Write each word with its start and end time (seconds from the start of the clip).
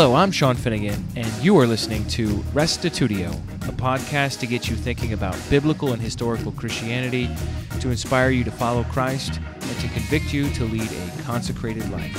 Hello, 0.00 0.14
I'm 0.14 0.30
Sean 0.30 0.54
Finnegan, 0.54 1.04
and 1.16 1.26
you 1.42 1.58
are 1.58 1.66
listening 1.66 2.06
to 2.10 2.28
Restitutio, 2.54 3.32
a 3.68 3.72
podcast 3.72 4.38
to 4.38 4.46
get 4.46 4.68
you 4.70 4.76
thinking 4.76 5.12
about 5.12 5.36
biblical 5.50 5.92
and 5.92 6.00
historical 6.00 6.52
Christianity, 6.52 7.28
to 7.80 7.90
inspire 7.90 8.30
you 8.30 8.44
to 8.44 8.50
follow 8.52 8.84
Christ, 8.84 9.40
and 9.54 9.80
to 9.80 9.88
convict 9.88 10.32
you 10.32 10.48
to 10.50 10.66
lead 10.66 10.88
a 10.88 11.22
consecrated 11.22 11.90
life. 11.90 12.14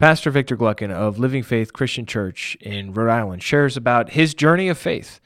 Pastor 0.00 0.32
Victor 0.32 0.56
Gluckin 0.56 0.90
of 0.90 1.20
Living 1.20 1.44
Faith 1.44 1.72
Christian 1.72 2.04
Church 2.04 2.56
in 2.60 2.92
Rhode 2.92 3.12
Island 3.12 3.44
shares 3.44 3.76
about 3.76 4.10
his 4.10 4.34
journey 4.34 4.68
of 4.68 4.76
faith. 4.76 5.20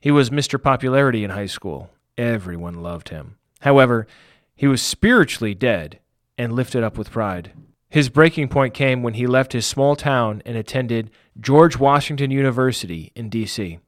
He 0.00 0.10
was 0.10 0.30
Mr. 0.30 0.60
Popularity 0.60 1.22
in 1.22 1.30
high 1.30 1.46
school. 1.46 1.90
Everyone 2.16 2.82
loved 2.82 3.08
him. 3.08 3.36
However, 3.60 4.06
he 4.54 4.66
was 4.66 4.82
spiritually 4.82 5.54
dead 5.54 5.98
and 6.38 6.52
lifted 6.52 6.82
up 6.82 6.96
with 6.96 7.10
pride. 7.10 7.52
His 7.88 8.08
breaking 8.08 8.48
point 8.48 8.74
came 8.74 9.02
when 9.02 9.14
he 9.14 9.26
left 9.26 9.52
his 9.52 9.66
small 9.66 9.96
town 9.96 10.42
and 10.44 10.56
attended 10.56 11.10
George 11.40 11.78
Washington 11.78 12.30
University 12.30 13.12
in 13.14 13.28
D.C. 13.28 13.78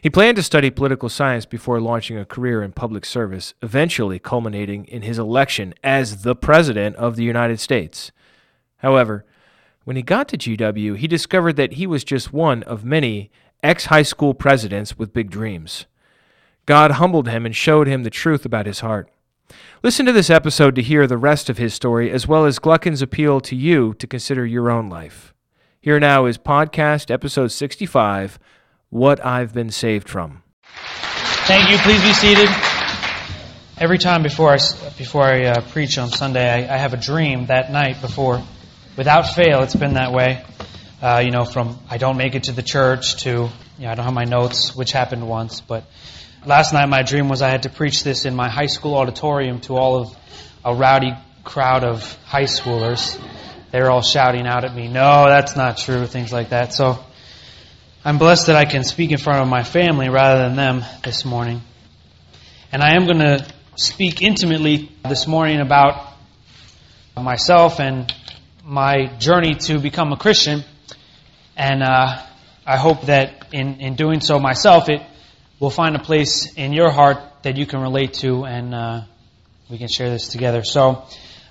He 0.00 0.10
planned 0.10 0.36
to 0.36 0.42
study 0.42 0.70
political 0.70 1.08
science 1.08 1.46
before 1.46 1.80
launching 1.80 2.18
a 2.18 2.24
career 2.24 2.62
in 2.62 2.72
public 2.72 3.04
service, 3.04 3.54
eventually 3.62 4.18
culminating 4.18 4.84
in 4.86 5.02
his 5.02 5.18
election 5.18 5.74
as 5.82 6.22
the 6.22 6.36
President 6.36 6.96
of 6.96 7.16
the 7.16 7.24
United 7.24 7.60
States. 7.60 8.12
However, 8.78 9.24
when 9.84 9.96
he 9.96 10.02
got 10.02 10.28
to 10.28 10.38
GW, 10.38 10.96
he 10.96 11.06
discovered 11.06 11.54
that 11.54 11.74
he 11.74 11.86
was 11.86 12.04
just 12.04 12.32
one 12.32 12.62
of 12.64 12.84
many 12.84 13.30
ex 13.62 13.86
high 13.86 14.02
school 14.02 14.34
presidents 14.34 14.98
with 14.98 15.12
big 15.12 15.30
dreams. 15.30 15.86
God 16.66 16.92
humbled 16.92 17.28
him 17.28 17.46
and 17.46 17.54
showed 17.54 17.86
him 17.86 18.02
the 18.02 18.10
truth 18.10 18.44
about 18.44 18.66
his 18.66 18.80
heart. 18.80 19.08
Listen 19.82 20.04
to 20.06 20.12
this 20.12 20.30
episode 20.30 20.74
to 20.74 20.82
hear 20.82 21.06
the 21.06 21.16
rest 21.16 21.48
of 21.48 21.58
his 21.58 21.72
story, 21.72 22.10
as 22.10 22.26
well 22.26 22.44
as 22.44 22.58
Gluckin's 22.58 23.02
appeal 23.02 23.40
to 23.42 23.54
you 23.54 23.94
to 23.94 24.06
consider 24.06 24.44
your 24.44 24.70
own 24.70 24.88
life. 24.88 25.32
Here 25.80 26.00
now 26.00 26.26
is 26.26 26.38
podcast 26.38 27.10
episode 27.10 27.52
65 27.52 28.40
What 28.90 29.24
I've 29.24 29.54
Been 29.54 29.70
Saved 29.70 30.08
From. 30.08 30.42
Thank 31.46 31.70
you. 31.70 31.78
Please 31.78 32.02
be 32.02 32.12
seated. 32.12 32.48
Every 33.78 33.98
time 33.98 34.24
before 34.24 34.50
I, 34.50 34.58
before 34.98 35.22
I 35.22 35.44
uh, 35.44 35.60
preach 35.70 35.98
on 35.98 36.08
Sunday, 36.08 36.50
I, 36.50 36.74
I 36.74 36.78
have 36.78 36.94
a 36.94 36.96
dream 36.96 37.46
that 37.46 37.70
night 37.70 38.00
before 38.00 38.42
without 38.96 39.34
fail, 39.34 39.62
it's 39.62 39.76
been 39.76 39.94
that 39.94 40.12
way. 40.12 40.42
Uh, 41.00 41.22
you 41.24 41.30
know, 41.30 41.44
from 41.44 41.78
I 41.90 41.98
don't 41.98 42.16
make 42.16 42.34
it 42.34 42.44
to 42.44 42.52
the 42.52 42.62
church 42.62 43.22
to, 43.24 43.30
you 43.30 43.48
know, 43.78 43.90
I 43.90 43.94
don't 43.94 44.04
have 44.04 44.14
my 44.14 44.24
notes, 44.24 44.74
which 44.74 44.92
happened 44.92 45.28
once. 45.28 45.60
But 45.60 45.84
last 46.46 46.72
night, 46.72 46.88
my 46.88 47.02
dream 47.02 47.28
was 47.28 47.42
I 47.42 47.50
had 47.50 47.64
to 47.64 47.70
preach 47.70 48.04
this 48.04 48.24
in 48.24 48.34
my 48.34 48.48
high 48.48 48.66
school 48.66 48.94
auditorium 48.94 49.60
to 49.62 49.76
all 49.76 50.00
of 50.00 50.16
a 50.64 50.74
rowdy 50.74 51.12
crowd 51.44 51.84
of 51.84 52.14
high 52.24 52.44
schoolers. 52.44 53.20
They 53.72 53.80
were 53.80 53.90
all 53.90 54.02
shouting 54.02 54.46
out 54.46 54.64
at 54.64 54.74
me, 54.74 54.88
no, 54.88 55.26
that's 55.28 55.56
not 55.56 55.76
true, 55.76 56.06
things 56.06 56.32
like 56.32 56.50
that. 56.50 56.72
So 56.72 56.98
I'm 58.04 58.18
blessed 58.18 58.46
that 58.46 58.56
I 58.56 58.64
can 58.64 58.84
speak 58.84 59.10
in 59.10 59.18
front 59.18 59.42
of 59.42 59.48
my 59.48 59.64
family 59.64 60.08
rather 60.08 60.42
than 60.42 60.56
them 60.56 60.84
this 61.02 61.24
morning. 61.24 61.60
And 62.70 62.82
I 62.82 62.94
am 62.94 63.06
going 63.06 63.18
to 63.18 63.46
speak 63.74 64.22
intimately 64.22 64.92
this 65.08 65.26
morning 65.26 65.60
about 65.60 66.12
myself 67.16 67.80
and 67.80 68.12
my 68.64 69.06
journey 69.18 69.54
to 69.54 69.78
become 69.78 70.12
a 70.12 70.16
Christian, 70.16 70.64
and 71.56 71.82
uh, 71.82 72.22
I 72.66 72.76
hope 72.76 73.02
that 73.02 73.46
in, 73.52 73.80
in 73.80 73.94
doing 73.94 74.20
so 74.20 74.38
myself, 74.38 74.88
it 74.88 75.00
will 75.58 75.70
find 75.70 75.96
a 75.96 75.98
place 75.98 76.54
in 76.54 76.72
your 76.72 76.90
heart 76.90 77.18
that 77.42 77.56
you 77.56 77.66
can 77.66 77.80
relate 77.80 78.14
to, 78.14 78.44
and 78.44 78.74
uh, 78.74 79.02
we 79.70 79.78
can 79.78 79.88
share 79.88 80.10
this 80.10 80.28
together. 80.28 80.62
So, 80.64 81.04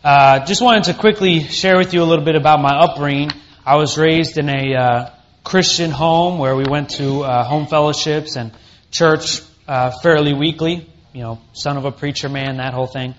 uh, 0.04 0.46
just 0.46 0.62
wanted 0.62 0.86
to 0.86 0.94
quickly 0.94 1.42
share 1.44 1.78
with 1.78 1.94
you 1.94 2.04
a 2.04 2.06
little 2.06 2.26
bit 2.26 2.36
about 2.36 2.62
my 2.62 2.76
upbringing. 2.78 3.32
I 3.66 3.76
was 3.76 3.98
raised 3.98 4.38
in 4.38 4.50
a 4.50 4.76
uh, 4.76 5.10
Christian 5.44 5.92
home 5.92 6.38
where 6.38 6.56
we 6.56 6.66
went 6.66 6.92
to 6.92 7.24
uh, 7.24 7.44
home 7.44 7.68
fellowships 7.68 8.36
and 8.36 8.52
church 8.92 9.42
uh, 9.68 9.92
fairly 10.02 10.34
weekly. 10.34 10.88
You 11.14 11.22
know, 11.22 11.42
son 11.54 11.78
of 11.78 11.86
a 11.86 11.92
preacher 11.92 12.30
man, 12.30 12.58
that 12.58 12.74
whole 12.74 12.88
thing 12.88 13.16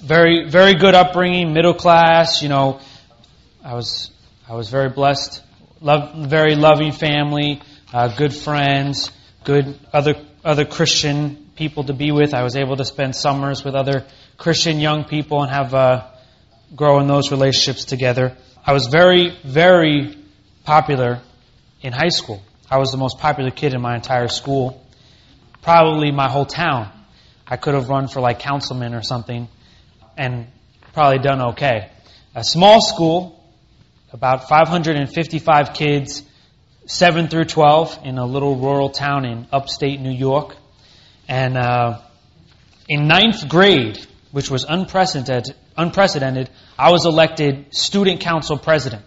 very 0.00 0.48
very 0.48 0.74
good 0.74 0.94
upbringing, 0.94 1.52
middle 1.52 1.74
class. 1.74 2.42
You 2.42 2.48
know, 2.48 2.80
I 3.64 3.74
was 3.74 4.10
I 4.48 4.54
was 4.54 4.70
very 4.70 4.88
blessed. 4.88 5.42
Love, 5.80 6.28
very 6.28 6.56
loving 6.56 6.92
family, 6.92 7.60
uh, 7.92 8.08
good 8.08 8.34
friends, 8.34 9.12
good 9.48 9.78
other 9.94 10.14
other 10.44 10.66
Christian 10.66 11.50
people 11.56 11.84
to 11.84 11.94
be 11.94 12.12
with. 12.12 12.34
I 12.34 12.42
was 12.42 12.54
able 12.54 12.76
to 12.76 12.84
spend 12.84 13.16
summers 13.16 13.64
with 13.64 13.74
other 13.74 14.04
Christian 14.36 14.78
young 14.78 15.04
people 15.04 15.42
and 15.42 15.50
have 15.50 15.72
uh, 15.72 16.06
grow 16.76 17.00
in 17.00 17.06
those 17.06 17.30
relationships 17.30 17.86
together. 17.86 18.36
I 18.66 18.74
was 18.74 18.88
very 18.88 19.38
very 19.42 20.14
popular 20.64 21.22
in 21.80 21.94
high 21.94 22.10
school. 22.10 22.42
I 22.70 22.76
was 22.76 22.90
the 22.90 22.98
most 22.98 23.18
popular 23.20 23.50
kid 23.50 23.72
in 23.72 23.80
my 23.80 23.94
entire 23.94 24.28
school, 24.28 24.84
probably 25.62 26.12
my 26.12 26.28
whole 26.28 26.44
town. 26.44 26.92
I 27.46 27.56
could 27.56 27.72
have 27.72 27.88
run 27.88 28.08
for 28.08 28.20
like 28.20 28.40
councilman 28.40 28.92
or 28.92 29.02
something 29.02 29.48
and 30.18 30.46
probably 30.92 31.20
done 31.20 31.40
okay. 31.52 31.88
A 32.34 32.44
small 32.44 32.82
school, 32.82 33.42
about 34.12 34.46
555 34.50 35.72
kids, 35.72 36.22
7 36.88 37.28
through 37.28 37.44
12, 37.44 38.00
in 38.04 38.16
a 38.16 38.24
little 38.24 38.56
rural 38.56 38.88
town 38.88 39.26
in 39.26 39.46
upstate 39.52 40.00
New 40.00 40.10
York. 40.10 40.56
And 41.28 41.58
uh, 41.58 42.00
in 42.88 43.06
ninth 43.06 43.46
grade, 43.46 43.98
which 44.32 44.50
was 44.50 44.64
unprecedented, 44.66 45.54
unprecedented, 45.76 46.48
I 46.78 46.90
was 46.90 47.04
elected 47.04 47.74
student 47.74 48.20
council 48.20 48.56
president. 48.56 49.04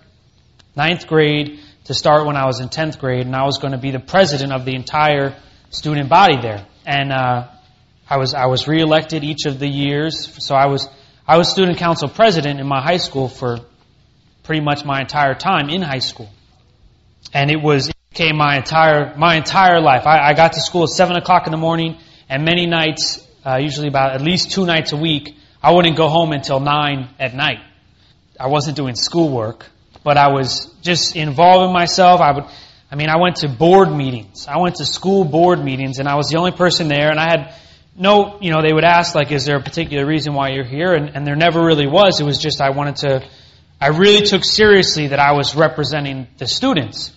Ninth 0.75 1.07
grade 1.07 1.59
to 1.85 1.95
start 1.95 2.27
when 2.27 2.37
I 2.37 2.45
was 2.45 2.59
in 2.59 2.69
10th 2.69 2.99
grade, 2.99 3.25
and 3.25 3.35
I 3.35 3.45
was 3.45 3.57
going 3.57 3.71
to 3.73 3.79
be 3.79 3.89
the 3.89 3.99
president 3.99 4.53
of 4.53 4.63
the 4.63 4.75
entire 4.75 5.35
student 5.71 6.07
body 6.07 6.39
there. 6.39 6.67
And 6.85 7.11
uh, 7.11 7.47
I 8.07 8.17
was 8.17 8.35
I 8.35 8.45
was 8.45 8.67
reelected 8.67 9.23
each 9.23 9.47
of 9.47 9.57
the 9.57 9.67
years, 9.67 10.45
so 10.45 10.53
I 10.53 10.67
was 10.67 10.87
I 11.27 11.37
was 11.37 11.49
student 11.49 11.79
council 11.79 12.09
president 12.09 12.59
in 12.59 12.67
my 12.67 12.79
high 12.79 12.97
school 12.97 13.27
for 13.27 13.57
pretty 14.43 14.61
much 14.61 14.85
my 14.85 14.99
entire 14.99 15.33
time 15.33 15.69
in 15.69 15.81
high 15.81 15.99
school. 15.99 16.29
And 17.33 17.49
it 17.49 17.61
was, 17.61 17.89
it 17.89 17.95
became 18.09 18.35
my 18.35 18.57
entire, 18.57 19.15
my 19.15 19.35
entire 19.35 19.79
life. 19.79 20.05
I, 20.05 20.29
I 20.29 20.33
got 20.33 20.53
to 20.53 20.61
school 20.61 20.83
at 20.83 20.89
7 20.89 21.15
o'clock 21.15 21.45
in 21.45 21.51
the 21.51 21.57
morning, 21.57 21.97
and 22.29 22.43
many 22.43 22.65
nights, 22.65 23.25
uh, 23.45 23.57
usually 23.57 23.87
about 23.87 24.13
at 24.13 24.21
least 24.21 24.51
two 24.51 24.65
nights 24.65 24.91
a 24.91 24.97
week, 24.97 25.35
I 25.63 25.71
wouldn't 25.71 25.95
go 25.95 26.09
home 26.09 26.31
until 26.31 26.59
9 26.59 27.09
at 27.19 27.33
night. 27.33 27.59
I 28.39 28.47
wasn't 28.47 28.75
doing 28.75 28.95
schoolwork, 28.95 29.67
but 30.03 30.17
I 30.17 30.29
was 30.29 30.73
just 30.81 31.15
involving 31.15 31.71
myself. 31.71 32.19
I 32.21 32.31
would, 32.31 32.45
I 32.91 32.95
mean, 32.95 33.09
I 33.09 33.17
went 33.17 33.37
to 33.37 33.47
board 33.47 33.91
meetings. 33.91 34.47
I 34.47 34.57
went 34.57 34.77
to 34.77 34.85
school 34.85 35.23
board 35.23 35.63
meetings, 35.63 35.99
and 35.99 36.07
I 36.07 36.15
was 36.15 36.29
the 36.29 36.37
only 36.37 36.51
person 36.51 36.87
there, 36.87 37.11
and 37.11 37.19
I 37.19 37.29
had 37.29 37.55
no, 37.95 38.39
you 38.41 38.51
know, 38.51 38.61
they 38.61 38.73
would 38.73 38.83
ask, 38.83 39.15
like, 39.15 39.31
is 39.31 39.45
there 39.45 39.57
a 39.57 39.61
particular 39.61 40.05
reason 40.05 40.33
why 40.33 40.49
you're 40.49 40.65
here? 40.65 40.93
And, 40.93 41.15
and 41.15 41.27
there 41.27 41.35
never 41.35 41.63
really 41.63 41.87
was. 41.87 42.19
It 42.19 42.23
was 42.23 42.37
just 42.39 42.61
I 42.61 42.71
wanted 42.71 42.95
to, 42.97 43.27
I 43.79 43.87
really 43.89 44.25
took 44.25 44.43
seriously 44.43 45.07
that 45.07 45.19
I 45.19 45.33
was 45.33 45.55
representing 45.55 46.27
the 46.37 46.47
students 46.47 47.13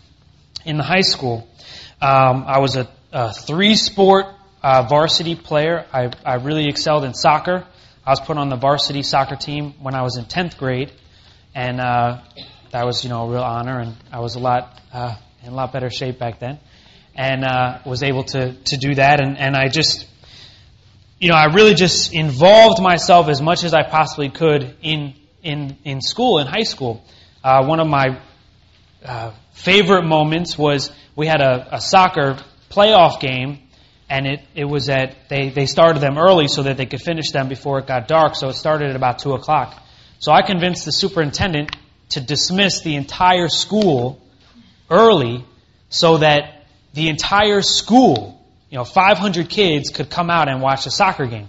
in 0.64 0.78
high 0.78 1.02
school. 1.02 1.48
Um, 2.00 2.44
I 2.47 2.58
was 2.58 2.76
a, 2.76 2.88
a 3.12 3.32
three 3.32 3.75
sport 3.75 4.26
uh, 4.62 4.86
varsity 4.88 5.34
player. 5.34 5.86
I, 5.92 6.10
I 6.25 6.36
really 6.36 6.69
excelled 6.69 7.04
in 7.04 7.14
soccer. 7.14 7.66
I 8.06 8.10
was 8.10 8.20
put 8.20 8.36
on 8.36 8.48
the 8.48 8.56
varsity 8.56 9.02
soccer 9.02 9.36
team 9.36 9.75
when 9.80 9.94
I 9.94 10.02
was 10.02 10.16
in 10.16 10.25
10th 10.25 10.58
grade. 10.58 10.93
And 11.55 11.81
uh, 11.81 12.20
that 12.72 12.84
was, 12.84 13.05
you 13.05 13.11
know, 13.11 13.26
a 13.26 13.31
real 13.31 13.43
honor. 13.43 13.81
And 13.81 13.96
I 14.12 14.20
was 14.20 14.34
a 14.34 14.40
lot, 14.40 14.81
uh, 14.93 15.16
in 15.43 15.52
a 15.52 15.55
lot 15.55 15.72
better 15.72 15.90
shape 15.90 16.19
back 16.19 16.40
then. 16.40 16.58
And 17.14 17.44
uh, 17.44 17.78
was 17.87 18.02
able 18.02 18.25
to, 18.25 18.55
to 18.55 18.76
do 18.76 18.94
that. 18.96 19.20
And, 19.20 19.38
and 19.38 19.56
I 19.56 19.69
just, 19.69 20.06
you 21.20 21.28
know, 21.28 21.37
I 21.37 21.46
really 21.55 21.75
just 21.75 22.12
involved 22.12 22.82
myself 22.82 23.28
as 23.28 23.40
much 23.40 23.64
as 23.64 23.72
I 23.72 23.82
possibly 23.82 24.31
could 24.31 24.76
in 24.82 25.14
in 25.43 25.76
in 25.84 26.00
school, 26.00 26.38
in 26.38 26.46
high 26.46 26.64
school. 26.64 27.05
Uh, 27.44 27.64
one 27.67 27.78
of 27.78 27.87
my 27.87 28.20
uh, 29.05 29.32
favorite 29.55 30.05
moments 30.05 30.59
was 30.59 30.93
we 31.17 31.27
had 31.27 31.41
a, 31.41 31.77
a 31.77 31.81
soccer 31.81 32.37
playoff 32.71 33.21
game, 33.21 33.61
and 34.11 34.27
it, 34.27 34.41
it 34.55 34.65
was 34.67 34.89
at 34.89 35.29
they 35.29 35.49
they 35.49 35.67
started 35.67 36.01
them 36.01 36.19
early 36.19 36.49
so 36.49 36.62
that 36.65 36.77
they 36.77 36.87
could 36.87 37.01
finish 37.01 37.31
them 37.31 37.49
before 37.49 37.79
it 37.79 37.87
got 37.87 38.06
dark. 38.06 38.35
So 38.37 38.49
it 38.49 38.55
started 38.55 38.91
at 38.91 38.97
about 38.97 39.19
two 39.21 39.33
o'clock. 39.33 39.83
So 40.19 40.33
I 40.33 40.43
convinced 40.43 40.85
the 40.85 40.93
superintendent 40.93 41.75
to 42.11 42.21
dismiss 42.21 42.83
the 42.83 42.97
entire 42.97 43.49
school 43.49 44.21
early, 44.91 45.45
so 45.89 46.19
that 46.19 46.67
the 46.93 47.09
entire 47.09 47.62
school 47.62 48.35
you 48.75 48.79
know, 48.79 48.85
500 48.85 49.49
kids 49.49 49.91
could 49.91 50.11
come 50.11 50.31
out 50.31 50.49
and 50.49 50.61
watch 50.61 50.87
a 50.87 50.91
soccer 50.91 51.27
game. 51.27 51.49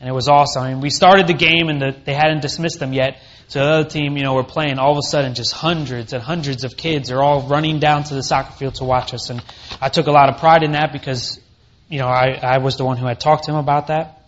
And 0.00 0.08
it 0.08 0.12
was 0.12 0.26
awesome. 0.26 0.64
I 0.64 0.72
mean, 0.72 0.80
we 0.80 0.90
started 0.90 1.28
the 1.28 1.34
game 1.34 1.68
and 1.68 1.80
the, 1.80 1.96
they 2.04 2.14
hadn't 2.14 2.42
dismissed 2.42 2.80
them 2.80 2.92
yet. 2.92 3.18
So 3.48 3.64
the 3.64 3.70
other 3.70 3.88
team, 3.88 4.16
you 4.16 4.22
know, 4.24 4.34
we're 4.34 4.42
playing. 4.42 4.78
All 4.78 4.92
of 4.92 4.98
a 4.98 5.02
sudden, 5.02 5.34
just 5.34 5.52
hundreds 5.52 6.12
and 6.12 6.22
hundreds 6.22 6.64
of 6.64 6.76
kids 6.76 7.10
are 7.10 7.22
all 7.22 7.42
running 7.42 7.78
down 7.78 8.04
to 8.04 8.14
the 8.14 8.22
soccer 8.22 8.52
field 8.52 8.76
to 8.76 8.84
watch 8.84 9.14
us. 9.14 9.30
And 9.30 9.42
I 9.80 9.88
took 9.88 10.06
a 10.06 10.12
lot 10.12 10.28
of 10.28 10.38
pride 10.38 10.62
in 10.62 10.72
that 10.72 10.92
because, 10.92 11.40
you 11.88 11.98
know, 11.98 12.06
I, 12.06 12.38
I 12.42 12.58
was 12.58 12.76
the 12.76 12.84
one 12.84 12.96
who 12.96 13.06
had 13.06 13.20
talked 13.20 13.44
to 13.44 13.52
him 13.52 13.58
about 13.58 13.88
that. 13.88 14.22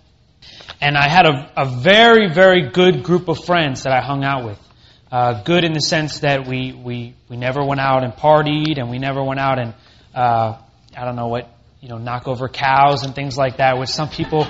And 0.80 0.96
I 0.96 1.08
had 1.08 1.26
a, 1.26 1.50
a 1.56 1.64
very, 1.64 2.28
very 2.32 2.70
good 2.70 3.02
group 3.02 3.28
of 3.28 3.44
friends 3.44 3.84
that 3.84 3.92
I 3.92 4.00
hung 4.00 4.22
out 4.22 4.44
with. 4.44 4.58
Uh, 5.10 5.42
good 5.44 5.64
in 5.64 5.72
the 5.72 5.80
sense 5.80 6.20
that 6.20 6.46
we, 6.46 6.72
we, 6.72 7.14
we 7.28 7.36
never 7.36 7.64
went 7.64 7.80
out 7.80 8.04
and 8.04 8.12
partied, 8.12 8.78
and 8.78 8.90
we 8.90 8.98
never 8.98 9.22
went 9.22 9.40
out 9.40 9.58
and, 9.58 9.74
uh, 10.14 10.58
I 10.96 11.04
don't 11.04 11.16
know 11.16 11.28
what, 11.28 11.48
you 11.80 11.88
know, 11.88 11.98
knock 11.98 12.26
over 12.26 12.48
cows 12.48 13.04
and 13.04 13.14
things 13.14 13.36
like 13.36 13.58
that, 13.58 13.78
which 13.78 13.90
some 13.90 14.08
people, 14.08 14.46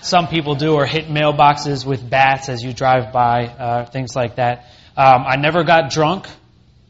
some 0.00 0.28
people 0.28 0.54
do, 0.54 0.74
or 0.74 0.86
hit 0.86 1.06
mailboxes 1.06 1.84
with 1.84 2.08
bats 2.08 2.48
as 2.48 2.62
you 2.62 2.72
drive 2.72 3.12
by, 3.12 3.46
uh, 3.46 3.86
things 3.86 4.14
like 4.14 4.36
that. 4.36 4.66
Um, 4.96 5.24
I 5.26 5.36
never 5.36 5.64
got 5.64 5.90
drunk 5.90 6.26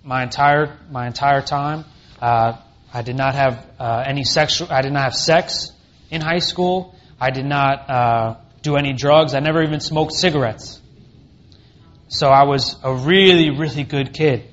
my 0.03 0.23
entire 0.23 0.79
my 0.91 1.07
entire 1.07 1.43
time. 1.43 1.85
Uh, 2.21 2.57
I 2.93 3.03
did 3.03 3.17
not 3.17 3.35
have 3.35 3.67
uh, 3.79 4.03
any 4.07 4.25
sexual. 4.25 4.69
I 4.71 4.83
did 4.83 4.93
not 4.93 5.03
have 5.03 5.15
sex 5.15 5.71
in 6.11 6.21
high 6.21 6.39
school. 6.39 6.95
I 7.21 7.31
did 7.31 7.45
not 7.45 7.91
uh, 7.91 8.37
do 8.63 8.77
any 8.77 8.93
drugs. 8.93 9.35
I 9.35 9.41
never 9.41 9.63
even 9.63 9.81
smoked 9.81 10.13
cigarettes. 10.13 10.81
So 12.09 12.29
I 12.29 12.45
was 12.45 12.77
a 12.83 12.95
really, 12.95 13.51
really 13.51 13.85
good 13.85 14.15
kid. 14.15 14.51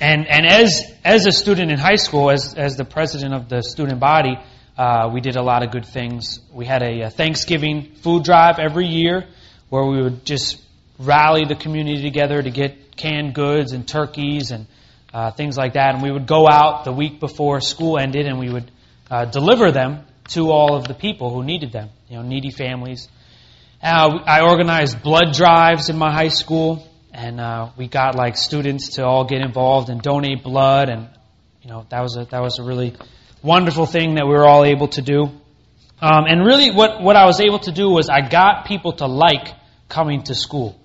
And 0.00 0.26
and 0.26 0.46
as 0.46 0.90
as 1.04 1.26
a 1.26 1.32
student 1.32 1.70
in 1.70 1.78
high 1.78 1.96
school, 1.96 2.30
as 2.30 2.54
as 2.54 2.76
the 2.76 2.86
president 2.86 3.34
of 3.34 3.50
the 3.50 3.62
student 3.62 4.00
body, 4.00 4.38
uh, 4.80 5.10
we 5.12 5.20
did 5.20 5.36
a 5.36 5.42
lot 5.42 5.62
of 5.62 5.70
good 5.70 5.84
things. 5.84 6.40
We 6.50 6.64
had 6.64 6.82
a, 6.82 7.02
a 7.02 7.10
Thanksgiving 7.10 7.96
food 7.96 8.24
drive 8.24 8.58
every 8.58 8.86
year, 8.86 9.26
where 9.68 9.84
we 9.84 10.00
would 10.00 10.24
just 10.24 10.58
rally 10.98 11.44
the 11.44 11.54
community 11.54 12.00
together 12.00 12.40
to 12.40 12.50
get 12.50 12.96
canned 12.96 13.34
goods 13.34 13.72
and 13.72 13.86
turkeys 13.86 14.52
and 14.52 14.66
uh, 15.12 15.32
things 15.32 15.58
like 15.58 15.74
that. 15.74 15.94
And 15.94 16.02
we 16.02 16.10
would 16.10 16.26
go 16.26 16.48
out 16.48 16.84
the 16.84 16.92
week 16.92 17.20
before 17.20 17.60
school 17.60 17.98
ended 17.98 18.24
and 18.24 18.38
we 18.38 18.50
would 18.50 18.70
uh, 19.10 19.26
deliver 19.26 19.70
them 19.70 20.06
to 20.28 20.50
all 20.50 20.74
of 20.74 20.88
the 20.88 20.94
people 20.94 21.28
who 21.28 21.44
needed 21.44 21.72
them, 21.72 21.90
you 22.08 22.16
know, 22.16 22.22
needy 22.22 22.50
families. 22.50 23.06
Uh, 23.82 24.18
I 24.24 24.40
organized 24.48 25.02
blood 25.02 25.34
drives 25.34 25.90
in 25.90 25.98
my 25.98 26.10
high 26.10 26.28
school, 26.28 26.88
and 27.12 27.38
uh, 27.38 27.68
we 27.76 27.86
got 27.86 28.14
like 28.14 28.38
students 28.38 28.94
to 28.94 29.04
all 29.04 29.26
get 29.26 29.42
involved 29.42 29.90
and 29.90 30.00
donate 30.00 30.42
blood, 30.42 30.88
and 30.88 31.08
you 31.60 31.68
know 31.68 31.84
that 31.90 32.00
was 32.00 32.16
a 32.16 32.24
that 32.26 32.40
was 32.40 32.58
a 32.58 32.62
really 32.62 32.94
wonderful 33.42 33.86
thing 33.86 34.14
that 34.14 34.26
we 34.26 34.32
were 34.32 34.46
all 34.46 34.64
able 34.64 34.88
to 34.88 35.02
do. 35.02 35.22
Um, 36.02 36.24
and 36.26 36.44
really, 36.44 36.70
what 36.70 37.02
what 37.02 37.16
I 37.16 37.26
was 37.26 37.40
able 37.40 37.58
to 37.60 37.72
do 37.72 37.90
was 37.90 38.08
I 38.08 38.26
got 38.26 38.66
people 38.66 38.92
to 38.94 39.06
like 39.06 39.48
coming 39.88 40.22
to 40.24 40.34
school. 40.34 40.80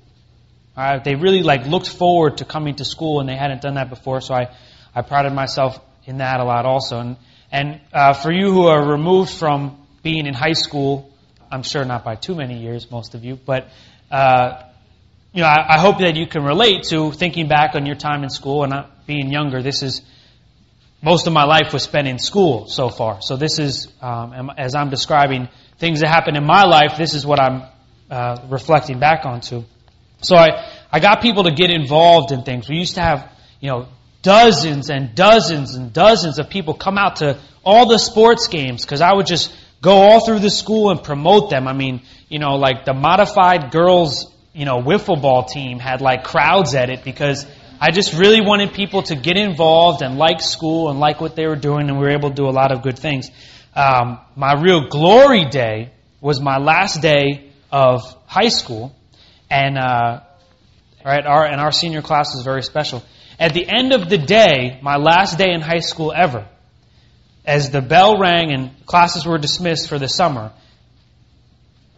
Uh, 0.75 0.99
they 0.99 1.15
really 1.15 1.41
like 1.41 1.65
looked 1.65 1.87
forward 1.87 2.37
to 2.37 2.45
coming 2.45 2.75
to 2.75 2.85
school, 2.85 3.21
and 3.21 3.29
they 3.29 3.35
hadn't 3.35 3.61
done 3.61 3.75
that 3.75 3.89
before. 3.89 4.19
So 4.19 4.33
I, 4.33 4.53
I 4.93 5.01
prided 5.03 5.31
myself 5.31 5.79
in 6.05 6.17
that 6.17 6.39
a 6.39 6.43
lot 6.43 6.65
also. 6.65 6.99
And 6.99 7.17
and 7.51 7.79
uh, 7.93 8.13
for 8.13 8.31
you 8.31 8.51
who 8.51 8.67
are 8.67 8.85
removed 8.85 9.31
from 9.31 9.87
being 10.03 10.25
in 10.25 10.33
high 10.33 10.53
school, 10.53 11.09
I'm 11.49 11.63
sure 11.63 11.85
not 11.85 12.03
by 12.03 12.15
too 12.15 12.35
many 12.35 12.59
years, 12.59 12.91
most 12.91 13.15
of 13.15 13.23
you, 13.23 13.35
but 13.37 13.69
uh, 14.11 14.63
you 15.33 15.41
know, 15.41 15.47
I, 15.47 15.75
I 15.75 15.79
hope 15.79 15.99
that 15.99 16.15
you 16.15 16.27
can 16.27 16.43
relate 16.43 16.83
to 16.89 17.11
thinking 17.11 17.47
back 17.47 17.75
on 17.75 17.85
your 17.85 17.95
time 17.95 18.23
in 18.23 18.29
school 18.29 18.63
and 18.63 18.71
not 18.71 19.05
being 19.05 19.31
younger. 19.31 19.61
This 19.61 19.81
is 19.81 20.01
most 21.05 21.27
of 21.27 21.33
my 21.33 21.43
life 21.43 21.71
was 21.71 21.83
spent 21.83 22.07
in 22.07 22.17
school 22.17 22.67
so 22.67 22.89
far. 22.89 23.21
So 23.21 23.37
this 23.37 23.59
is, 23.59 23.87
um, 24.01 24.51
as 24.57 24.73
I'm 24.73 24.89
describing 24.89 25.49
things 25.77 25.99
that 25.99 26.07
happened 26.07 26.35
in 26.35 26.43
my 26.43 26.63
life, 26.63 26.97
this 26.97 27.13
is 27.13 27.23
what 27.23 27.39
I'm 27.39 27.61
uh, 28.09 28.39
reflecting 28.49 28.97
back 28.97 29.23
onto. 29.23 29.65
So 30.21 30.35
I, 30.35 30.67
I 30.91 30.99
got 30.99 31.21
people 31.21 31.43
to 31.43 31.51
get 31.51 31.69
involved 31.69 32.31
in 32.31 32.41
things. 32.41 32.67
We 32.67 32.77
used 32.77 32.95
to 32.95 33.01
have, 33.01 33.31
you 33.59 33.69
know, 33.69 33.87
dozens 34.23 34.89
and 34.89 35.13
dozens 35.13 35.75
and 35.75 35.93
dozens 35.93 36.39
of 36.39 36.49
people 36.49 36.73
come 36.73 36.97
out 36.97 37.17
to 37.17 37.39
all 37.63 37.87
the 37.87 37.99
sports 37.99 38.47
games 38.47 38.83
because 38.83 39.01
I 39.01 39.13
would 39.13 39.27
just 39.27 39.55
go 39.83 39.97
all 39.97 40.25
through 40.25 40.39
the 40.39 40.49
school 40.49 40.89
and 40.89 41.03
promote 41.03 41.51
them. 41.51 41.67
I 41.67 41.73
mean, 41.73 42.01
you 42.29 42.39
know, 42.39 42.55
like 42.55 42.83
the 42.85 42.95
modified 42.95 43.69
girls, 43.69 44.33
you 44.53 44.65
know, 44.65 44.77
wiffle 44.81 45.21
ball 45.21 45.43
team 45.43 45.77
had 45.77 46.01
like 46.01 46.23
crowds 46.23 46.73
at 46.73 46.89
it 46.89 47.03
because 47.03 47.45
I 47.79 47.91
just 47.91 48.13
really 48.13 48.41
wanted 48.41 48.73
people 48.73 49.03
to 49.03 49.15
get 49.15 49.37
involved 49.37 50.01
and 50.01 50.17
like 50.17 50.41
school 50.41 50.89
and 50.89 50.99
like 50.99 51.19
what 51.19 51.35
they 51.35 51.45
were 51.45 51.55
doing, 51.55 51.89
and 51.89 51.97
we 51.97 52.05
were 52.05 52.11
able 52.11 52.29
to 52.29 52.35
do 52.35 52.47
a 52.47 52.51
lot 52.51 52.71
of 52.71 52.81
good 52.81 52.97
things. 52.97 53.29
Um, 53.75 54.19
my 54.35 54.53
real 54.61 54.87
glory 54.87 55.45
day 55.45 55.91
was 56.21 56.39
my 56.39 56.57
last 56.57 57.01
day 57.01 57.51
of 57.71 58.01
high 58.25 58.47
school, 58.49 58.95
and 59.49 59.77
uh, 59.77 60.21
right, 61.03 61.25
our 61.25 61.45
and 61.45 61.59
our 61.59 61.71
senior 61.71 62.01
class 62.01 62.33
was 62.33 62.43
very 62.43 62.63
special. 62.63 63.03
At 63.37 63.53
the 63.53 63.67
end 63.67 63.91
of 63.91 64.09
the 64.09 64.17
day, 64.17 64.79
my 64.81 64.95
last 64.95 65.37
day 65.37 65.51
in 65.51 65.61
high 65.61 65.79
school 65.79 66.13
ever, 66.15 66.47
as 67.45 67.69
the 67.69 67.81
bell 67.81 68.17
rang 68.17 68.53
and 68.53 68.85
classes 68.85 69.25
were 69.25 69.37
dismissed 69.37 69.89
for 69.89 69.99
the 69.99 70.07
summer, 70.07 70.53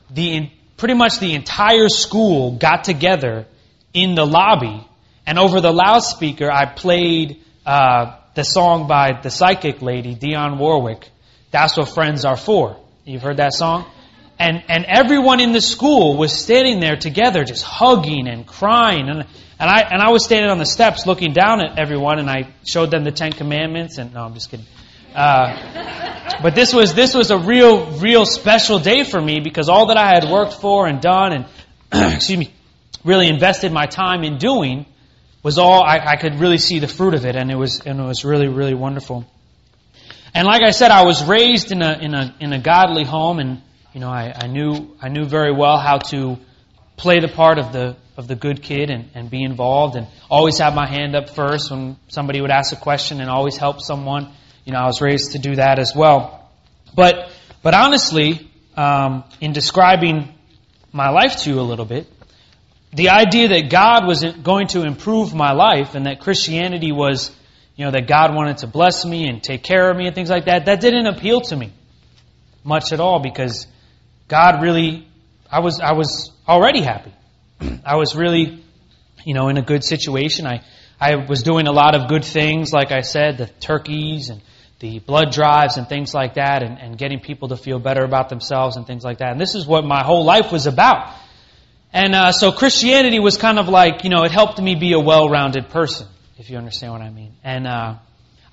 the 0.09 0.49
pretty 0.77 0.95
much 0.95 1.19
the 1.19 1.33
entire 1.33 1.89
school 1.89 2.57
got 2.57 2.83
together 2.83 3.45
in 3.93 4.15
the 4.15 4.25
lobby, 4.25 4.86
and 5.27 5.37
over 5.37 5.59
the 5.59 5.73
loudspeaker, 5.73 6.49
I 6.49 6.65
played 6.65 7.43
uh, 7.65 8.15
the 8.33 8.43
song 8.43 8.87
by 8.87 9.19
the 9.21 9.29
psychic 9.29 9.81
lady 9.81 10.15
Dionne 10.15 10.57
Warwick. 10.57 11.09
That's 11.51 11.75
what 11.75 11.89
friends 11.89 12.23
are 12.23 12.37
for. 12.37 12.79
You've 13.03 13.23
heard 13.23 13.37
that 13.37 13.53
song? 13.53 13.91
And, 14.39 14.63
and 14.69 14.85
everyone 14.85 15.41
in 15.41 15.51
the 15.51 15.59
school 15.59 16.15
was 16.15 16.31
standing 16.31 16.79
there 16.79 16.95
together, 16.95 17.43
just 17.43 17.63
hugging 17.63 18.29
and 18.29 18.47
crying. 18.47 19.09
And, 19.09 19.25
and, 19.59 19.69
I, 19.69 19.81
and 19.81 20.01
I 20.01 20.11
was 20.11 20.23
standing 20.23 20.49
on 20.49 20.59
the 20.59 20.65
steps 20.65 21.05
looking 21.05 21.33
down 21.33 21.59
at 21.59 21.77
everyone, 21.77 22.19
and 22.19 22.29
I 22.29 22.53
showed 22.65 22.89
them 22.89 23.03
the 23.03 23.11
Ten 23.11 23.33
Commandments. 23.33 23.97
And 23.97 24.13
no, 24.13 24.23
I'm 24.23 24.33
just 24.33 24.49
kidding. 24.49 24.65
Uh, 25.13 26.39
but 26.41 26.55
this 26.55 26.73
was, 26.73 26.93
this 26.93 27.13
was 27.13 27.31
a 27.31 27.37
real, 27.37 27.97
real 27.97 28.25
special 28.25 28.79
day 28.79 29.03
for 29.03 29.19
me 29.19 29.41
because 29.41 29.67
all 29.67 29.87
that 29.87 29.97
I 29.97 30.07
had 30.07 30.31
worked 30.31 30.53
for 30.53 30.87
and 30.87 31.01
done 31.01 31.33
and, 31.33 31.45
excuse 32.15 32.39
me, 32.39 32.53
really 33.03 33.27
invested 33.27 33.73
my 33.73 33.87
time 33.87 34.23
in 34.23 34.37
doing 34.37 34.85
was 35.47 35.57
all, 35.57 35.81
I, 35.81 35.99
I 35.99 36.15
could 36.17 36.41
really 36.41 36.57
see 36.57 36.79
the 36.79 36.89
fruit 36.89 37.13
of 37.13 37.25
it, 37.25 37.37
and 37.37 37.49
it 37.49 37.55
was, 37.55 37.79
and 37.79 38.01
it 38.01 38.03
was 38.03 38.25
really, 38.25 38.49
really 38.49 38.73
wonderful. 38.73 39.25
And 40.33 40.45
like 40.45 40.61
I 40.61 40.71
said, 40.71 40.91
I 40.91 41.05
was 41.05 41.23
raised 41.23 41.71
in 41.71 41.81
a, 41.81 41.97
in 42.01 42.13
a, 42.13 42.35
in 42.41 42.51
a 42.51 42.59
godly 42.59 43.05
home, 43.05 43.39
and 43.39 43.61
you 43.93 44.01
know, 44.01 44.09
I, 44.09 44.33
I 44.35 44.47
knew 44.47 44.97
I 45.01 45.07
knew 45.07 45.23
very 45.23 45.53
well 45.53 45.77
how 45.77 45.99
to 46.11 46.37
play 46.97 47.21
the 47.21 47.29
part 47.29 47.59
of 47.59 47.71
the 47.71 47.95
of 48.17 48.27
the 48.27 48.35
good 48.35 48.61
kid 48.61 48.89
and, 48.89 49.09
and 49.15 49.29
be 49.29 49.41
involved 49.41 49.95
and 49.95 50.07
always 50.29 50.57
have 50.57 50.75
my 50.75 50.85
hand 50.85 51.15
up 51.15 51.29
first 51.29 51.71
when 51.71 51.95
somebody 52.09 52.41
would 52.41 52.51
ask 52.51 52.73
a 52.73 52.81
question 52.89 53.21
and 53.21 53.29
always 53.29 53.55
help 53.55 53.79
someone. 53.79 54.33
You 54.65 54.73
know, 54.73 54.79
I 54.79 54.85
was 54.87 54.99
raised 54.99 55.31
to 55.31 55.39
do 55.39 55.55
that 55.55 55.79
as 55.79 55.93
well. 55.95 56.51
But 56.93 57.31
but 57.63 57.73
honestly, 57.73 58.51
um, 58.75 59.23
in 59.39 59.53
describing 59.53 60.27
my 60.91 61.07
life 61.07 61.37
to 61.43 61.49
you 61.51 61.61
a 61.61 61.67
little 61.71 61.85
bit, 61.85 62.05
the 62.93 63.09
idea 63.09 63.49
that 63.49 63.69
God 63.69 64.07
was 64.07 64.23
going 64.23 64.67
to 64.67 64.83
improve 64.83 65.33
my 65.33 65.51
life 65.51 65.95
and 65.95 66.05
that 66.05 66.19
Christianity 66.19 66.91
was, 66.91 67.31
you 67.75 67.85
know, 67.85 67.91
that 67.91 68.07
God 68.07 68.33
wanted 68.33 68.57
to 68.59 68.67
bless 68.67 69.05
me 69.05 69.27
and 69.27 69.43
take 69.43 69.63
care 69.63 69.89
of 69.89 69.97
me 69.97 70.07
and 70.07 70.15
things 70.15 70.29
like 70.29 70.45
that, 70.45 70.65
that 70.65 70.81
didn't 70.81 71.05
appeal 71.07 71.41
to 71.41 71.55
me 71.55 71.73
much 72.63 72.91
at 72.91 72.99
all 72.99 73.19
because 73.19 73.67
God 74.27 74.61
really, 74.61 75.07
I 75.51 75.59
was, 75.59 75.79
I 75.79 75.93
was 75.93 76.31
already 76.47 76.81
happy. 76.81 77.13
I 77.85 77.95
was 77.95 78.15
really, 78.15 78.63
you 79.25 79.33
know, 79.33 79.49
in 79.49 79.57
a 79.57 79.61
good 79.61 79.83
situation. 79.83 80.45
I, 80.45 80.63
I 80.99 81.15
was 81.15 81.43
doing 81.43 81.67
a 81.67 81.71
lot 81.71 81.95
of 81.95 82.07
good 82.07 82.25
things, 82.25 82.73
like 82.73 82.91
I 82.91 83.01
said, 83.01 83.37
the 83.37 83.47
turkeys 83.47 84.29
and 84.29 84.41
the 84.79 84.99
blood 84.99 85.31
drives 85.31 85.77
and 85.77 85.89
things 85.89 86.13
like 86.13 86.35
that, 86.35 86.61
and, 86.61 86.77
and 86.77 86.97
getting 86.97 87.19
people 87.19 87.47
to 87.47 87.57
feel 87.57 87.79
better 87.79 88.03
about 88.03 88.29
themselves 88.29 88.77
and 88.77 88.85
things 88.85 89.03
like 89.03 89.19
that. 89.19 89.31
And 89.31 89.41
this 89.41 89.55
is 89.55 89.65
what 89.65 89.83
my 89.83 90.03
whole 90.03 90.23
life 90.23 90.51
was 90.51 90.67
about. 90.67 91.15
And 91.93 92.13
uh, 92.13 92.31
so 92.31 92.51
Christianity 92.51 93.19
was 93.19 93.37
kind 93.37 93.59
of 93.59 93.69
like, 93.69 94.03
you 94.03 94.09
know, 94.09 94.23
it 94.23 94.31
helped 94.31 94.61
me 94.61 94.75
be 94.75 94.93
a 94.93 94.99
well-rounded 94.99 95.69
person, 95.69 96.07
if 96.37 96.49
you 96.49 96.57
understand 96.57 96.91
what 96.91 97.01
I 97.01 97.09
mean. 97.09 97.33
And 97.43 97.65
uh, 97.65 97.95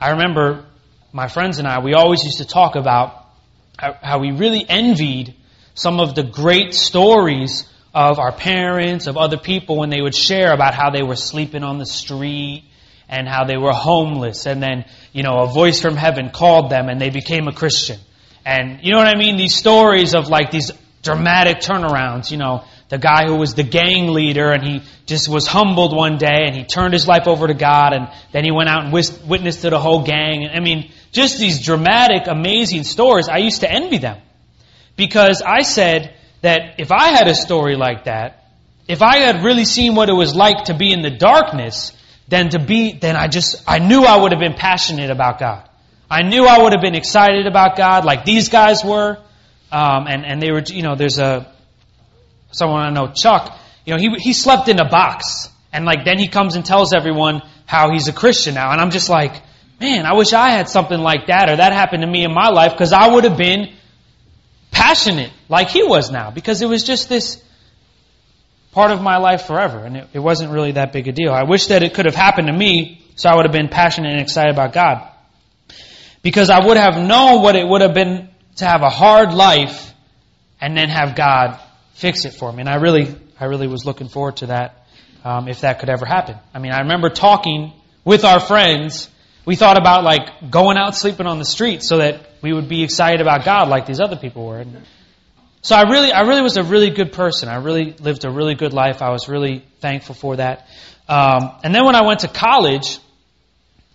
I 0.01 0.11
remember 0.11 0.65
my 1.13 1.29
friends 1.29 1.59
and 1.59 1.67
I, 1.67 1.81
we 1.81 1.95
always 1.95 2.25
used 2.25 2.39
to 2.39 2.45
talk 2.45 2.77
about 2.77 3.27
how 3.79 4.19
we 4.19 4.31
really 4.31 4.65
envied 4.69 5.35
some 5.75 5.99
of 5.99 6.15
the 6.15 6.23
great 6.23 6.75
stories 6.75 7.69
of 7.93 8.19
our 8.19 8.33
parents, 8.33 9.07
of 9.07 9.17
other 9.17 9.37
people, 9.37 9.79
when 9.79 9.91
they 9.91 10.01
would 10.01 10.15
share 10.15 10.53
about 10.53 10.75
how 10.75 10.91
they 10.91 11.03
were 11.03 11.17
sleeping 11.17 11.63
on 11.63 11.79
the 11.79 11.87
street 11.87 12.65
and 13.09 13.29
how 13.29 13.45
they 13.45 13.57
were 13.57 13.73
homeless. 13.73 14.47
And 14.47 14.63
then, 14.63 14.85
you 15.13 15.23
know, 15.23 15.41
a 15.41 15.47
voice 15.47 15.81
from 15.81 15.97
heaven 15.97 16.31
called 16.31 16.71
them 16.71 16.89
and 16.89 17.01
they 17.01 17.11
became 17.11 17.49
a 17.49 17.53
Christian. 17.53 17.99
And 18.45 18.81
you 18.83 18.93
know 18.93 18.99
what 18.99 19.09
I 19.09 19.17
mean? 19.17 19.37
These 19.37 19.55
stories 19.55 20.15
of 20.15 20.29
like 20.29 20.51
these 20.51 20.71
dramatic 21.03 21.59
turnarounds, 21.59 22.31
you 22.31 22.37
know, 22.37 22.65
the 22.89 22.99
guy 22.99 23.27
who 23.27 23.37
was 23.37 23.55
the 23.55 23.63
gang 23.63 24.09
leader 24.09 24.53
and 24.53 24.63
he 24.63 24.83
just 25.07 25.29
was 25.29 25.47
humbled 25.47 25.97
one 25.97 26.19
day 26.19 26.45
and 26.47 26.55
he 26.55 26.65
turned 26.65 26.93
his 26.93 27.09
life 27.09 27.27
over 27.27 27.47
to 27.47 27.55
God 27.55 27.93
and 27.93 28.09
then 28.33 28.45
he 28.45 28.51
went 28.51 28.69
out 28.69 28.85
and 28.85 28.93
witnessed 28.93 29.63
to 29.63 29.71
the 29.71 29.79
whole 29.79 30.05
gang. 30.05 30.49
I 30.53 30.61
mean, 30.61 30.91
just 31.13 31.39
these 31.39 31.65
dramatic, 31.65 32.27
amazing 32.27 32.85
stories. 32.85 33.29
I 33.29 33.39
used 33.39 33.61
to 33.61 33.71
envy 33.71 33.99
them. 33.99 34.21
Because 34.97 35.43
I 35.43 35.63
said 35.63 36.15
that 36.43 36.77
if 36.79 36.93
I 36.93 37.09
had 37.09 37.27
a 37.27 37.35
story 37.35 37.75
like 37.75 38.05
that, 38.05 38.45
if 38.87 39.03
I 39.03 39.19
had 39.19 39.43
really 39.43 39.65
seen 39.65 39.95
what 39.95 40.09
it 40.09 40.13
was 40.13 40.35
like 40.35 40.67
to 40.67 40.75
be 40.75 40.93
in 40.93 41.03
the 41.03 41.11
darkness, 41.11 41.93
then 42.29 42.51
to 42.51 42.59
be, 42.59 42.93
then 42.93 43.17
I 43.17 43.29
just, 43.29 43.65
I 43.67 43.79
knew 43.79 44.05
I 44.05 44.17
would 44.17 44.33
have 44.33 44.41
been 44.41 44.55
passionate 44.55 45.11
about 45.11 45.39
God. 45.39 45.69
I 46.11 46.23
knew 46.23 46.45
I 46.45 46.63
would 46.63 46.73
have 46.73 46.83
been 46.83 46.95
excited 46.95 47.47
about 47.47 47.77
God 47.77 48.05
like 48.05 48.25
these 48.25 48.51
guys 48.51 48.85
were. 48.85 49.19
Um, 49.73 50.07
and, 50.07 50.25
and 50.25 50.41
they 50.41 50.53
were, 50.53 50.63
you 50.67 50.83
know, 50.83 50.95
there's 50.95 51.19
a, 51.19 51.53
someone 52.55 52.83
I 52.83 52.91
know, 52.91 53.13
Chuck, 53.13 53.59
you 53.85 53.95
know, 53.95 54.01
he, 54.01 54.11
he 54.19 54.33
slept 54.33 54.69
in 54.69 54.81
a 54.81 54.89
box. 54.89 55.51
And 55.73 55.85
like 55.85 56.05
then 56.05 56.19
he 56.19 56.29
comes 56.29 56.55
and 56.55 56.65
tells 56.65 56.93
everyone 56.95 57.43
how 57.67 57.91
he's 57.91 58.09
a 58.09 58.13
Christian 58.13 58.55
now. 58.55 58.71
And 58.71 58.81
I'm 58.81 58.91
just 58.91 59.09
like, 59.09 59.43
man, 59.81 60.07
I 60.07 60.15
wish 60.15 60.33
I 60.33 60.51
had 60.51 60.69
something 60.69 60.99
like 60.99 61.27
that 61.27 61.51
or 61.51 61.57
that 61.57 61.73
happened 61.73 62.03
to 62.03 62.07
me 62.07 62.25
in 62.25 62.33
my 62.33 62.49
life 62.49 62.73
because 62.73 62.93
I 62.93 63.13
would 63.13 63.25
have 63.25 63.37
been 63.37 63.75
passionate 64.71 65.33
like 65.49 65.69
he 65.69 65.83
was 65.83 66.11
now 66.11 66.31
because 66.31 66.63
it 66.63 66.69
was 66.69 66.85
just 66.85 67.09
this 67.09 67.43
part 68.73 68.91
of 68.91 69.01
my 69.01 69.19
life 69.19 69.47
forever 69.47 69.79
and 69.79 69.97
it, 69.97 70.09
it 70.15 70.19
wasn't 70.19 70.53
really 70.53 70.73
that 70.73 70.93
big 70.93 71.09
a 71.09 71.13
deal. 71.13 71.33
I 71.33 71.45
wish 71.45 71.67
that 71.69 71.83
it 71.83 71.95
could 71.95 72.07
have 72.07 72.15
happened 72.15 72.49
to 72.49 72.53
me 72.53 73.03
so 73.17 73.29
I 73.29 73.37
would 73.37 73.45
have 73.45 73.53
been 73.53 73.69
passionate 73.69 74.13
and 74.13 74.21
excited 74.21 74.53
about 74.53 74.73
God. 74.73 75.09
Because 76.23 76.51
I 76.51 76.65
would 76.65 76.77
have 76.77 76.97
known 76.97 77.43
what 77.43 77.55
it 77.55 77.67
would 77.67 77.83
have 77.83 77.95
been 77.95 78.29
to 78.57 78.65
have 78.65 78.83
a 78.83 78.91
hard 78.91 79.35
life 79.35 79.93
and 80.61 80.77
then 80.77 80.89
have 80.89 81.15
God 81.15 81.61
fix 81.95 82.25
it 82.25 82.35
for 82.35 82.53
me. 82.53 82.61
And 82.61 82.69
I 82.69 82.77
really, 82.77 83.15
I 83.41 83.47
really 83.47 83.67
was 83.67 83.85
looking 83.85 84.09
forward 84.09 84.37
to 84.39 84.47
that, 84.47 84.87
um, 85.25 85.49
if 85.49 85.63
that 85.63 85.81
could 85.81 85.89
ever 85.89 86.05
happen. 86.05 86.37
I 86.53 86.59
mean, 86.59 86.73
I 86.73 86.81
remember 86.81 87.09
talking 87.09 87.73
with 88.05 88.25
our 88.25 88.41
friends. 88.41 89.09
We 89.47 89.57
thought 89.57 89.79
about 89.79 90.05
like 90.05 90.51
going 90.51 90.77
out 90.77 90.95
sleeping 90.95 91.27
on 91.27 91.39
the 91.39 91.45
street 91.45 91.83
so 91.83 91.99
that 91.99 92.29
we 92.43 92.53
would 92.53 92.69
be 92.69 92.83
excited 92.83 93.21
about 93.21 93.45
God 93.45 93.69
like 93.69 93.87
these 93.87 94.01
other 94.01 94.17
people 94.17 94.47
were. 94.47 94.59
And 94.59 94.83
so 95.63 95.77
I 95.77 95.91
really, 95.91 96.13
I 96.13 96.23
really 96.23 96.43
was 96.43 96.57
a 96.57 96.63
really 96.63 96.91
good 96.91 97.13
person. 97.13 97.49
I 97.49 97.57
really 97.57 97.93
lived 97.93 98.25
a 98.25 98.31
really 98.31 98.55
good 98.55 98.73
life. 98.73 99.03
I 99.03 99.11
was 99.11 99.29
really 99.29 99.65
thankful 99.81 100.15
for 100.15 100.37
that. 100.37 100.67
Um, 101.09 101.53
and 101.63 101.75
then 101.75 101.85
when 101.85 101.95
I 101.95 102.07
went 102.07 102.21
to 102.21 102.29
college, 102.29 102.99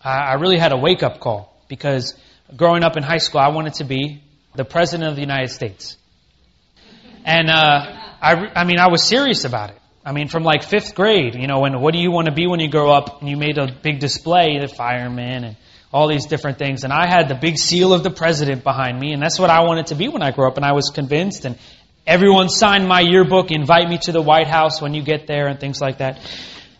I, 0.01 0.17
I 0.17 0.33
really 0.35 0.57
had 0.57 0.71
a 0.71 0.77
wake 0.77 1.03
up 1.03 1.19
call 1.19 1.55
because 1.67 2.13
growing 2.55 2.83
up 2.83 2.97
in 2.97 3.03
high 3.03 3.17
school, 3.17 3.41
I 3.41 3.49
wanted 3.49 3.75
to 3.75 3.83
be 3.83 4.23
the 4.55 4.65
president 4.65 5.09
of 5.09 5.15
the 5.15 5.21
United 5.21 5.49
States. 5.49 5.97
And 7.25 7.49
uh, 7.49 7.85
I, 8.21 8.51
I 8.55 8.63
mean, 8.65 8.79
I 8.79 8.89
was 8.89 9.03
serious 9.03 9.45
about 9.45 9.71
it. 9.71 9.77
I 10.05 10.11
mean, 10.11 10.27
from 10.27 10.43
like 10.43 10.63
fifth 10.63 10.95
grade, 10.95 11.35
you 11.35 11.47
know, 11.47 11.65
and 11.65 11.81
what 11.81 11.93
do 11.93 11.99
you 11.99 12.11
want 12.11 12.27
to 12.27 12.33
be 12.33 12.47
when 12.47 12.59
you 12.59 12.69
grow 12.69 12.91
up? 12.91 13.21
And 13.21 13.29
you 13.29 13.37
made 13.37 13.57
a 13.57 13.71
big 13.71 13.99
display, 13.99 14.57
the 14.59 14.67
fireman 14.67 15.43
and 15.43 15.55
all 15.91 16.07
these 16.07 16.25
different 16.25 16.57
things. 16.57 16.83
And 16.83 16.93
I 16.93 17.07
had 17.07 17.27
the 17.27 17.35
big 17.35 17.57
seal 17.57 17.93
of 17.93 18.03
the 18.03 18.09
president 18.09 18.63
behind 18.63 18.99
me, 18.99 19.13
and 19.13 19.21
that's 19.21 19.39
what 19.39 19.49
I 19.49 19.61
wanted 19.61 19.87
to 19.87 19.95
be 19.95 20.07
when 20.07 20.21
I 20.21 20.31
grew 20.31 20.47
up. 20.47 20.57
And 20.57 20.65
I 20.65 20.73
was 20.73 20.89
convinced, 20.89 21.45
and 21.45 21.57
everyone 22.05 22.49
signed 22.49 22.87
my 22.87 23.01
yearbook, 23.01 23.51
invite 23.51 23.89
me 23.89 23.97
to 24.03 24.11
the 24.11 24.21
White 24.21 24.47
House 24.47 24.81
when 24.81 24.93
you 24.93 25.01
get 25.01 25.27
there, 25.27 25.47
and 25.47 25.59
things 25.59 25.81
like 25.81 25.97
that. 25.97 26.19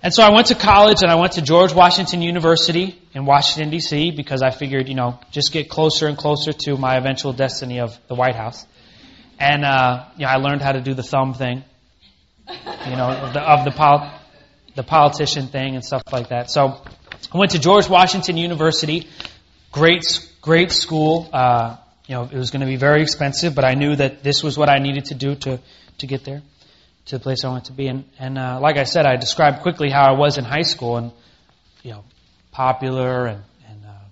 And 0.01 0.13
so 0.13 0.24
I 0.24 0.31
went 0.31 0.48
to 0.48 0.55
college, 0.55 1.01
and 1.01 1.12
I 1.12 1.15
went 1.15 1.34
to 1.34 1.41
George 1.41 1.74
Washington 1.74 2.22
University 2.22 2.98
in 3.13 3.25
Washington, 3.25 3.69
D.C., 3.69 4.12
because 4.12 4.41
I 4.41 4.51
figured, 4.51 4.88
you 4.88 4.96
know, 4.96 5.19
just 5.31 5.51
get 5.51 5.69
closer 5.69 6.08
and 6.08 6.17
closer 6.17 6.53
to 6.53 6.77
my 6.77 6.96
eventual 6.96 7.34
destiny 7.34 7.79
of 7.79 8.00
the 8.08 8.15
White 8.15 8.36
House. 8.36 8.65
And, 9.39 9.63
uh, 9.63 10.05
you 10.17 10.25
know, 10.25 10.31
I 10.31 10.36
learned 10.36 10.62
how 10.62 10.74
to 10.74 10.81
do 10.81 10.93
the 10.93 11.03
thumb 11.03 11.34
thing, 11.34 11.63
you 12.50 12.96
know, 12.98 13.10
of 13.10 13.34
the, 13.34 13.41
of 13.41 13.63
the, 13.63 13.72
pol- 13.72 14.12
the 14.75 14.84
politician 14.84 15.48
thing 15.48 15.75
and 15.75 15.84
stuff 15.84 16.03
like 16.12 16.27
that. 16.29 16.51
So 16.51 16.81
I 17.34 17.38
went 17.38 17.51
to 17.51 17.60
George 17.60 17.88
Washington 17.88 18.36
University. 18.36 19.08
Great, 19.72 20.27
great 20.41 20.74
school. 20.74 21.29
Uh, 21.31 21.77
you 22.05 22.15
know, 22.15 22.24
it 22.24 22.34
was 22.34 22.51
going 22.51 22.62
to 22.62 22.67
be 22.67 22.75
very 22.75 23.01
expensive, 23.01 23.55
but 23.55 23.63
I 23.63 23.75
knew 23.75 23.96
that 23.96 24.24
this 24.24 24.43
was 24.43 24.58
what 24.58 24.67
I 24.67 24.79
needed 24.79 25.05
to 25.05 25.15
do 25.15 25.36
to, 25.36 25.60
to 26.00 26.08
get 26.08 26.25
there, 26.25 26.41
to 27.05 27.17
the 27.17 27.24
place 27.24 27.46
I 27.46 27.48
wanted 27.48 27.65
to 27.65 27.74
be. 27.74 27.88
And, 27.88 28.03
and 28.19 28.38
uh, 28.38 28.60
like 28.60 28.77
I 28.77 28.84
said, 28.84 29.05
I 29.05 29.15
described 29.15 29.62
quickly 29.62 29.89
how 29.89 30.13
I 30.13 30.17
was 30.17 30.38
in 30.38 30.43
high 30.43 30.63
school 30.63 30.98
and, 30.98 31.12
you 31.84 31.91
know, 31.91 32.03
popular 32.51 33.27
and, 33.27 33.43
and 33.69 33.86
uh, 33.86 34.05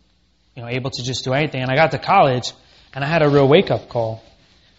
you 0.56 0.62
know, 0.62 0.70
able 0.70 0.92
to 0.92 1.04
just 1.04 1.26
do 1.26 1.34
anything. 1.34 1.64
And 1.64 1.72
I 1.72 1.76
got 1.76 1.92
to 1.92 2.00
college, 2.00 2.54
and 2.94 3.04
I 3.04 3.08
had 3.08 3.24
a 3.24 3.30
real 3.30 3.48
wake-up 3.48 3.90
call 3.90 4.24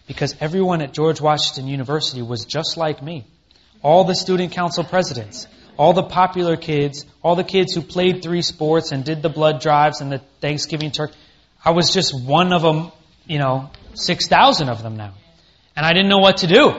because 0.09 0.35
everyone 0.41 0.81
at 0.81 0.91
George 0.91 1.21
Washington 1.21 1.67
University 1.67 2.23
was 2.23 2.43
just 2.43 2.77
like 2.77 3.03
me. 3.03 3.25
All 3.83 4.05
the 4.05 4.15
student 4.15 4.53
council 4.53 4.83
presidents, 4.83 5.45
all 5.77 5.93
the 5.93 6.01
popular 6.01 6.57
kids, 6.57 7.05
all 7.21 7.35
the 7.35 7.43
kids 7.43 7.75
who 7.75 7.83
played 7.83 8.23
three 8.23 8.41
sports 8.41 8.91
and 8.91 9.05
did 9.05 9.21
the 9.21 9.29
blood 9.29 9.61
drives 9.61 10.01
and 10.01 10.11
the 10.11 10.17
Thanksgiving 10.41 10.89
turkey. 10.89 11.13
I 11.63 11.71
was 11.71 11.93
just 11.93 12.19
one 12.19 12.53
of 12.53 12.63
them, 12.63 12.91
you 13.27 13.37
know, 13.37 13.69
6,000 13.93 14.67
of 14.67 14.81
them 14.81 14.97
now. 14.97 15.13
And 15.75 15.85
I 15.85 15.93
didn't 15.93 16.09
know 16.09 16.17
what 16.17 16.37
to 16.37 16.47
do. 16.47 16.71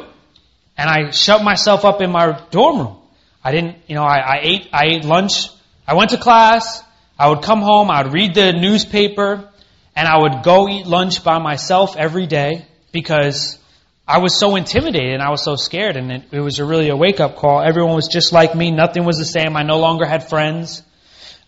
And 0.76 0.90
I 0.90 1.12
shut 1.12 1.44
myself 1.44 1.84
up 1.84 2.00
in 2.00 2.10
my 2.10 2.36
dorm 2.50 2.78
room. 2.78 2.96
I 3.44 3.52
didn't, 3.52 3.76
you 3.86 3.94
know, 3.94 4.02
I, 4.02 4.18
I 4.18 4.38
ate, 4.42 4.68
I 4.72 4.86
ate 4.86 5.04
lunch. 5.04 5.50
I 5.86 5.94
went 5.94 6.10
to 6.10 6.18
class. 6.18 6.82
I 7.16 7.28
would 7.28 7.42
come 7.42 7.60
home. 7.60 7.92
I 7.92 8.02
would 8.02 8.12
read 8.12 8.34
the 8.34 8.52
newspaper 8.54 9.48
and 9.94 10.08
I 10.08 10.18
would 10.18 10.42
go 10.42 10.68
eat 10.68 10.84
lunch 10.84 11.22
by 11.22 11.38
myself 11.38 11.96
every 11.96 12.26
day 12.26 12.66
because 12.92 13.58
I 14.06 14.18
was 14.18 14.36
so 14.36 14.56
intimidated 14.56 15.14
and 15.14 15.22
I 15.22 15.30
was 15.30 15.44
so 15.44 15.56
scared, 15.56 15.96
and 15.96 16.10
it, 16.10 16.22
it 16.32 16.40
was 16.40 16.58
a 16.58 16.64
really 16.64 16.88
a 16.88 16.96
wake 16.96 17.20
up 17.20 17.36
call. 17.36 17.62
Everyone 17.62 17.94
was 17.94 18.08
just 18.08 18.32
like 18.32 18.54
me. 18.54 18.70
Nothing 18.70 19.04
was 19.04 19.18
the 19.18 19.24
same. 19.24 19.56
I 19.56 19.62
no 19.62 19.78
longer 19.78 20.04
had 20.04 20.28
friends. 20.28 20.82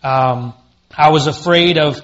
Um, 0.01 0.53
I 0.95 1.09
was 1.09 1.27
afraid 1.27 1.77
of 1.77 2.01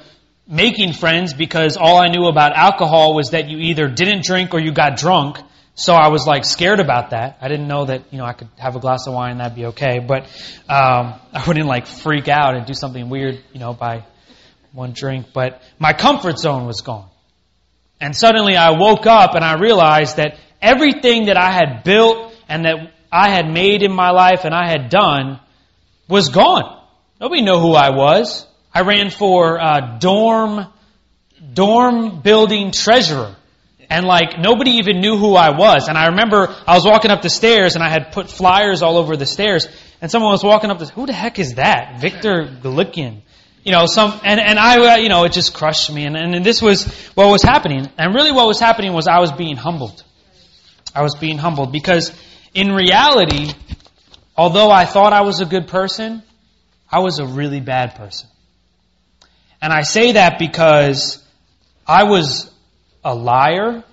making 0.48 0.94
friends 0.94 1.34
because 1.34 1.78
all 1.78 1.98
I 1.98 2.08
knew 2.08 2.26
about 2.26 2.54
alcohol 2.54 3.14
was 3.14 3.30
that 3.30 3.50
you 3.50 3.58
either 3.60 3.88
didn't 3.88 4.26
drink 4.26 4.54
or 4.54 4.60
you 4.60 4.72
got 4.72 4.98
drunk. 4.98 5.38
So 5.76 5.94
I 5.94 6.10
was 6.10 6.28
like 6.28 6.44
scared 6.44 6.82
about 6.82 7.12
that. 7.12 7.38
I 7.40 7.48
didn't 7.48 7.68
know 7.68 7.86
that 7.86 8.12
you 8.12 8.18
know 8.18 8.26
I 8.26 8.34
could 8.34 8.50
have 8.58 8.76
a 8.76 8.80
glass 8.80 9.08
of 9.08 9.14
wine 9.14 9.32
and 9.32 9.40
that'd 9.40 9.56
be 9.56 9.68
okay, 9.68 10.00
but 10.00 10.24
um, 10.68 11.14
I 11.34 11.44
wouldn't 11.48 11.68
like 11.68 11.88
freak 11.88 12.28
out 12.28 12.56
and 12.56 12.66
do 12.66 12.74
something 12.74 13.10
weird, 13.10 13.40
you 13.54 13.60
know, 13.60 13.74
by 13.74 14.04
one 14.74 14.92
drink. 14.92 15.28
But 15.34 15.62
my 15.78 15.94
comfort 15.94 16.38
zone 16.38 16.66
was 16.66 16.82
gone. 16.82 17.08
And 18.02 18.16
suddenly 18.16 18.56
I 18.56 18.72
woke 18.72 19.06
up 19.06 19.36
and 19.36 19.44
I 19.44 19.60
realized 19.60 20.18
that 20.18 20.38
everything 20.62 21.26
that 21.26 21.38
I 21.38 21.52
had 21.52 21.84
built 21.84 22.34
and 22.48 22.66
that 22.66 22.94
I 23.12 23.30
had 23.30 23.52
made 23.52 23.84
in 23.84 23.92
my 23.92 24.12
life 24.12 24.46
and 24.46 24.54
I 24.54 24.70
had 24.70 24.90
done 24.90 25.40
was 26.08 26.30
gone. 26.30 26.82
Nobody 27.20 27.42
knew 27.42 27.60
who 27.60 27.74
I 27.74 27.90
was. 27.90 28.48
I 28.74 28.82
ran 28.82 29.10
for 29.10 29.60
uh, 29.60 29.98
dorm 30.00 30.68
dorm 31.54 32.22
building 32.22 32.72
treasurer. 32.72 33.36
And 33.90 34.06
like 34.06 34.38
nobody 34.38 34.72
even 34.72 35.00
knew 35.00 35.18
who 35.18 35.34
I 35.34 35.50
was. 35.50 35.88
And 35.88 35.98
I 35.98 36.08
remember 36.08 36.56
I 36.68 36.76
was 36.76 36.86
walking 36.86 37.10
up 37.10 37.24
the 37.24 37.30
stairs 37.30 37.74
and 37.74 37.84
I 37.84 37.90
had 37.90 38.12
put 38.12 38.30
flyers 38.30 38.84
all 38.84 38.98
over 38.98 39.18
the 39.18 39.26
stairs. 39.26 39.68
And 40.00 40.12
someone 40.12 40.32
was 40.32 40.44
walking 40.44 40.70
up 40.70 40.78
the 40.78 40.86
who 40.86 41.08
the 41.08 41.14
heck 41.14 41.40
is 41.40 41.56
that? 41.56 42.00
Victor 42.00 42.46
Gluckin 42.62 43.24
you 43.64 43.72
know, 43.72 43.86
some, 43.86 44.20
and, 44.24 44.40
and 44.40 44.58
I, 44.58 44.94
uh, 44.94 44.98
you 44.98 45.10
know, 45.10 45.24
it 45.26 45.34
just 45.34 45.54
crushed 45.54 45.92
me. 45.92 46.06
And, 46.06 46.16
and 46.16 46.46
this 46.46 46.62
was 46.62 46.86
what 47.16 47.30
was 47.30 47.44
happening. 47.44 47.90
And 47.98 48.16
really 48.16 48.32
what 48.32 48.48
was 48.48 48.60
happening 48.60 48.94
was 48.94 49.08
I 49.08 49.20
was 49.20 49.32
being 49.32 49.58
humbled. 49.58 50.04
I 50.96 51.02
was 51.04 51.16
being 51.16 51.38
humbled 51.38 51.72
because 51.72 52.12
in 52.54 52.72
reality, 52.72 53.52
although 54.36 54.72
I 54.72 54.86
thought 54.86 55.14
I 55.14 55.22
was 55.22 55.42
a 55.42 55.46
good 55.46 55.68
person, 55.68 56.24
I 56.92 57.00
was 57.00 57.20
a 57.20 57.26
really 57.26 57.60
bad 57.60 57.96
person. 57.96 58.30
And 59.62 59.74
I 59.74 59.82
say 59.82 60.14
that 60.14 60.40
because 60.40 61.24
I 61.86 62.04
was 62.04 62.50
a 63.04 63.14
liar. 63.14 63.84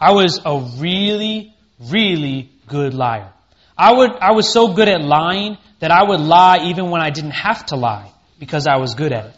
I 0.00 0.12
was 0.12 0.40
a 0.44 0.60
really, 0.78 1.54
really 1.78 2.50
good 2.66 2.94
liar. 2.94 3.32
I 3.76 3.92
would, 3.92 4.10
I 4.10 4.32
was 4.32 4.52
so 4.52 4.72
good 4.72 4.88
at 4.88 5.02
lying 5.02 5.58
that 5.78 5.90
I 5.90 6.02
would 6.02 6.20
lie 6.20 6.64
even 6.64 6.90
when 6.90 7.00
I 7.00 7.10
didn't 7.10 7.32
have 7.32 7.66
to 7.66 7.76
lie 7.76 8.12
because 8.38 8.66
I 8.66 8.76
was 8.76 8.94
good 8.94 9.12
at 9.12 9.26
it. 9.26 9.34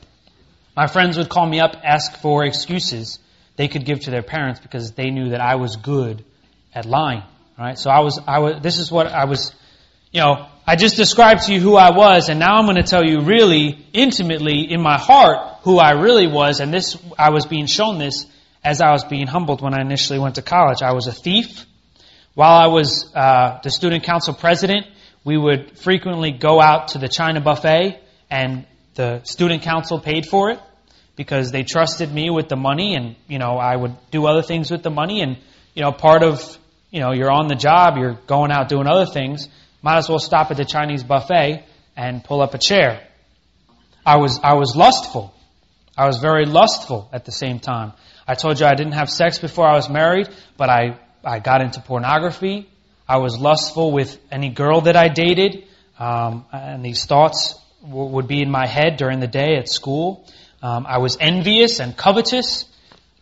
My 0.77 0.87
friends 0.87 1.19
would 1.19 1.29
call 1.29 1.47
me 1.47 1.61
up, 1.61 1.77
ask 1.83 2.21
for 2.21 2.45
excuses 2.45 3.19
they 3.57 3.69
could 3.69 3.85
give 3.85 4.01
to 4.01 4.11
their 4.11 4.23
parents 4.23 4.61
because 4.61 4.93
they 4.93 5.11
knew 5.11 5.31
that 5.31 5.41
I 5.41 5.57
was 5.57 5.77
good 5.77 6.25
at 6.75 6.87
lying. 6.87 7.23
Right, 7.59 7.79
so 7.79 7.91
I 7.91 8.01
was, 8.01 8.19
I 8.27 8.39
was. 8.39 8.63
This 8.63 8.79
is 8.79 8.91
what 8.91 9.07
I 9.07 9.27
was. 9.27 9.55
You 10.13 10.23
know, 10.23 10.47
I 10.67 10.77
just 10.77 10.97
described 10.97 11.43
to 11.43 11.53
you 11.53 11.61
who 11.61 11.77
I 11.77 11.91
was, 11.91 12.31
and 12.31 12.41
now 12.41 12.57
I'm 12.57 12.65
going 12.65 12.77
to 12.77 12.83
tell 12.83 13.05
you 13.05 13.21
really 13.21 13.87
intimately 13.93 14.73
in 14.73 14.81
my 14.81 14.97
heart 14.97 15.59
who 15.63 15.79
I 15.79 15.91
really 15.91 16.27
was. 16.27 16.61
And 16.61 16.73
this, 16.73 16.97
I 17.19 17.31
was 17.31 17.45
being 17.45 17.67
shown 17.67 17.99
this 17.99 18.25
as 18.65 18.81
I 18.81 18.93
was 18.93 19.05
being 19.05 19.27
humbled 19.27 19.61
when 19.61 19.75
I 19.75 19.83
initially 19.83 20.19
went 20.19 20.37
to 20.37 20.43
college. 20.43 20.81
I 20.81 20.93
was 20.93 21.07
a 21.07 21.13
thief. 21.13 21.67
While 22.35 22.57
I 22.57 22.69
was 22.69 23.15
uh, 23.15 23.61
the 23.63 23.71
student 23.71 24.05
council 24.05 24.33
president, 24.33 24.87
we 25.23 25.37
would 25.37 25.79
frequently 25.79 26.33
go 26.33 26.63
out 26.63 26.89
to 26.89 26.99
the 26.99 27.09
China 27.09 27.43
buffet 27.43 28.01
and 28.31 28.65
the 29.01 29.23
student 29.25 29.63
council 29.63 29.99
paid 29.99 30.27
for 30.27 30.51
it 30.51 30.61
because 31.17 31.51
they 31.51 31.63
trusted 31.63 32.13
me 32.13 32.29
with 32.29 32.49
the 32.51 32.57
money 32.57 32.95
and, 32.95 33.17
you 33.29 33.39
know, 33.39 33.53
I 33.57 33.75
would 33.75 33.97
do 34.11 34.27
other 34.27 34.43
things 34.43 34.71
with 34.71 34.83
the 34.83 34.91
money 34.91 35.23
and, 35.23 35.39
you 35.75 35.83
know, 35.83 35.91
part 35.91 36.23
of, 36.23 36.35
you 36.91 37.01
know, 37.01 37.13
you're 37.13 37.31
on 37.31 37.49
the 37.49 37.55
job, 37.55 37.97
you're 37.97 38.19
going 38.27 38.53
out 38.53 38.69
doing 38.69 38.87
other 38.87 39.07
things, 39.07 39.49
might 39.81 39.97
as 39.97 40.09
well 40.11 40.19
stop 40.19 40.51
at 40.51 40.59
the 40.59 40.67
Chinese 40.67 41.03
buffet 41.03 41.65
and 41.97 42.23
pull 42.23 42.43
up 42.43 42.53
a 42.53 42.59
chair. 42.59 43.07
I 44.05 44.17
was, 44.17 44.39
I 44.43 44.55
was 44.55 44.77
lustful. 44.77 45.35
I 45.97 46.07
was 46.07 46.19
very 46.19 46.45
lustful 46.45 47.09
at 47.11 47.25
the 47.25 47.33
same 47.33 47.59
time. 47.59 47.95
I 48.29 48.35
told 48.35 48.61
you 48.61 48.67
I 48.67 48.75
didn't 48.75 48.99
have 49.01 49.09
sex 49.09 49.39
before 49.39 49.67
I 49.67 49.77
was 49.77 49.89
married, 49.89 50.29
but 50.59 50.69
I, 50.69 50.99
I 51.25 51.39
got 51.39 51.63
into 51.63 51.81
pornography. 51.81 52.69
I 53.09 53.17
was 53.17 53.39
lustful 53.39 53.93
with 53.93 54.19
any 54.31 54.51
girl 54.51 54.83
that 54.83 54.97
I 54.97 55.09
dated. 55.09 55.65
Um, 55.99 56.45
and 56.53 56.85
these 56.85 57.05
thoughts 57.07 57.61
would 57.83 58.27
be 58.27 58.43
in 58.43 58.51
my 58.51 58.67
head 58.67 58.97
during 58.97 59.21
the 59.21 59.27
day 59.27 59.57
at 59.57 59.69
school. 59.69 60.27
Um, 60.63 60.87
I 60.87 60.99
was 60.99 61.17
envious 61.21 61.81
and 61.81 61.97
covetous. 61.97 62.67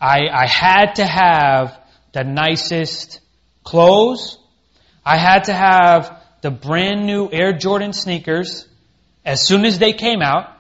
I, 0.00 0.29
I 0.29 0.47
had 0.47 0.95
to 0.97 1.07
have 1.07 1.79
the 2.12 2.25
nicest 2.25 3.21
clothes. 3.65 4.38
I 5.05 5.17
had 5.17 5.45
to 5.45 5.55
have 5.55 6.23
the 6.41 6.50
brand 6.50 7.07
new 7.07 7.29
Air 7.31 7.53
Jordan 7.53 7.93
sneakers 7.93 8.67
as 9.25 9.47
soon 9.47 9.65
as 9.65 9.79
they 9.79 9.93
came 9.93 10.23
out. 10.23 10.53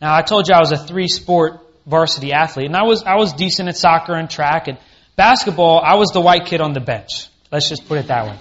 Now 0.00 0.14
I 0.14 0.22
told 0.22 0.48
you 0.48 0.54
I 0.54 0.60
was 0.60 0.72
a 0.72 0.76
three 0.76 1.08
sport 1.08 1.60
varsity 1.86 2.32
athlete 2.32 2.66
and 2.66 2.76
I 2.76 2.84
was, 2.84 3.02
I 3.02 3.16
was 3.16 3.32
decent 3.32 3.68
at 3.68 3.76
soccer 3.76 4.14
and 4.14 4.28
track 4.28 4.68
and 4.68 4.78
basketball. 5.16 5.80
I 5.84 5.94
was 5.94 6.10
the 6.10 6.20
white 6.20 6.46
kid 6.46 6.60
on 6.60 6.72
the 6.72 6.80
bench. 6.80 7.28
Let's 7.50 7.68
just 7.68 7.88
put 7.88 7.98
it 7.98 8.08
that 8.08 8.26
way. 8.26 8.38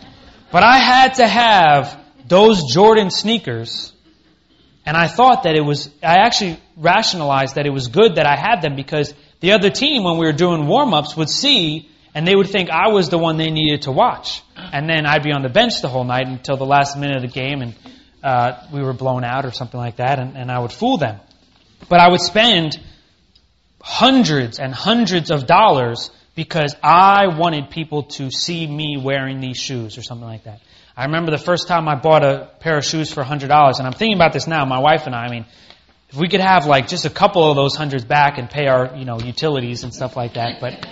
But 0.51 0.63
I 0.63 0.77
had 0.77 1.15
to 1.15 1.27
have 1.27 1.99
those 2.27 2.71
Jordan 2.73 3.09
sneakers 3.09 3.93
and 4.87 4.95
I 4.95 5.07
thought 5.07 5.43
that 5.43 5.57
it 5.57 5.65
was, 5.65 5.89
I 6.01 6.19
actually 6.19 6.57
rationalized 6.77 7.55
that 7.55 7.65
it 7.65 7.71
was 7.71 7.89
good 7.89 8.15
that 8.15 8.25
I 8.25 8.37
had 8.37 8.61
them 8.61 8.77
because 8.77 9.13
the 9.41 9.51
other 9.51 9.69
team, 9.69 10.05
when 10.05 10.17
we 10.17 10.25
were 10.25 10.31
doing 10.31 10.65
warm 10.65 10.93
ups, 10.93 11.17
would 11.17 11.29
see 11.29 11.89
and 12.15 12.25
they 12.25 12.33
would 12.33 12.47
think 12.47 12.69
I 12.69 12.87
was 12.87 13.09
the 13.09 13.17
one 13.17 13.35
they 13.35 13.51
needed 13.51 13.81
to 13.81 13.91
watch. 13.91 14.41
And 14.55 14.89
then 14.89 15.05
I'd 15.05 15.23
be 15.23 15.33
on 15.33 15.41
the 15.41 15.49
bench 15.49 15.81
the 15.81 15.89
whole 15.89 16.05
night 16.05 16.27
until 16.27 16.55
the 16.55 16.65
last 16.65 16.97
minute 16.97 17.17
of 17.17 17.21
the 17.21 17.27
game 17.27 17.61
and 17.61 17.75
uh, 18.23 18.65
we 18.71 18.81
were 18.81 18.93
blown 18.93 19.25
out 19.25 19.45
or 19.45 19.51
something 19.51 19.79
like 19.79 19.97
that, 19.97 20.19
and, 20.19 20.37
and 20.37 20.49
I 20.49 20.59
would 20.59 20.71
fool 20.71 20.97
them. 20.97 21.19
But 21.89 21.99
I 21.99 22.09
would 22.09 22.21
spend 22.21 22.79
hundreds 23.81 24.57
and 24.57 24.73
hundreds 24.73 25.31
of 25.31 25.47
dollars 25.47 26.11
because 26.33 26.75
I 26.81 27.27
wanted 27.27 27.71
people 27.71 28.03
to 28.03 28.31
see 28.31 28.65
me 28.65 28.97
wearing 28.97 29.41
these 29.41 29.57
shoes 29.57 29.97
or 29.97 30.01
something 30.01 30.27
like 30.27 30.45
that. 30.45 30.61
I 30.97 31.05
remember 31.05 31.29
the 31.29 31.37
first 31.37 31.67
time 31.67 31.87
I 31.87 31.93
bought 31.93 32.23
a 32.23 32.49
pair 32.59 32.79
of 32.79 32.83
shoes 32.83 33.13
for 33.13 33.23
$100, 33.23 33.43
and 33.43 33.85
I'm 33.85 33.93
thinking 33.93 34.15
about 34.15 34.33
this 34.33 34.47
now, 34.47 34.65
my 34.65 34.79
wife 34.79 35.05
and 35.05 35.13
I, 35.13 35.25
I 35.25 35.29
mean, 35.29 35.45
if 36.09 36.15
we 36.15 36.27
could 36.27 36.39
have 36.39 36.65
like 36.65 36.87
just 36.87 37.05
a 37.05 37.11
couple 37.11 37.47
of 37.47 37.55
those 37.55 37.75
hundreds 37.75 38.03
back 38.03 38.39
and 38.39 38.49
pay 38.49 38.65
our, 38.65 38.95
you 38.95 39.05
know, 39.05 39.19
utilities 39.19 39.83
and 39.83 39.93
stuff 39.93 40.17
like 40.17 40.33
that, 40.33 40.59
but, 40.59 40.87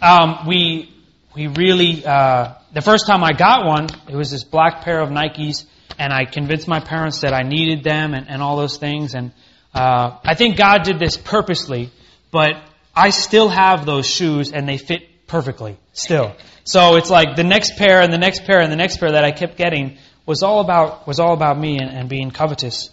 um, 0.00 0.46
we, 0.46 0.94
we 1.34 1.48
really, 1.48 2.06
uh, 2.06 2.54
the 2.72 2.82
first 2.82 3.08
time 3.08 3.24
I 3.24 3.32
got 3.32 3.66
one, 3.66 3.88
it 4.08 4.14
was 4.14 4.30
this 4.30 4.44
black 4.44 4.82
pair 4.82 5.00
of 5.00 5.08
Nikes, 5.08 5.64
and 5.98 6.12
I 6.12 6.24
convinced 6.24 6.68
my 6.68 6.78
parents 6.78 7.22
that 7.22 7.34
I 7.34 7.42
needed 7.42 7.82
them 7.82 8.14
and, 8.14 8.30
and 8.30 8.40
all 8.40 8.56
those 8.56 8.76
things, 8.76 9.16
and, 9.16 9.32
uh, 9.74 10.18
I 10.22 10.36
think 10.36 10.56
God 10.56 10.84
did 10.84 11.00
this 11.00 11.16
purposely, 11.16 11.90
but 12.30 12.52
I 12.94 13.10
still 13.10 13.48
have 13.48 13.86
those 13.86 14.06
shoes 14.06 14.52
and 14.52 14.68
they 14.68 14.78
fit 14.78 15.02
perfectly, 15.28 15.78
still. 15.92 16.34
So 16.64 16.96
it's 16.96 17.10
like 17.10 17.36
the 17.36 17.44
next 17.44 17.76
pair 17.76 18.00
and 18.00 18.12
the 18.12 18.18
next 18.18 18.44
pair 18.44 18.60
and 18.60 18.72
the 18.72 18.76
next 18.76 18.96
pair 18.96 19.12
that 19.12 19.24
I 19.24 19.30
kept 19.30 19.56
getting 19.56 19.98
was 20.26 20.42
all 20.42 20.60
about 20.60 21.06
was 21.06 21.20
all 21.20 21.32
about 21.32 21.58
me 21.58 21.78
and, 21.78 21.90
and 21.90 22.08
being 22.08 22.30
covetous. 22.30 22.90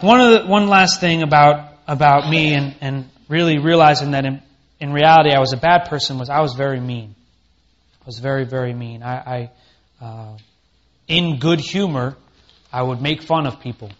One 0.00 0.20
of 0.20 0.30
the, 0.32 0.46
one 0.48 0.68
last 0.68 1.00
thing 1.00 1.22
about 1.22 1.72
about 1.86 2.30
me 2.30 2.54
and, 2.54 2.74
and 2.80 3.10
really 3.28 3.58
realizing 3.58 4.12
that 4.12 4.24
in, 4.24 4.42
in 4.80 4.92
reality 4.92 5.30
I 5.30 5.40
was 5.40 5.52
a 5.52 5.56
bad 5.56 5.88
person 5.90 6.18
was 6.18 6.30
I 6.30 6.40
was 6.40 6.54
very 6.54 6.80
mean. 6.80 7.14
I 8.00 8.06
was 8.06 8.18
very 8.18 8.44
very 8.44 8.74
mean. 8.74 9.02
I, 9.02 9.50
I 10.00 10.04
uh, 10.04 10.36
in 11.08 11.38
good 11.38 11.60
humor 11.60 12.16
I 12.72 12.82
would 12.82 13.02
make 13.02 13.22
fun 13.22 13.46
of 13.46 13.60
people. 13.60 13.90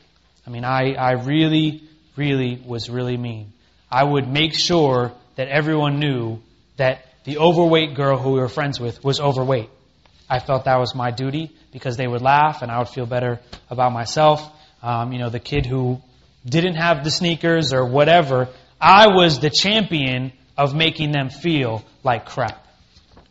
I 0.47 0.51
mean 0.51 0.65
I 0.65 0.95
I 0.95 1.13
really 1.13 1.83
really 2.17 2.63
was 2.65 2.89
really 2.89 3.17
mean. 3.17 3.53
I 3.91 4.05
would 4.05 4.27
make 4.27 4.55
sure 4.55 5.13
that 5.37 5.49
everyone 5.49 5.99
knew 5.99 6.41
that 6.77 7.12
the 7.25 7.39
overweight 7.39 7.95
girl 7.95 8.19
who 8.19 8.33
we 8.33 8.41
were 8.41 8.49
friends 8.49 8.81
with 8.81 9.03
was 9.05 9.21
overweight. 9.21 9.71
I 10.29 10.39
felt 10.39 10.65
that 10.65 10.79
was 10.79 10.95
my 10.95 11.11
duty 11.11 11.51
because 11.73 11.97
they 11.97 12.07
would 12.07 12.23
laugh 12.23 12.63
and 12.63 12.71
I 12.71 12.79
would 12.79 12.89
feel 12.89 13.07
better 13.07 13.41
about 13.71 13.93
myself. 13.93 14.51
Um, 14.83 15.13
you 15.13 15.19
know, 15.19 15.31
the 15.31 15.41
kid 15.41 15.67
who 15.67 16.01
didn't 16.45 16.75
have 16.77 17.05
the 17.05 17.11
sneakers 17.11 17.73
or 17.73 17.85
whatever, 17.87 18.49
I 18.81 19.09
was 19.09 19.39
the 19.41 19.51
champion 19.51 20.33
of 20.57 20.75
making 20.75 21.13
them 21.13 21.29
feel 21.31 21.85
like 22.03 22.27
crap. 22.27 22.67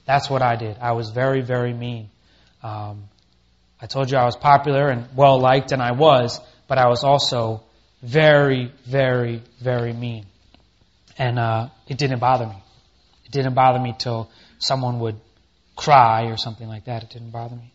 That's 0.06 0.30
what 0.30 0.42
I 0.42 0.56
did. 0.56 0.78
I 0.80 0.94
was 0.94 1.10
very, 1.10 1.42
very 1.42 1.74
mean. 1.74 2.10
Um, 2.63 3.06
I 3.82 3.88
told 3.88 4.12
you 4.12 4.18
I 4.18 4.26
was 4.26 4.36
popular 4.36 4.89
and 4.89 5.08
well 5.15 5.39
liked, 5.39 5.72
and 5.72 5.82
I 5.82 5.92
was, 5.92 6.39
but 6.68 6.78
I 6.78 6.88
was 6.88 7.04
also 7.04 7.63
very, 8.02 8.72
very, 8.86 9.42
very 9.60 9.94
mean. 9.94 10.26
And 11.18 11.39
uh, 11.39 11.70
it 11.88 11.98
didn't 11.98 12.20
bother 12.20 12.48
me. 12.48 12.63
It 13.32 13.38
didn't 13.38 13.54
bother 13.54 13.80
me 13.80 13.96
till 13.98 14.30
someone 14.60 15.00
would 15.00 15.15
cry 15.78 16.26
or 16.26 16.36
something 16.36 16.67
like 16.67 16.84
that. 16.86 17.04
It 17.04 17.12
didn't 17.12 17.32
bother 17.32 17.56
me. 17.56 17.72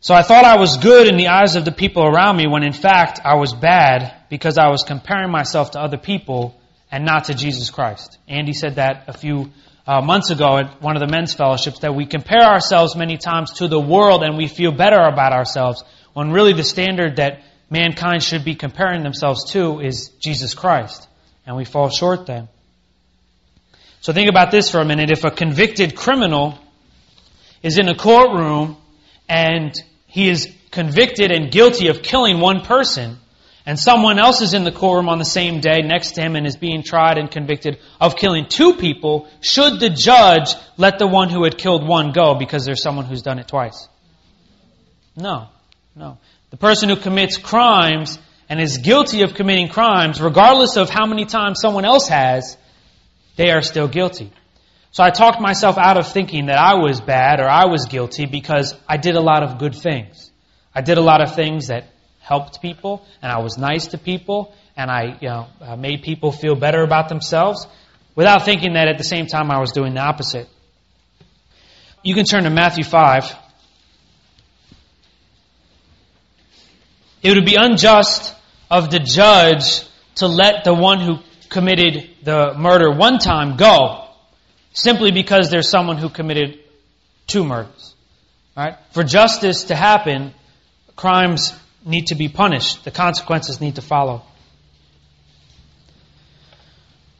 So 0.00 0.12
I 0.12 0.22
thought 0.22 0.44
I 0.44 0.56
was 0.56 0.76
good 0.78 1.06
in 1.06 1.16
the 1.16 1.28
eyes 1.28 1.54
of 1.54 1.64
the 1.64 1.70
people 1.70 2.04
around 2.04 2.36
me 2.36 2.48
when 2.48 2.64
in 2.64 2.72
fact 2.72 3.20
I 3.24 3.36
was 3.36 3.52
bad 3.52 4.12
because 4.28 4.58
I 4.58 4.70
was 4.70 4.82
comparing 4.82 5.30
myself 5.30 5.70
to 5.70 5.80
other 5.80 5.98
people 5.98 6.60
and 6.90 7.04
not 7.04 7.26
to 7.26 7.34
Jesus 7.34 7.70
Christ. 7.70 8.18
Andy 8.26 8.54
said 8.54 8.74
that 8.74 9.04
a 9.06 9.16
few 9.16 9.52
uh, 9.86 10.00
months 10.00 10.30
ago 10.30 10.58
at 10.58 10.82
one 10.82 10.96
of 10.96 11.00
the 11.00 11.06
men's 11.06 11.32
fellowships 11.32 11.78
that 11.78 11.94
we 11.94 12.04
compare 12.04 12.42
ourselves 12.42 12.96
many 12.96 13.18
times 13.18 13.52
to 13.58 13.68
the 13.68 13.80
world 13.80 14.24
and 14.24 14.36
we 14.36 14.48
feel 14.48 14.72
better 14.72 15.00
about 15.00 15.32
ourselves 15.32 15.84
when 16.12 16.32
really 16.32 16.54
the 16.54 16.64
standard 16.64 17.16
that 17.16 17.42
mankind 17.70 18.20
should 18.24 18.44
be 18.44 18.56
comparing 18.56 19.04
themselves 19.04 19.52
to 19.52 19.78
is 19.80 20.08
Jesus 20.20 20.54
Christ. 20.54 21.06
And 21.46 21.56
we 21.56 21.64
fall 21.64 21.88
short 21.88 22.26
then. 22.26 22.48
So 24.04 24.12
think 24.12 24.28
about 24.28 24.50
this 24.50 24.68
for 24.68 24.80
a 24.80 24.84
minute. 24.84 25.10
If 25.10 25.24
a 25.24 25.30
convicted 25.30 25.96
criminal 25.96 26.58
is 27.62 27.78
in 27.78 27.88
a 27.88 27.94
courtroom 27.94 28.76
and 29.30 29.74
he 30.06 30.28
is 30.28 30.52
convicted 30.70 31.30
and 31.30 31.50
guilty 31.50 31.88
of 31.88 32.02
killing 32.02 32.38
one 32.38 32.60
person, 32.60 33.16
and 33.64 33.78
someone 33.78 34.18
else 34.18 34.42
is 34.42 34.52
in 34.52 34.62
the 34.62 34.72
courtroom 34.72 35.08
on 35.08 35.18
the 35.18 35.24
same 35.24 35.60
day 35.60 35.80
next 35.80 36.12
to 36.12 36.20
him 36.20 36.36
and 36.36 36.46
is 36.46 36.58
being 36.58 36.82
tried 36.82 37.16
and 37.16 37.30
convicted 37.30 37.78
of 37.98 38.14
killing 38.14 38.44
two 38.46 38.74
people, 38.74 39.26
should 39.40 39.80
the 39.80 39.88
judge 39.88 40.54
let 40.76 40.98
the 40.98 41.06
one 41.06 41.30
who 41.30 41.42
had 41.42 41.56
killed 41.56 41.88
one 41.88 42.12
go 42.12 42.34
because 42.34 42.66
there's 42.66 42.82
someone 42.82 43.06
who's 43.06 43.22
done 43.22 43.38
it 43.38 43.48
twice? 43.48 43.88
No, 45.16 45.48
no. 45.96 46.18
The 46.50 46.58
person 46.58 46.90
who 46.90 46.96
commits 46.96 47.38
crimes 47.38 48.18
and 48.50 48.60
is 48.60 48.76
guilty 48.76 49.22
of 49.22 49.32
committing 49.32 49.70
crimes, 49.70 50.20
regardless 50.20 50.76
of 50.76 50.90
how 50.90 51.06
many 51.06 51.24
times 51.24 51.58
someone 51.58 51.86
else 51.86 52.08
has, 52.08 52.58
they 53.36 53.50
are 53.50 53.62
still 53.62 53.88
guilty. 53.88 54.32
So 54.90 55.02
I 55.02 55.10
talked 55.10 55.40
myself 55.40 55.76
out 55.76 55.96
of 55.96 56.12
thinking 56.12 56.46
that 56.46 56.58
I 56.58 56.74
was 56.74 57.00
bad 57.00 57.40
or 57.40 57.48
I 57.48 57.66
was 57.66 57.86
guilty 57.86 58.26
because 58.26 58.74
I 58.88 58.96
did 58.96 59.16
a 59.16 59.20
lot 59.20 59.42
of 59.42 59.58
good 59.58 59.74
things. 59.74 60.30
I 60.72 60.82
did 60.82 60.98
a 60.98 61.00
lot 61.00 61.20
of 61.20 61.34
things 61.34 61.66
that 61.66 61.86
helped 62.20 62.62
people 62.62 63.04
and 63.20 63.32
I 63.32 63.38
was 63.38 63.58
nice 63.58 63.88
to 63.88 63.98
people 63.98 64.54
and 64.76 64.90
I 64.90 65.18
you 65.20 65.28
know, 65.28 65.46
uh, 65.60 65.76
made 65.76 66.02
people 66.02 66.30
feel 66.30 66.54
better 66.54 66.82
about 66.82 67.08
themselves 67.08 67.66
without 68.14 68.44
thinking 68.44 68.74
that 68.74 68.88
at 68.88 68.98
the 68.98 69.04
same 69.04 69.26
time 69.26 69.50
I 69.50 69.58
was 69.58 69.72
doing 69.72 69.94
the 69.94 70.00
opposite. 70.00 70.48
You 72.04 72.14
can 72.14 72.24
turn 72.24 72.44
to 72.44 72.50
Matthew 72.50 72.84
5. 72.84 73.34
It 77.22 77.34
would 77.34 77.46
be 77.46 77.56
unjust 77.56 78.34
of 78.70 78.90
the 78.90 78.98
judge 78.98 79.82
to 80.16 80.28
let 80.28 80.64
the 80.64 80.74
one 80.74 81.00
who 81.00 81.18
committed 81.54 82.10
the 82.24 82.52
murder 82.58 82.90
one 82.90 83.20
time 83.20 83.56
go 83.56 84.08
simply 84.72 85.12
because 85.12 85.50
there's 85.50 85.70
someone 85.70 85.96
who 85.96 86.08
committed 86.08 86.58
two 87.28 87.44
murders. 87.44 87.94
Right? 88.56 88.76
For 88.90 89.04
justice 89.04 89.64
to 89.64 89.76
happen, 89.76 90.34
crimes 90.96 91.52
need 91.86 92.08
to 92.08 92.16
be 92.16 92.28
punished. 92.28 92.82
The 92.84 92.90
consequences 92.90 93.60
need 93.60 93.76
to 93.76 93.82
follow. 93.82 94.22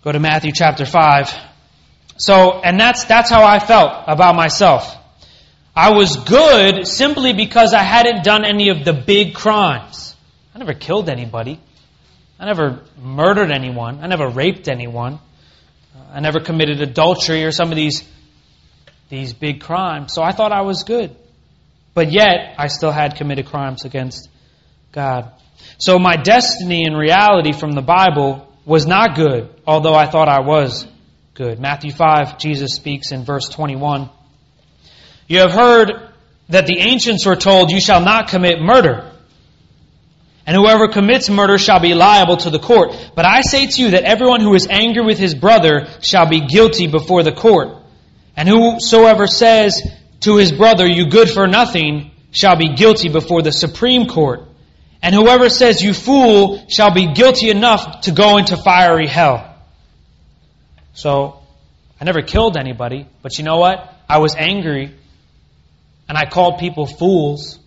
Go 0.02 0.10
to 0.10 0.18
Matthew 0.18 0.50
chapter 0.52 0.84
5. 0.84 1.32
So, 2.16 2.60
and 2.60 2.78
that's, 2.78 3.04
that's 3.04 3.30
how 3.30 3.44
I 3.44 3.60
felt 3.60 3.92
about 4.08 4.34
myself. 4.34 4.96
I 5.76 5.92
was 5.92 6.16
good 6.16 6.88
simply 6.88 7.32
because 7.32 7.72
I 7.72 7.82
hadn't 7.82 8.24
done 8.24 8.44
any 8.44 8.70
of 8.70 8.84
the 8.84 8.92
big 8.92 9.34
crimes. 9.34 10.16
I 10.54 10.58
never 10.58 10.74
killed 10.74 11.08
anybody. 11.08 11.60
I 12.38 12.46
never 12.46 12.82
murdered 13.00 13.50
anyone. 13.50 14.00
I 14.02 14.06
never 14.06 14.28
raped 14.28 14.68
anyone. 14.68 15.18
I 16.12 16.20
never 16.20 16.40
committed 16.40 16.80
adultery 16.80 17.44
or 17.44 17.52
some 17.52 17.70
of 17.70 17.76
these, 17.76 18.02
these 19.08 19.32
big 19.32 19.60
crimes. 19.60 20.12
So 20.12 20.22
I 20.22 20.32
thought 20.32 20.52
I 20.52 20.62
was 20.62 20.84
good. 20.84 21.14
But 21.94 22.10
yet, 22.10 22.54
I 22.58 22.66
still 22.66 22.90
had 22.90 23.16
committed 23.16 23.46
crimes 23.46 23.84
against 23.84 24.28
God. 24.90 25.30
So 25.78 25.98
my 25.98 26.16
destiny 26.16 26.84
in 26.84 26.94
reality 26.94 27.52
from 27.52 27.72
the 27.72 27.82
Bible 27.82 28.48
was 28.64 28.86
not 28.86 29.14
good, 29.14 29.48
although 29.66 29.94
I 29.94 30.06
thought 30.06 30.28
I 30.28 30.40
was 30.40 30.86
good. 31.34 31.60
Matthew 31.60 31.92
5, 31.92 32.38
Jesus 32.38 32.74
speaks 32.74 33.12
in 33.12 33.24
verse 33.24 33.48
21. 33.48 34.10
You 35.28 35.38
have 35.38 35.52
heard 35.52 36.12
that 36.48 36.66
the 36.66 36.78
ancients 36.78 37.24
were 37.26 37.36
told, 37.36 37.70
You 37.70 37.80
shall 37.80 38.00
not 38.00 38.28
commit 38.28 38.60
murder. 38.60 39.10
And 40.46 40.56
whoever 40.56 40.88
commits 40.88 41.30
murder 41.30 41.56
shall 41.56 41.80
be 41.80 41.94
liable 41.94 42.36
to 42.38 42.50
the 42.50 42.58
court. 42.58 42.94
But 43.14 43.24
I 43.24 43.40
say 43.40 43.66
to 43.66 43.80
you 43.80 43.90
that 43.92 44.04
everyone 44.04 44.40
who 44.40 44.54
is 44.54 44.66
angry 44.68 45.04
with 45.04 45.18
his 45.18 45.34
brother 45.34 45.86
shall 46.02 46.28
be 46.28 46.40
guilty 46.46 46.86
before 46.86 47.22
the 47.22 47.32
court. 47.32 47.76
And 48.36 48.48
whosoever 48.48 49.26
says 49.26 49.82
to 50.20 50.36
his 50.36 50.52
brother, 50.52 50.86
You 50.86 51.06
good 51.06 51.30
for 51.30 51.46
nothing, 51.46 52.10
shall 52.30 52.56
be 52.56 52.74
guilty 52.74 53.08
before 53.08 53.42
the 53.42 53.52
Supreme 53.52 54.06
Court. 54.06 54.42
And 55.02 55.14
whoever 55.14 55.48
says, 55.48 55.82
You 55.82 55.94
fool, 55.94 56.66
shall 56.68 56.92
be 56.92 57.12
guilty 57.12 57.48
enough 57.50 58.02
to 58.02 58.12
go 58.12 58.36
into 58.36 58.56
fiery 58.56 59.06
hell. 59.06 59.54
So, 60.94 61.40
I 62.00 62.04
never 62.04 62.22
killed 62.22 62.56
anybody, 62.56 63.06
but 63.22 63.38
you 63.38 63.44
know 63.44 63.58
what? 63.58 63.92
I 64.08 64.18
was 64.18 64.34
angry, 64.34 64.94
and 66.08 66.18
I 66.18 66.24
called 66.26 66.58
people 66.58 66.86
fools. 66.86 67.58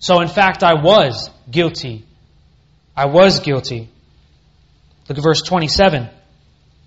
So, 0.00 0.20
in 0.20 0.28
fact, 0.28 0.64
I 0.64 0.74
was 0.74 1.30
guilty. 1.50 2.04
I 2.96 3.06
was 3.06 3.40
guilty. 3.40 3.88
Look 5.08 5.18
at 5.18 5.22
verse 5.22 5.42
27. 5.42 6.08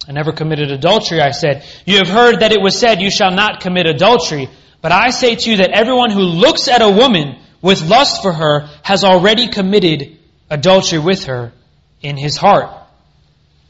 I 0.07 0.11
never 0.11 0.31
committed 0.31 0.71
adultery, 0.71 1.21
I 1.21 1.31
said. 1.31 1.65
You 1.85 1.97
have 1.97 2.07
heard 2.07 2.41
that 2.41 2.51
it 2.51 2.61
was 2.61 2.77
said, 2.77 3.01
You 3.01 3.09
shall 3.09 3.31
not 3.31 3.61
commit 3.61 3.85
adultery. 3.85 4.49
But 4.81 4.91
I 4.91 5.11
say 5.11 5.35
to 5.35 5.51
you 5.51 5.57
that 5.57 5.71
everyone 5.71 6.11
who 6.11 6.21
looks 6.21 6.67
at 6.67 6.81
a 6.81 6.89
woman 6.89 7.39
with 7.61 7.87
lust 7.87 8.21
for 8.21 8.33
her 8.33 8.67
has 8.81 9.03
already 9.03 9.47
committed 9.47 10.17
adultery 10.49 10.99
with 10.99 11.25
her 11.25 11.53
in 12.01 12.17
his 12.17 12.35
heart. 12.35 12.69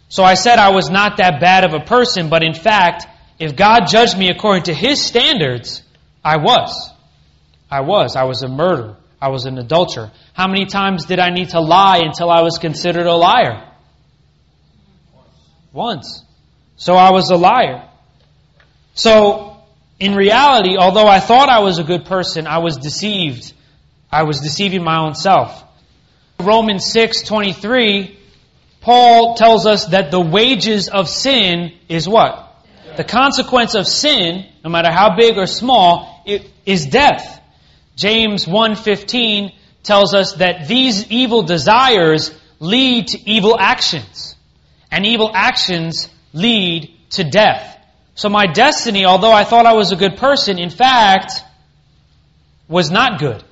So 0.10 0.24
I 0.24 0.34
said 0.34 0.58
I 0.58 0.70
was 0.70 0.90
not 0.90 1.18
that 1.18 1.40
bad 1.40 1.66
of 1.66 1.74
a 1.74 1.86
person, 1.86 2.30
but 2.30 2.44
in 2.44 2.54
fact, 2.54 3.06
if 3.40 3.56
God 3.56 3.88
judged 3.88 4.18
me 4.18 4.30
according 4.30 4.64
to 4.64 4.74
his 4.74 5.02
standards, 5.02 5.84
I 6.24 6.38
was. 6.38 6.90
I 7.70 7.82
was. 7.82 8.16
I 8.16 8.24
was 8.24 8.42
a 8.42 8.48
murderer. 8.48 8.98
I 9.24 9.30
was 9.30 9.46
an 9.46 9.58
adulterer. 9.58 10.12
How 10.34 10.48
many 10.48 10.66
times 10.66 11.06
did 11.06 11.20
I 11.20 11.30
need 11.30 11.50
to 11.52 11.62
lie 11.62 12.00
until 12.00 12.30
I 12.30 12.42
was 12.42 12.58
considered 12.58 13.06
a 13.06 13.16
liar? 13.16 13.56
Once. 15.72 16.24
So 16.76 16.96
I 16.96 17.12
was 17.12 17.30
a 17.30 17.38
liar. 17.38 17.88
So, 18.96 19.58
in 20.00 20.14
reality, 20.16 20.76
although 20.78 21.08
I 21.08 21.20
thought 21.20 21.50
I 21.50 21.60
was 21.60 21.80
a 21.80 21.84
good 21.84 22.06
person, 22.06 22.48
I 22.48 22.58
was 22.58 22.78
deceived 22.78 23.54
I 24.14 24.24
was 24.24 24.42
deceiving 24.42 24.84
my 24.84 25.00
own 25.00 25.16
self. 25.16 25.64
Romans 26.40 26.86
6:23 26.86 28.18
Paul 28.82 29.36
tells 29.36 29.66
us 29.66 29.86
that 29.88 30.12
the 30.12 30.20
wages 30.20 30.90
of 30.90 31.08
sin 31.10 31.72
is 31.88 32.08
what? 32.08 32.54
The 32.98 33.06
consequence 33.06 33.76
of 33.76 33.88
sin, 33.88 34.46
no 34.64 34.70
matter 34.70 34.92
how 34.92 35.16
big 35.16 35.38
or 35.38 35.48
small, 35.48 36.22
is 36.66 36.86
death. 36.86 37.40
James 37.96 38.46
1:15 38.46 39.52
tells 39.84 40.14
us 40.14 40.34
that 40.36 40.68
these 40.68 41.12
evil 41.12 41.44
desires 41.44 42.32
lead 42.60 43.08
to 43.08 43.30
evil 43.30 43.58
actions, 43.60 44.36
and 44.92 45.06
evil 45.06 45.32
actions 45.34 46.10
lead 46.34 46.90
to 47.12 47.24
death. 47.24 47.78
So 48.16 48.30
my 48.30 48.46
destiny, 48.48 49.06
although 49.06 49.32
I 49.32 49.44
thought 49.44 49.66
I 49.66 49.74
was 49.74 49.92
a 49.92 49.96
good 49.96 50.18
person, 50.18 50.60
in 50.60 50.70
fact 50.70 51.44
was 52.68 52.90
not 52.90 53.20
good 53.20 53.44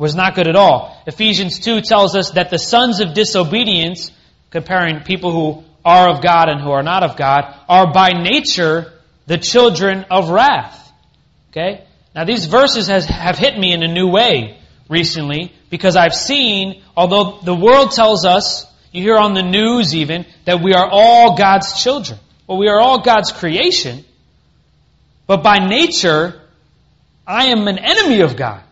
was 0.00 0.14
not 0.14 0.34
good 0.34 0.48
at 0.48 0.56
all. 0.56 0.98
Ephesians 1.06 1.60
2 1.60 1.82
tells 1.82 2.16
us 2.16 2.30
that 2.30 2.48
the 2.48 2.58
sons 2.58 3.00
of 3.00 3.12
disobedience, 3.12 4.10
comparing 4.50 5.00
people 5.00 5.30
who 5.30 5.62
are 5.84 6.08
of 6.08 6.22
God 6.22 6.48
and 6.48 6.58
who 6.58 6.70
are 6.70 6.82
not 6.82 7.04
of 7.04 7.18
God, 7.18 7.54
are 7.68 7.92
by 7.92 8.12
nature 8.12 8.94
the 9.26 9.36
children 9.36 10.06
of 10.10 10.30
wrath. 10.30 10.90
Okay? 11.50 11.84
Now 12.14 12.24
these 12.24 12.46
verses 12.46 12.88
has, 12.88 13.04
have 13.06 13.38
hit 13.38 13.58
me 13.58 13.72
in 13.72 13.82
a 13.82 13.88
new 13.92 14.08
way 14.08 14.58
recently 14.88 15.52
because 15.70 15.96
I've 15.96 16.14
seen, 16.14 16.82
although 16.96 17.38
the 17.42 17.54
world 17.54 17.92
tells 17.92 18.24
us, 18.24 18.66
you 18.92 19.02
hear 19.02 19.16
on 19.16 19.34
the 19.34 19.42
news 19.42 19.94
even, 19.94 20.26
that 20.44 20.60
we 20.62 20.74
are 20.74 20.88
all 20.90 21.36
God's 21.36 21.80
children. 21.82 22.18
Well, 22.46 22.58
we 22.58 22.68
are 22.68 22.80
all 22.80 23.02
God's 23.02 23.30
creation. 23.30 24.04
But 25.28 25.44
by 25.44 25.58
nature, 25.58 26.40
I 27.24 27.46
am 27.46 27.68
an 27.68 27.78
enemy 27.78 28.22
of 28.22 28.36
God. 28.36 28.62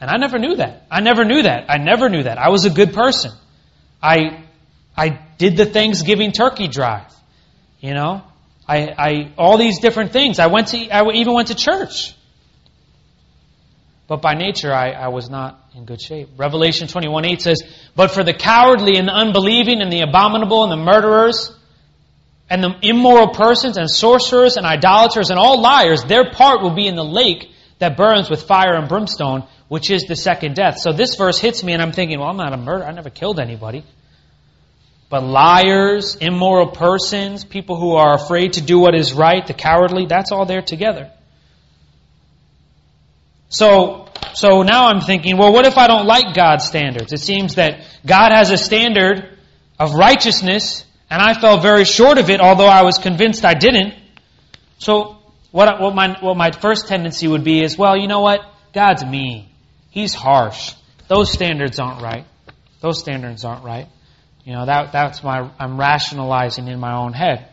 And 0.00 0.10
I 0.10 0.16
never 0.16 0.40
knew 0.40 0.56
that. 0.56 0.86
I 0.90 1.00
never 1.00 1.24
knew 1.24 1.42
that. 1.42 1.66
I 1.68 1.78
never 1.78 2.08
knew 2.08 2.24
that. 2.24 2.36
I 2.36 2.48
was 2.48 2.64
a 2.64 2.70
good 2.70 2.92
person. 2.92 3.30
I, 4.02 4.42
I 4.96 5.20
did 5.38 5.56
the 5.56 5.66
Thanksgiving 5.66 6.32
turkey 6.32 6.66
drive. 6.66 7.06
You 7.78 7.94
know, 7.94 8.22
I, 8.68 8.78
I, 8.98 9.32
all 9.38 9.58
these 9.58 9.78
different 9.78 10.12
things. 10.12 10.40
I 10.40 10.48
went 10.48 10.68
to, 10.68 10.88
I 10.88 11.08
even 11.12 11.34
went 11.34 11.48
to 11.48 11.54
church. 11.54 12.16
But 14.12 14.20
by 14.20 14.34
nature, 14.34 14.70
I, 14.74 14.90
I 14.90 15.08
was 15.08 15.30
not 15.30 15.58
in 15.74 15.86
good 15.86 15.98
shape. 15.98 16.28
Revelation 16.36 16.86
21 16.86 17.24
8 17.24 17.40
says, 17.40 17.62
But 17.96 18.10
for 18.10 18.22
the 18.22 18.34
cowardly 18.34 18.98
and 18.98 19.08
the 19.08 19.14
unbelieving 19.14 19.80
and 19.80 19.90
the 19.90 20.02
abominable 20.02 20.64
and 20.64 20.70
the 20.70 20.76
murderers 20.76 21.50
and 22.50 22.62
the 22.62 22.74
immoral 22.82 23.28
persons 23.28 23.78
and 23.78 23.88
sorcerers 23.90 24.58
and 24.58 24.66
idolaters 24.66 25.30
and 25.30 25.38
all 25.38 25.62
liars, 25.62 26.04
their 26.04 26.30
part 26.30 26.60
will 26.60 26.74
be 26.74 26.86
in 26.86 26.94
the 26.94 27.02
lake 27.02 27.52
that 27.78 27.96
burns 27.96 28.28
with 28.28 28.42
fire 28.42 28.74
and 28.74 28.86
brimstone, 28.86 29.44
which 29.68 29.90
is 29.90 30.04
the 30.04 30.14
second 30.14 30.56
death. 30.56 30.76
So 30.78 30.92
this 30.92 31.14
verse 31.14 31.38
hits 31.38 31.64
me 31.64 31.72
and 31.72 31.80
I'm 31.80 31.92
thinking, 31.92 32.20
well, 32.20 32.28
I'm 32.28 32.36
not 32.36 32.52
a 32.52 32.58
murderer. 32.58 32.86
I 32.86 32.92
never 32.92 33.08
killed 33.08 33.40
anybody. 33.40 33.82
But 35.08 35.22
liars, 35.22 36.16
immoral 36.16 36.66
persons, 36.66 37.46
people 37.46 37.80
who 37.80 37.94
are 37.94 38.14
afraid 38.14 38.52
to 38.54 38.60
do 38.60 38.78
what 38.78 38.94
is 38.94 39.14
right, 39.14 39.46
the 39.46 39.54
cowardly, 39.54 40.04
that's 40.04 40.32
all 40.32 40.44
there 40.44 40.60
together. 40.60 41.10
So, 43.52 44.01
so 44.34 44.62
now 44.62 44.86
I'm 44.88 45.00
thinking, 45.00 45.36
well, 45.36 45.52
what 45.52 45.66
if 45.66 45.78
I 45.78 45.86
don't 45.86 46.06
like 46.06 46.34
God's 46.34 46.64
standards? 46.64 47.12
It 47.12 47.20
seems 47.20 47.56
that 47.56 47.84
God 48.06 48.32
has 48.32 48.50
a 48.50 48.58
standard 48.58 49.38
of 49.78 49.94
righteousness, 49.94 50.84
and 51.10 51.20
I 51.20 51.34
fell 51.34 51.60
very 51.60 51.84
short 51.84 52.18
of 52.18 52.30
it, 52.30 52.40
although 52.40 52.66
I 52.66 52.82
was 52.82 52.98
convinced 52.98 53.44
I 53.44 53.54
didn't. 53.54 53.94
So, 54.78 55.18
what, 55.50 55.80
what, 55.80 55.94
my, 55.94 56.18
what 56.20 56.36
my 56.36 56.50
first 56.50 56.88
tendency 56.88 57.28
would 57.28 57.44
be 57.44 57.62
is, 57.62 57.76
well, 57.76 57.96
you 57.96 58.08
know 58.08 58.20
what? 58.20 58.40
God's 58.72 59.04
mean. 59.04 59.48
He's 59.90 60.14
harsh. 60.14 60.74
Those 61.08 61.30
standards 61.30 61.78
aren't 61.78 62.02
right. 62.02 62.24
Those 62.80 62.98
standards 62.98 63.44
aren't 63.44 63.64
right. 63.64 63.86
You 64.44 64.54
know, 64.54 64.66
that, 64.66 64.92
that's 64.92 65.22
my, 65.22 65.50
I'm 65.58 65.78
rationalizing 65.78 66.66
in 66.68 66.80
my 66.80 66.96
own 66.96 67.12
head. 67.12 67.48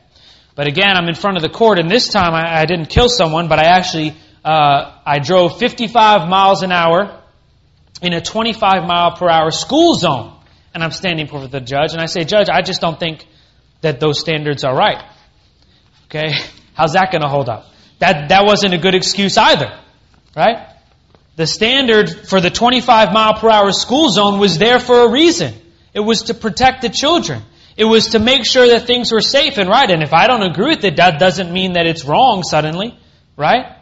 But 0.55 0.67
again, 0.67 0.95
I'm 0.95 1.07
in 1.07 1.15
front 1.15 1.37
of 1.37 1.43
the 1.43 1.49
court, 1.49 1.79
and 1.79 1.89
this 1.89 2.09
time 2.09 2.33
I, 2.33 2.61
I 2.61 2.65
didn't 2.65 2.87
kill 2.87 3.09
someone, 3.09 3.47
but 3.47 3.59
I 3.59 3.77
actually, 3.77 4.15
uh, 4.43 4.99
I 5.05 5.19
drove 5.19 5.59
55 5.59 6.29
miles 6.29 6.63
an 6.63 6.71
hour 6.71 7.21
in 8.01 8.13
a 8.13 8.21
25 8.21 8.87
mile 8.87 9.15
per 9.15 9.29
hour 9.29 9.51
school 9.51 9.95
zone. 9.95 10.35
And 10.73 10.83
I'm 10.83 10.91
standing 10.91 11.25
before 11.25 11.47
the 11.47 11.59
judge, 11.59 11.93
and 11.93 12.01
I 12.01 12.05
say, 12.05 12.23
Judge, 12.23 12.47
I 12.47 12.61
just 12.61 12.79
don't 12.79 12.99
think 12.99 13.25
that 13.81 13.99
those 13.99 14.19
standards 14.19 14.63
are 14.63 14.75
right. 14.75 15.03
Okay? 16.05 16.31
How's 16.73 16.93
that 16.93 17.11
going 17.11 17.21
to 17.21 17.27
hold 17.27 17.49
up? 17.49 17.65
That, 17.97 18.29
that 18.29 18.45
wasn't 18.45 18.73
a 18.73 18.77
good 18.77 18.95
excuse 18.95 19.37
either. 19.37 19.77
Right? 20.35 20.67
The 21.35 21.47
standard 21.47 22.27
for 22.27 22.39
the 22.39 22.49
25 22.49 23.11
mile 23.11 23.33
per 23.33 23.49
hour 23.49 23.71
school 23.71 24.09
zone 24.09 24.39
was 24.39 24.57
there 24.57 24.79
for 24.79 25.01
a 25.01 25.11
reason. 25.11 25.53
It 25.93 26.01
was 26.01 26.23
to 26.23 26.33
protect 26.33 26.81
the 26.81 26.89
children. 26.89 27.41
It 27.75 27.85
was 27.85 28.09
to 28.09 28.19
make 28.19 28.45
sure 28.45 28.67
that 28.67 28.85
things 28.85 29.11
were 29.11 29.21
safe 29.21 29.57
and 29.57 29.69
right. 29.69 29.89
And 29.89 30.03
if 30.03 30.13
I 30.13 30.27
don't 30.27 30.43
agree 30.43 30.75
with 30.75 30.83
it, 30.83 30.97
that 30.97 31.19
doesn't 31.19 31.51
mean 31.51 31.73
that 31.73 31.87
it's 31.87 32.05
wrong 32.05 32.43
suddenly, 32.43 32.97
right? 33.37 33.78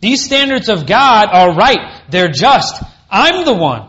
These 0.00 0.24
standards 0.24 0.68
of 0.68 0.86
God 0.86 1.28
are 1.32 1.54
right. 1.54 2.02
They're 2.10 2.28
just. 2.30 2.82
I'm 3.10 3.44
the 3.44 3.54
one 3.54 3.88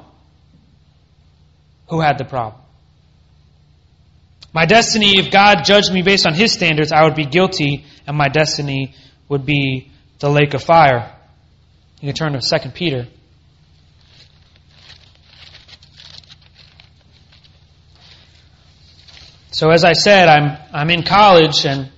who 1.90 2.00
had 2.00 2.18
the 2.18 2.26
problem. 2.26 2.62
My 4.54 4.66
destiny, 4.66 5.20
if 5.20 5.32
God 5.32 5.66
judged 5.66 5.92
me 5.92 6.02
based 6.02 6.26
on 6.26 6.34
His 6.34 6.54
standards, 6.54 6.92
I 6.92 7.04
would 7.04 7.16
be 7.16 7.26
guilty, 7.26 7.86
and 8.08 8.18
my 8.18 8.28
destiny 8.28 8.96
would 9.30 9.46
be 9.46 9.92
the 10.20 10.30
lake 10.30 10.54
of 10.54 10.64
fire. 10.64 11.14
You 12.00 12.08
can 12.08 12.16
turn 12.16 12.34
to 12.34 12.60
2 12.60 12.70
Peter. 12.72 13.08
So 19.52 19.72
as 19.72 19.84
I 19.84 19.94
said, 19.94 20.30
I'm 20.30 20.58
I'm 20.72 20.90
in 20.92 21.02
college 21.02 21.66
and 21.66 21.90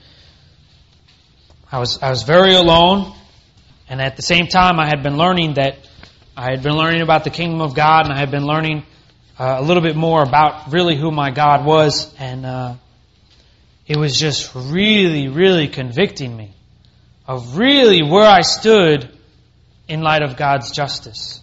I 1.70 1.80
was 1.80 2.02
I 2.02 2.10
was 2.10 2.24
very 2.24 2.56
alone 2.56 3.14
and 3.90 4.02
at 4.02 4.16
the 4.16 4.22
same 4.22 4.48
time 4.48 4.80
I 4.80 4.86
had 4.86 5.04
been 5.04 5.18
learning 5.18 5.56
that 5.56 5.78
I 6.38 6.52
had 6.52 6.64
been 6.64 6.76
learning 6.76 7.02
about 7.02 7.24
the 7.24 7.30
kingdom 7.30 7.62
of 7.62 7.76
God 7.76 8.06
and 8.06 8.14
I 8.14 8.20
had 8.20 8.32
been 8.32 8.46
learning 8.46 8.86
uh, 9.38 9.58
a 9.60 9.62
little 9.62 9.84
bit 9.84 9.96
more 9.96 10.22
about 10.22 10.72
really 10.72 10.96
who 10.96 11.12
my 11.12 11.32
God 11.32 11.66
was 11.66 12.14
and 12.20 12.46
uh, 12.46 12.76
it 13.88 13.98
was 13.98 14.20
just 14.20 14.54
really 14.56 15.28
really 15.28 15.68
convicting 15.68 16.36
me 16.36 16.54
of 17.28 17.58
really 17.58 18.02
where 18.02 18.28
I 18.28 18.42
stood 18.42 19.10
in 19.88 20.02
light 20.02 20.24
of 20.24 20.38
God's 20.38 20.72
justice. 20.72 21.42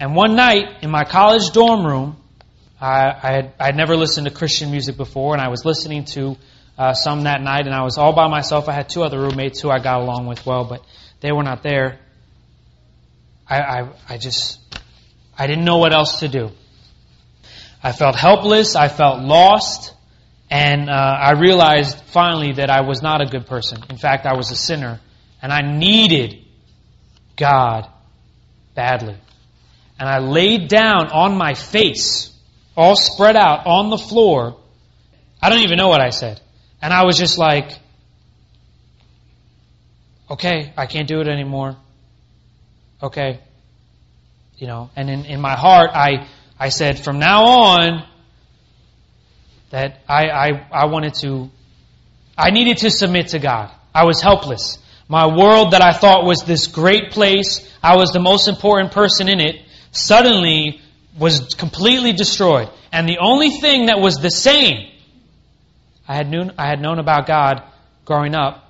And 0.00 0.14
one 0.14 0.36
night 0.36 0.82
in 0.82 0.90
my 0.90 1.04
college 1.04 1.50
dorm 1.52 1.86
room, 1.86 2.16
I, 2.80 3.14
I 3.22 3.32
had 3.32 3.54
I 3.58 3.66
had 3.66 3.76
never 3.76 3.96
listened 3.96 4.26
to 4.26 4.32
Christian 4.32 4.70
music 4.70 4.96
before, 4.96 5.34
and 5.34 5.42
I 5.42 5.48
was 5.48 5.64
listening 5.64 6.04
to 6.16 6.36
uh, 6.76 6.92
some 6.92 7.24
that 7.24 7.40
night, 7.42 7.66
and 7.66 7.74
I 7.74 7.82
was 7.82 7.98
all 7.98 8.14
by 8.14 8.28
myself. 8.28 8.68
I 8.68 8.72
had 8.72 8.88
two 8.88 9.02
other 9.02 9.18
roommates 9.18 9.60
who 9.60 9.70
I 9.70 9.78
got 9.78 10.00
along 10.00 10.26
with 10.26 10.44
well, 10.46 10.64
but 10.64 10.84
they 11.20 11.32
were 11.32 11.42
not 11.42 11.62
there. 11.62 11.98
I, 13.48 13.60
I, 13.60 13.88
I 14.08 14.18
just 14.18 14.60
I 15.36 15.46
didn't 15.46 15.64
know 15.64 15.78
what 15.78 15.94
else 15.94 16.20
to 16.20 16.28
do. 16.28 16.50
I 17.82 17.92
felt 17.92 18.16
helpless. 18.16 18.74
I 18.74 18.88
felt 18.88 19.20
lost. 19.22 19.94
And 20.50 20.88
uh, 20.90 20.92
I 20.92 21.32
realized 21.32 22.00
finally 22.06 22.52
that 22.54 22.70
I 22.70 22.80
was 22.80 23.02
not 23.02 23.20
a 23.20 23.26
good 23.26 23.46
person. 23.46 23.78
In 23.88 23.98
fact, 23.98 24.26
I 24.26 24.34
was 24.34 24.50
a 24.50 24.56
sinner. 24.56 25.00
And 25.40 25.52
I 25.52 25.60
needed 25.60 26.44
God 27.36 27.88
badly. 28.74 29.16
and 29.98 30.08
I 30.08 30.18
laid 30.18 30.68
down 30.68 31.08
on 31.08 31.36
my 31.36 31.54
face, 31.54 32.32
all 32.76 32.94
spread 32.94 33.36
out 33.36 33.66
on 33.66 33.90
the 33.90 33.98
floor. 33.98 34.56
I 35.42 35.50
don't 35.50 35.60
even 35.60 35.78
know 35.78 35.88
what 35.88 36.00
I 36.00 36.10
said. 36.10 36.40
And 36.80 36.92
I 36.92 37.04
was 37.04 37.18
just 37.18 37.38
like, 37.38 37.72
okay, 40.30 40.72
I 40.76 40.86
can't 40.86 41.08
do 41.08 41.20
it 41.20 41.28
anymore. 41.28 41.76
Okay. 43.02 43.40
You 44.56 44.66
know, 44.66 44.90
and 44.96 45.08
in, 45.08 45.24
in 45.24 45.40
my 45.40 45.54
heart, 45.54 45.90
I, 45.94 46.26
I 46.58 46.70
said, 46.70 46.98
from 46.98 47.18
now 47.18 47.44
on, 47.44 48.04
that 49.70 50.00
I, 50.08 50.28
I, 50.28 50.66
I 50.72 50.86
wanted 50.86 51.14
to, 51.14 51.50
I 52.36 52.50
needed 52.50 52.78
to 52.78 52.90
submit 52.90 53.28
to 53.28 53.38
God. 53.38 53.70
I 53.94 54.04
was 54.04 54.20
helpless. 54.20 54.78
My 55.08 55.26
world 55.26 55.72
that 55.72 55.82
I 55.82 55.92
thought 55.92 56.24
was 56.24 56.42
this 56.42 56.66
great 56.66 57.12
place, 57.12 57.68
I 57.82 57.96
was 57.96 58.12
the 58.12 58.20
most 58.20 58.48
important 58.48 58.92
person 58.92 59.28
in 59.28 59.40
it, 59.40 59.56
suddenly 59.92 60.80
was 61.18 61.54
completely 61.54 62.12
destroyed. 62.12 62.68
And 62.92 63.08
the 63.08 63.18
only 63.18 63.50
thing 63.50 63.86
that 63.86 64.00
was 64.00 64.16
the 64.16 64.30
same, 64.30 64.90
I 66.06 66.14
had 66.14 66.30
known, 66.30 66.52
I 66.58 66.66
had 66.66 66.80
known 66.80 66.98
about 66.98 67.26
God 67.26 67.62
growing 68.04 68.34
up, 68.34 68.67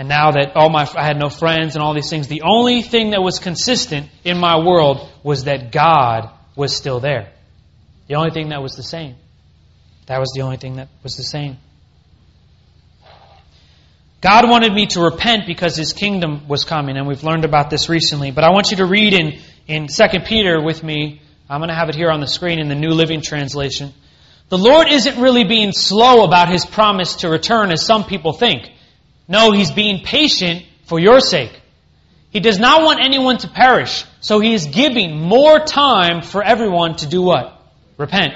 and 0.00 0.08
now 0.08 0.30
that 0.30 0.56
all 0.56 0.70
my, 0.70 0.90
I 0.96 1.04
had 1.04 1.18
no 1.18 1.28
friends 1.28 1.76
and 1.76 1.82
all 1.82 1.92
these 1.92 2.08
things, 2.08 2.26
the 2.26 2.40
only 2.40 2.80
thing 2.80 3.10
that 3.10 3.22
was 3.22 3.38
consistent 3.38 4.08
in 4.24 4.38
my 4.38 4.58
world 4.58 5.06
was 5.22 5.44
that 5.44 5.72
God 5.72 6.30
was 6.56 6.74
still 6.74 7.00
there. 7.00 7.30
The 8.06 8.14
only 8.14 8.30
thing 8.30 8.48
that 8.48 8.62
was 8.62 8.76
the 8.76 8.82
same. 8.82 9.16
That 10.06 10.18
was 10.18 10.32
the 10.34 10.40
only 10.40 10.56
thing 10.56 10.76
that 10.76 10.88
was 11.02 11.18
the 11.18 11.22
same. 11.22 11.58
God 14.22 14.48
wanted 14.48 14.72
me 14.72 14.86
to 14.86 15.02
repent 15.02 15.46
because 15.46 15.76
His 15.76 15.92
kingdom 15.92 16.48
was 16.48 16.64
coming, 16.64 16.96
and 16.96 17.06
we've 17.06 17.22
learned 17.22 17.44
about 17.44 17.68
this 17.68 17.90
recently. 17.90 18.30
But 18.30 18.44
I 18.44 18.52
want 18.52 18.70
you 18.70 18.78
to 18.78 18.86
read 18.86 19.12
in, 19.12 19.38
in 19.66 19.86
2 19.86 20.20
Peter 20.24 20.62
with 20.62 20.82
me. 20.82 21.20
I'm 21.46 21.60
going 21.60 21.68
to 21.68 21.74
have 21.74 21.90
it 21.90 21.94
here 21.94 22.10
on 22.10 22.20
the 22.20 22.26
screen 22.26 22.58
in 22.58 22.68
the 22.68 22.74
New 22.74 22.92
Living 22.92 23.20
Translation. 23.20 23.92
The 24.48 24.56
Lord 24.56 24.88
isn't 24.88 25.20
really 25.20 25.44
being 25.44 25.72
slow 25.72 26.24
about 26.24 26.48
His 26.48 26.64
promise 26.64 27.16
to 27.16 27.28
return 27.28 27.70
as 27.70 27.84
some 27.84 28.04
people 28.04 28.32
think. 28.32 28.70
No, 29.30 29.52
He's 29.52 29.70
being 29.70 30.02
patient 30.04 30.66
for 30.86 30.98
your 30.98 31.20
sake. 31.20 31.52
He 32.30 32.40
does 32.40 32.58
not 32.58 32.82
want 32.82 32.98
anyone 33.00 33.38
to 33.38 33.48
perish, 33.48 34.04
so 34.20 34.40
He 34.40 34.52
is 34.52 34.66
giving 34.66 35.20
more 35.20 35.60
time 35.60 36.20
for 36.22 36.42
everyone 36.42 36.96
to 36.96 37.06
do 37.06 37.22
what? 37.22 37.62
Repent. 37.96 38.34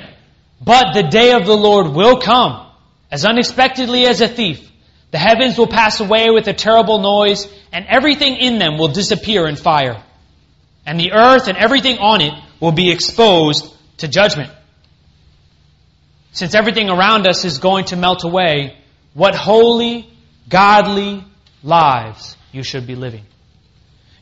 But 0.63 0.95
the 0.95 1.03
day 1.03 1.33
of 1.33 1.47
the 1.47 1.57
Lord 1.57 1.89
will 1.89 2.21
come, 2.21 2.65
as 3.11 3.25
unexpectedly 3.25 4.07
as 4.07 4.21
a 4.21 4.29
thief. 4.29 4.71
The 5.11 5.19
heavens 5.19 5.59
will 5.59 5.67
pass 5.67 5.99
away 5.99 6.31
with 6.31 6.47
a 6.47 6.53
terrible 6.53 7.01
noise, 7.01 7.49
and 7.73 7.87
everything 7.89 8.37
in 8.37 8.61
them 8.61 8.79
will 8.79 8.89
disappear 8.89 9.49
in 9.49 9.57
fire. 9.57 10.01
And 10.87 10.99
the 10.99 11.13
earth 11.13 11.49
and 11.49 11.59
everything 11.59 11.99
on 11.99 12.21
it 12.21 12.35
will 12.61 12.73
be 12.73 12.93
exposed 12.93 13.75
to 13.99 14.07
judgment. 14.07 14.53
Since 16.31 16.55
everything 16.55 16.89
around 16.89 17.27
us 17.27 17.45
is 17.45 17.59
going 17.59 17.87
to 17.87 17.97
melt 17.97 18.23
away, 18.23 18.77
what 19.13 19.35
holy, 19.35 20.09
godly 20.49 21.25
lives 21.63 22.37
you 22.53 22.63
should 22.63 22.87
be 22.87 22.95
living. 22.95 23.25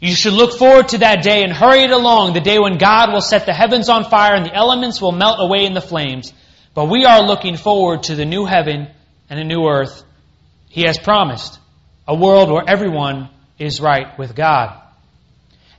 You 0.01 0.15
should 0.15 0.33
look 0.33 0.59
forward 0.59 0.89
to 0.89 0.99
that 0.99 1.23
day 1.23 1.45
and 1.45 1.53
hurry 1.53 1.85
it 1.85 1.91
along, 1.91 2.35
the 2.35 2.41
day 2.41 2.59
when 2.59 2.77
God 2.77 3.13
will 3.13 3.21
set 3.21 3.47
the 3.47 3.53
heavens 3.53 3.89
on 3.89 4.05
fire 4.05 4.35
and 4.35 4.45
the 4.45 4.55
elements 4.55 5.01
will 5.01 5.13
melt 5.13 5.37
away 5.39 5.65
in 5.65 5.75
the 5.75 5.81
flames. 5.81 6.33
But 6.75 6.87
we 6.87 7.05
are 7.05 7.23
looking 7.23 7.57
forward 7.57 8.05
to 8.05 8.17
the 8.17 8.25
new 8.25 8.45
heaven 8.45 8.89
and 9.31 9.39
a 9.39 9.45
new 9.45 9.67
earth 9.69 10.03
he 10.69 10.83
has 10.83 10.99
promised 10.99 11.59
a 12.09 12.17
world 12.17 12.51
where 12.51 12.65
everyone 12.67 13.29
is 13.59 13.81
right 13.81 14.19
with 14.19 14.35
God. 14.35 14.81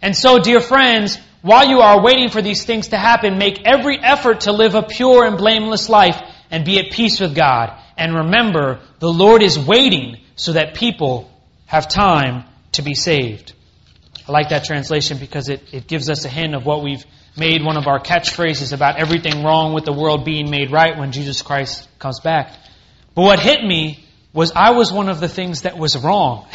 And 0.02 0.16
so, 0.16 0.40
dear 0.40 0.62
friends, 0.62 1.18
while 1.42 1.68
you 1.68 1.80
are 1.80 2.02
waiting 2.02 2.30
for 2.30 2.42
these 2.42 2.64
things 2.64 2.90
to 2.90 2.98
happen, 2.98 3.38
make 3.38 3.66
every 3.66 4.00
effort 4.00 4.42
to 4.42 4.54
live 4.54 4.76
a 4.76 4.84
pure 4.84 5.26
and 5.26 5.38
blameless 5.38 5.90
life 5.90 6.22
and 6.52 6.64
be 6.64 6.80
at 6.80 6.92
peace 6.92 7.20
with 7.20 7.36
God. 7.36 7.78
And 7.98 8.16
remember, 8.16 8.80
the 9.00 9.12
Lord 9.12 9.42
is 9.42 9.60
waiting 9.60 10.18
so 10.36 10.54
that 10.54 10.76
people 10.76 11.30
have 11.66 11.88
time 11.88 12.46
to 12.74 12.82
be 12.82 12.94
saved. 12.94 13.54
I 14.28 14.32
like 14.32 14.50
that 14.50 14.64
translation 14.64 15.18
because 15.18 15.50
it, 15.50 15.74
it 15.74 15.88
gives 15.88 16.10
us 16.10 16.26
a 16.26 16.30
hint 16.30 16.56
of 16.56 16.66
what 16.66 16.84
we've 16.84 17.06
made 17.36 17.64
one 17.64 17.78
of 17.78 17.88
our 17.88 18.00
catchphrases 18.00 18.74
about 18.74 18.98
everything 18.98 19.44
wrong 19.44 19.74
with 19.74 19.86
the 19.86 19.92
world 19.92 20.24
being 20.24 20.50
made 20.50 20.72
right 20.72 20.98
when 20.98 21.12
Jesus 21.12 21.42
Christ 21.42 21.88
comes 22.00 22.20
back. 22.20 22.56
But 23.16 23.24
what 23.24 23.40
hit 23.40 23.64
me 23.64 24.04
was 24.34 24.52
I 24.56 24.72
was 24.72 24.92
one 24.92 25.10
of 25.10 25.20
the 25.20 25.28
things 25.28 25.62
that 25.62 25.78
was 25.78 25.98
wrong. 25.98 26.48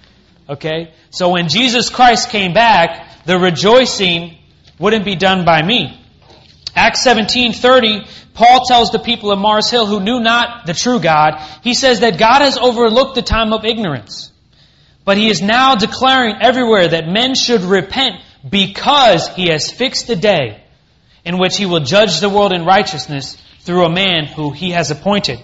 okay? 0.48 0.92
So 1.10 1.30
when 1.30 1.48
Jesus 1.48 1.90
Christ 1.90 2.30
came 2.30 2.52
back, 2.52 3.24
the 3.24 3.38
rejoicing 3.38 4.38
wouldn't 4.78 5.04
be 5.04 5.16
done 5.16 5.44
by 5.44 5.62
me. 5.62 6.00
Acts 6.76 7.04
17:30, 7.06 8.06
Paul 8.34 8.66
tells 8.66 8.90
the 8.90 8.98
people 8.98 9.32
of 9.32 9.38
Mars 9.38 9.70
Hill 9.70 9.86
who 9.86 9.98
knew 9.98 10.20
not 10.20 10.66
the 10.66 10.74
true 10.74 11.00
God, 11.00 11.42
he 11.64 11.72
says 11.72 12.00
that 12.00 12.18
God 12.18 12.42
has 12.42 12.58
overlooked 12.58 13.14
the 13.14 13.22
time 13.22 13.54
of 13.54 13.64
ignorance. 13.64 14.30
But 15.06 15.16
he 15.16 15.30
is 15.30 15.40
now 15.40 15.74
declaring 15.74 16.36
everywhere 16.42 16.88
that 16.88 17.08
men 17.08 17.34
should 17.34 17.62
repent 17.62 18.16
because 18.48 19.28
he 19.28 19.48
has 19.48 19.70
fixed 19.70 20.10
a 20.10 20.16
day 20.16 20.62
in 21.24 21.38
which 21.38 21.56
he 21.56 21.64
will 21.64 21.80
judge 21.80 22.20
the 22.20 22.28
world 22.28 22.52
in 22.52 22.66
righteousness 22.66 23.36
through 23.60 23.86
a 23.86 23.90
man 23.90 24.26
who 24.26 24.50
he 24.50 24.72
has 24.72 24.90
appointed. 24.90 25.40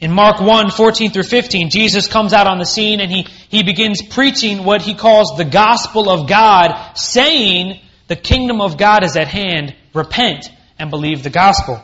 In 0.00 0.10
Mark 0.10 0.40
1, 0.40 0.70
14 0.70 1.12
through 1.12 1.22
15, 1.22 1.70
Jesus 1.70 2.08
comes 2.08 2.32
out 2.32 2.48
on 2.48 2.58
the 2.58 2.66
scene 2.66 3.00
and 3.00 3.10
he, 3.10 3.26
he 3.48 3.62
begins 3.62 4.02
preaching 4.02 4.64
what 4.64 4.82
he 4.82 4.94
calls 4.94 5.36
the 5.36 5.44
gospel 5.44 6.10
of 6.10 6.28
God, 6.28 6.96
saying, 6.96 7.78
the 8.08 8.16
kingdom 8.16 8.60
of 8.60 8.76
God 8.76 9.04
is 9.04 9.16
at 9.16 9.28
hand, 9.28 9.74
repent 9.94 10.50
and 10.78 10.90
believe 10.90 11.22
the 11.22 11.30
gospel. 11.30 11.82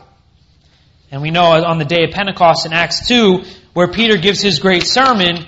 And 1.11 1.21
we 1.21 1.31
know 1.31 1.45
on 1.45 1.79
the 1.79 1.85
day 1.85 2.03
of 2.03 2.11
Pentecost 2.11 2.65
in 2.65 2.73
Acts 2.73 3.07
2, 3.07 3.43
where 3.73 3.87
Peter 3.87 4.17
gives 4.17 4.41
his 4.41 4.59
great 4.59 4.83
sermon, 4.83 5.45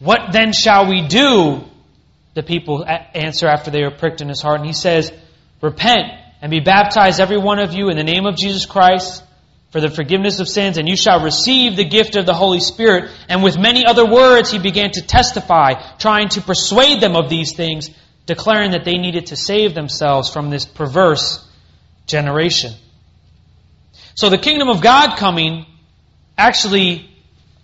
what 0.00 0.32
then 0.32 0.52
shall 0.52 0.88
we 0.88 1.06
do? 1.06 1.64
The 2.34 2.42
people 2.42 2.84
answer 2.86 3.46
after 3.46 3.70
they 3.70 3.82
are 3.82 3.90
pricked 3.90 4.20
in 4.20 4.28
his 4.28 4.42
heart. 4.42 4.60
And 4.60 4.66
he 4.66 4.72
says, 4.72 5.12
repent 5.62 6.12
and 6.42 6.50
be 6.50 6.60
baptized 6.60 7.20
every 7.20 7.38
one 7.38 7.58
of 7.58 7.72
you 7.72 7.88
in 7.88 7.96
the 7.96 8.04
name 8.04 8.26
of 8.26 8.36
Jesus 8.36 8.66
Christ 8.66 9.22
for 9.70 9.80
the 9.80 9.90
forgiveness 9.90 10.38
of 10.38 10.48
sins, 10.48 10.78
and 10.78 10.88
you 10.88 10.96
shall 10.96 11.22
receive 11.22 11.76
the 11.76 11.84
gift 11.84 12.16
of 12.16 12.24
the 12.24 12.34
Holy 12.34 12.60
Spirit. 12.60 13.10
And 13.28 13.42
with 13.42 13.58
many 13.58 13.84
other 13.84 14.06
words, 14.06 14.50
he 14.50 14.58
began 14.58 14.90
to 14.92 15.02
testify, 15.02 15.74
trying 15.98 16.28
to 16.30 16.40
persuade 16.40 17.00
them 17.00 17.16
of 17.16 17.28
these 17.28 17.54
things, 17.54 17.90
declaring 18.26 18.72
that 18.72 18.84
they 18.84 18.96
needed 18.98 19.26
to 19.26 19.36
save 19.36 19.74
themselves 19.74 20.30
from 20.30 20.50
this 20.50 20.64
perverse 20.64 21.45
generation. 22.06 22.72
So 24.14 24.30
the 24.30 24.38
kingdom 24.38 24.68
of 24.68 24.80
God 24.80 25.16
coming, 25.18 25.66
actually, 26.38 27.10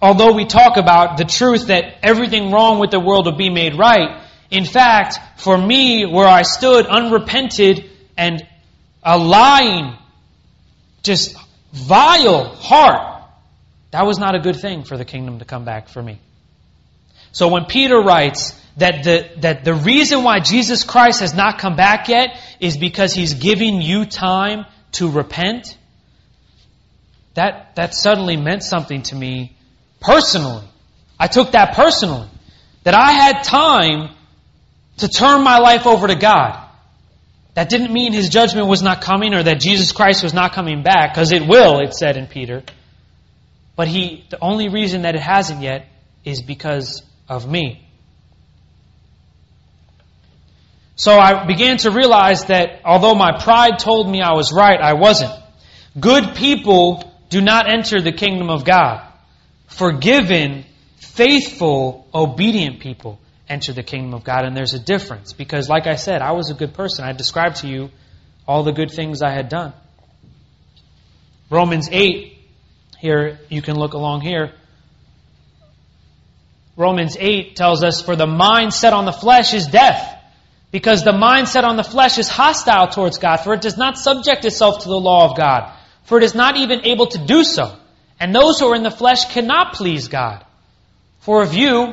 although 0.00 0.32
we 0.32 0.44
talk 0.44 0.76
about 0.76 1.16
the 1.16 1.24
truth 1.24 1.68
that 1.68 1.94
everything 2.02 2.50
wrong 2.50 2.78
with 2.78 2.90
the 2.90 3.00
world 3.00 3.26
will 3.26 3.36
be 3.36 3.50
made 3.50 3.78
right, 3.78 4.22
in 4.50 4.64
fact, 4.66 5.18
for 5.40 5.56
me, 5.56 6.04
where 6.04 6.28
I 6.28 6.42
stood 6.42 6.86
unrepented 6.86 7.90
and 8.18 8.46
a 9.02 9.16
lying, 9.16 9.96
just 11.02 11.34
vile 11.72 12.44
heart, 12.44 13.24
that 13.92 14.06
was 14.06 14.18
not 14.18 14.34
a 14.34 14.40
good 14.40 14.56
thing 14.56 14.84
for 14.84 14.96
the 14.96 15.04
kingdom 15.04 15.38
to 15.38 15.44
come 15.44 15.64
back 15.64 15.88
for 15.88 16.02
me. 16.02 16.18
So 17.32 17.48
when 17.48 17.64
Peter 17.64 17.98
writes 17.98 18.58
that 18.76 19.04
the, 19.04 19.28
that 19.38 19.64
the 19.64 19.74
reason 19.74 20.22
why 20.22 20.40
Jesus 20.40 20.84
Christ 20.84 21.20
has 21.20 21.34
not 21.34 21.58
come 21.58 21.76
back 21.76 22.08
yet 22.08 22.38
is 22.60 22.76
because 22.76 23.14
he's 23.14 23.34
giving 23.34 23.82
you 23.82 24.04
time 24.04 24.66
to 24.92 25.10
repent, 25.10 25.76
that, 27.34 27.74
that 27.76 27.94
suddenly 27.94 28.36
meant 28.36 28.62
something 28.62 29.02
to 29.04 29.14
me 29.14 29.56
personally. 30.00 30.64
I 31.18 31.26
took 31.26 31.52
that 31.52 31.74
personally. 31.74 32.28
That 32.84 32.94
I 32.94 33.12
had 33.12 33.44
time 33.44 34.10
to 34.98 35.08
turn 35.08 35.42
my 35.42 35.58
life 35.58 35.86
over 35.86 36.06
to 36.06 36.14
God. 36.14 36.58
That 37.54 37.68
didn't 37.68 37.92
mean 37.92 38.12
his 38.12 38.28
judgment 38.28 38.66
was 38.66 38.82
not 38.82 39.02
coming 39.02 39.34
or 39.34 39.42
that 39.42 39.60
Jesus 39.60 39.92
Christ 39.92 40.22
was 40.22 40.34
not 40.34 40.52
coming 40.52 40.82
back, 40.82 41.12
because 41.12 41.32
it 41.32 41.46
will, 41.46 41.80
it 41.80 41.94
said 41.94 42.16
in 42.16 42.26
Peter. 42.26 42.62
But 43.76 43.88
he, 43.88 44.24
the 44.30 44.38
only 44.40 44.68
reason 44.68 45.02
that 45.02 45.14
it 45.14 45.20
hasn't 45.22 45.62
yet 45.62 45.86
is 46.24 46.42
because 46.42 47.02
of 47.32 47.50
me. 47.50 47.88
So 50.94 51.18
I 51.18 51.46
began 51.46 51.78
to 51.78 51.90
realize 51.90 52.44
that 52.44 52.80
although 52.84 53.14
my 53.14 53.38
pride 53.38 53.78
told 53.78 54.08
me 54.08 54.20
I 54.20 54.34
was 54.34 54.52
right, 54.52 54.80
I 54.80 54.92
wasn't. 54.92 55.32
Good 55.98 56.36
people 56.36 57.12
do 57.28 57.40
not 57.40 57.68
enter 57.68 58.00
the 58.00 58.12
kingdom 58.12 58.50
of 58.50 58.64
God. 58.64 59.06
Forgiven, 59.66 60.64
faithful, 60.96 62.06
obedient 62.14 62.80
people 62.80 63.18
enter 63.48 63.72
the 63.72 63.82
kingdom 63.82 64.14
of 64.14 64.22
God. 64.22 64.44
And 64.44 64.56
there's 64.56 64.74
a 64.74 64.78
difference 64.78 65.32
because, 65.32 65.68
like 65.68 65.86
I 65.86 65.96
said, 65.96 66.22
I 66.22 66.32
was 66.32 66.50
a 66.50 66.54
good 66.54 66.74
person. 66.74 67.04
I 67.04 67.12
described 67.12 67.56
to 67.56 67.68
you 67.68 67.90
all 68.46 68.62
the 68.62 68.72
good 68.72 68.90
things 68.90 69.22
I 69.22 69.30
had 69.30 69.48
done. 69.48 69.72
Romans 71.50 71.88
8, 71.90 72.38
here, 72.98 73.38
you 73.48 73.60
can 73.60 73.76
look 73.76 73.94
along 73.94 74.20
here. 74.20 74.52
Romans 76.76 77.16
8 77.18 77.56
tells 77.56 77.82
us, 77.84 78.02
For 78.02 78.16
the 78.16 78.26
mind 78.26 78.72
set 78.72 78.92
on 78.92 79.04
the 79.04 79.12
flesh 79.12 79.54
is 79.54 79.66
death, 79.66 80.18
Because 80.70 81.04
the 81.04 81.12
mind 81.12 81.48
set 81.48 81.64
on 81.64 81.76
the 81.76 81.84
flesh 81.84 82.18
is 82.18 82.28
hostile 82.28 82.88
towards 82.88 83.18
God, 83.18 83.38
for 83.38 83.52
it 83.52 83.60
does 83.60 83.76
not 83.76 83.98
subject 83.98 84.44
itself 84.44 84.82
to 84.82 84.88
the 84.88 84.96
law 84.96 85.30
of 85.30 85.36
God, 85.36 85.72
for 86.04 86.18
it 86.18 86.24
is 86.24 86.34
not 86.34 86.56
even 86.56 86.86
able 86.86 87.06
to 87.08 87.18
do 87.18 87.44
so. 87.44 87.76
And 88.18 88.34
those 88.34 88.58
who 88.58 88.68
are 88.68 88.76
in 88.76 88.82
the 88.82 88.90
flesh 88.90 89.32
cannot 89.32 89.74
please 89.74 90.08
God. 90.08 90.44
For 91.20 91.42
if 91.42 91.54
you, 91.54 91.92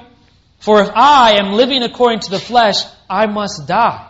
for 0.60 0.82
if 0.82 0.90
I 0.94 1.40
am 1.40 1.54
living 1.54 1.84
according 1.84 2.22
to 2.22 2.32
the 2.32 2.40
flesh, 2.40 2.84
I 3.10 3.26
must 3.26 3.68
die. 3.68 4.06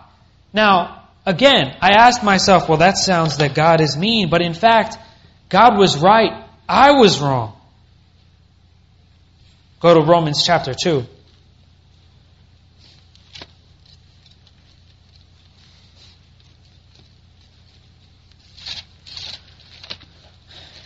Now, 0.54 1.08
again, 1.26 1.76
I 1.82 1.92
asked 1.92 2.24
myself, 2.24 2.70
well, 2.70 2.80
that 2.80 2.98
sounds 2.98 3.38
that 3.38 3.56
God 3.56 3.82
is 3.82 3.98
mean, 3.98 4.30
but 4.30 4.42
in 4.42 4.54
fact, 4.54 4.98
God 5.50 5.78
was 5.78 5.98
right. 5.98 6.46
I 6.68 6.92
was 6.92 7.20
wrong. 7.20 7.59
Go 9.80 9.94
to 9.94 10.02
Romans 10.02 10.44
chapter 10.46 10.74
2. 10.74 11.06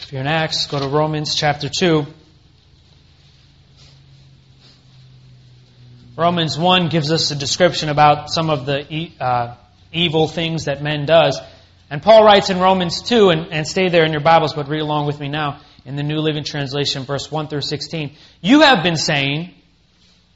If 0.01 0.11
you're 0.11 0.21
in 0.21 0.27
Acts, 0.27 0.67
go 0.67 0.79
to 0.79 0.87
Romans 0.87 1.33
chapter 1.33 1.69
2. 1.75 2.05
Romans 6.15 6.59
1 6.59 6.89
gives 6.89 7.11
us 7.11 7.31
a 7.31 7.35
description 7.35 7.89
about 7.89 8.29
some 8.29 8.51
of 8.51 8.67
the 8.67 9.11
uh, 9.19 9.55
evil 9.91 10.27
things 10.27 10.65
that 10.65 10.83
men 10.83 11.07
does. 11.07 11.41
And 11.89 11.99
Paul 11.99 12.23
writes 12.23 12.51
in 12.51 12.59
Romans 12.59 13.01
2, 13.01 13.29
and, 13.31 13.51
and 13.51 13.67
stay 13.67 13.89
there 13.89 14.05
in 14.05 14.11
your 14.11 14.21
Bibles, 14.21 14.53
but 14.53 14.67
read 14.67 14.81
along 14.81 15.07
with 15.07 15.19
me 15.19 15.29
now 15.29 15.61
in 15.85 15.95
the 15.95 16.03
New 16.03 16.17
Living 16.17 16.43
Translation, 16.43 17.03
verse 17.03 17.31
1 17.31 17.47
through 17.47 17.61
16. 17.61 18.15
You 18.41 18.61
have 18.61 18.83
been 18.83 18.95
saying, 18.95 19.53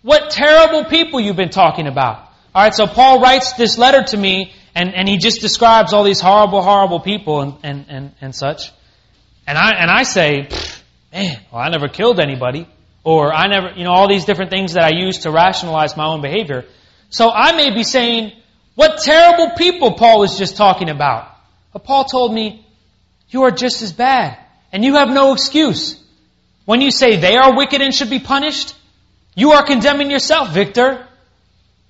what 0.02 0.30
terrible 0.30 0.86
people 0.86 1.20
you've 1.20 1.36
been 1.36 1.50
talking 1.50 1.88
about. 1.88 2.20
All 2.54 2.64
right, 2.64 2.74
so 2.74 2.88
Paul 2.88 3.22
writes 3.22 3.54
this 3.54 3.78
letter 3.78 4.04
to 4.04 4.18
me, 4.18 4.54
and, 4.76 4.94
and 4.94 5.08
he 5.08 5.18
just 5.18 5.42
describes 5.42 5.94
all 5.94 6.04
these 6.04 6.20
horrible, 6.20 6.62
horrible 6.62 7.00
people 7.00 7.42
and, 7.42 7.54
and, 7.64 7.86
and, 7.90 8.12
and 8.22 8.36
such. 8.36 8.72
And 9.46 9.58
I, 9.58 9.72
and 9.72 9.90
I 9.90 10.04
say, 10.04 10.50
man, 11.14 11.40
well, 11.52 11.62
I 11.62 11.70
never 11.70 11.88
killed 11.88 12.20
anybody. 12.20 12.68
Or 13.04 13.34
I 13.34 13.48
never, 13.48 13.72
you 13.76 13.86
know, 13.86 13.92
all 13.92 14.10
these 14.10 14.26
different 14.26 14.52
things 14.52 14.74
that 14.74 14.84
I 14.84 14.98
use 14.98 15.20
to 15.20 15.32
rationalize 15.32 15.96
my 15.96 16.08
own 16.08 16.22
behavior. 16.22 16.66
So 17.10 17.32
I 17.32 17.56
may 17.56 17.74
be 17.74 17.84
saying, 17.84 18.34
what 18.76 19.00
terrible 19.00 19.52
people 19.56 19.94
Paul 19.94 20.20
was 20.20 20.38
just 20.38 20.58
talking 20.58 20.90
about. 20.90 21.34
But 21.72 21.84
Paul 21.86 22.04
told 22.04 22.34
me, 22.34 22.66
you 23.30 23.44
are 23.44 23.52
just 23.52 23.82
as 23.82 23.94
bad. 23.94 24.38
And 24.72 24.84
you 24.84 24.96
have 24.96 25.10
no 25.10 25.34
excuse. 25.34 26.02
When 26.66 26.82
you 26.82 26.92
say 26.92 27.16
they 27.18 27.38
are 27.38 27.56
wicked 27.56 27.82
and 27.82 27.94
should 27.94 28.10
be 28.10 28.20
punished, 28.20 28.76
you 29.36 29.52
are 29.52 29.66
condemning 29.66 30.12
yourself, 30.12 30.54
Victor. 30.54 31.08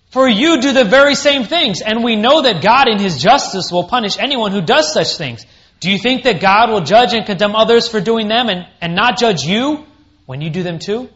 For 0.09 0.27
you 0.27 0.61
do 0.61 0.71
the 0.71 0.85
very 0.85 1.15
same 1.15 1.43
things. 1.43 1.81
And 1.81 2.03
we 2.03 2.15
know 2.15 2.41
that 2.43 2.61
God 2.61 2.87
in 2.87 2.99
His 2.99 3.21
justice 3.21 3.71
will 3.71 3.85
punish 3.85 4.17
anyone 4.17 4.51
who 4.51 4.61
does 4.61 4.93
such 4.93 5.17
things. 5.17 5.45
Do 5.79 5.91
you 5.91 5.97
think 5.97 6.23
that 6.23 6.39
God 6.39 6.69
will 6.69 6.81
judge 6.81 7.13
and 7.13 7.25
condemn 7.25 7.55
others 7.55 7.87
for 7.87 8.01
doing 8.01 8.27
them 8.27 8.49
and, 8.49 8.67
and 8.81 8.95
not 8.95 9.17
judge 9.19 9.43
you 9.43 9.85
when 10.25 10.41
you 10.41 10.49
do 10.49 10.63
them 10.63 10.79
too? 10.79 11.09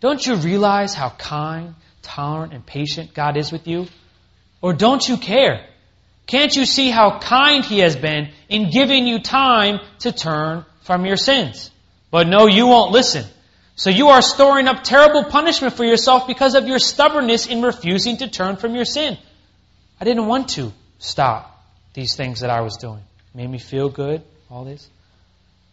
Don't 0.00 0.24
you 0.24 0.36
realize 0.36 0.92
how 0.94 1.10
kind, 1.10 1.74
tolerant, 2.02 2.52
and 2.52 2.64
patient 2.64 3.14
God 3.14 3.36
is 3.36 3.50
with 3.50 3.66
you? 3.66 3.86
Or 4.60 4.72
don't 4.72 5.06
you 5.08 5.16
care? 5.16 5.66
Can't 6.26 6.54
you 6.54 6.66
see 6.66 6.90
how 6.90 7.18
kind 7.18 7.64
He 7.64 7.78
has 7.78 7.96
been 7.96 8.30
in 8.48 8.70
giving 8.70 9.06
you 9.06 9.20
time 9.20 9.80
to 10.00 10.12
turn 10.12 10.64
from 10.86 11.04
your 11.04 11.16
sins? 11.16 11.70
But 12.10 12.26
no, 12.28 12.46
you 12.46 12.66
won't 12.66 12.92
listen. 12.92 13.24
So 13.74 13.90
you 13.90 14.08
are 14.08 14.22
storing 14.22 14.68
up 14.68 14.84
terrible 14.84 15.24
punishment 15.24 15.74
for 15.74 15.84
yourself 15.84 16.26
because 16.26 16.54
of 16.54 16.66
your 16.66 16.78
stubbornness 16.78 17.46
in 17.46 17.60
refusing 17.60 18.16
to 18.18 18.28
turn 18.28 18.56
from 18.56 18.74
your 18.74 18.86
sin. 18.86 19.18
I 20.00 20.04
didn't 20.04 20.26
want 20.26 20.48
to 20.50 20.72
stop 20.98 21.62
these 21.92 22.16
things 22.16 22.40
that 22.40 22.50
I 22.50 22.62
was 22.62 22.78
doing 22.78 23.02
made 23.36 23.50
me 23.50 23.58
feel 23.58 23.90
good, 23.90 24.22
all 24.50 24.64
this. 24.64 24.88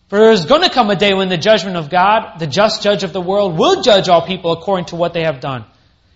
For 0.09 0.19
there's 0.19 0.45
going 0.45 0.63
to 0.63 0.69
come 0.69 0.89
a 0.89 0.97
day 0.97 1.13
when 1.13 1.29
the 1.29 1.37
judgment 1.37 1.77
of 1.77 1.89
God, 1.89 2.37
the 2.37 2.45
just 2.45 2.83
judge 2.83 3.03
of 3.03 3.13
the 3.13 3.21
world, 3.21 3.57
will 3.57 3.81
judge 3.81 4.09
all 4.09 4.27
people 4.27 4.51
according 4.51 4.87
to 4.87 4.97
what 4.97 5.13
they 5.13 5.23
have 5.23 5.39
done. 5.39 5.63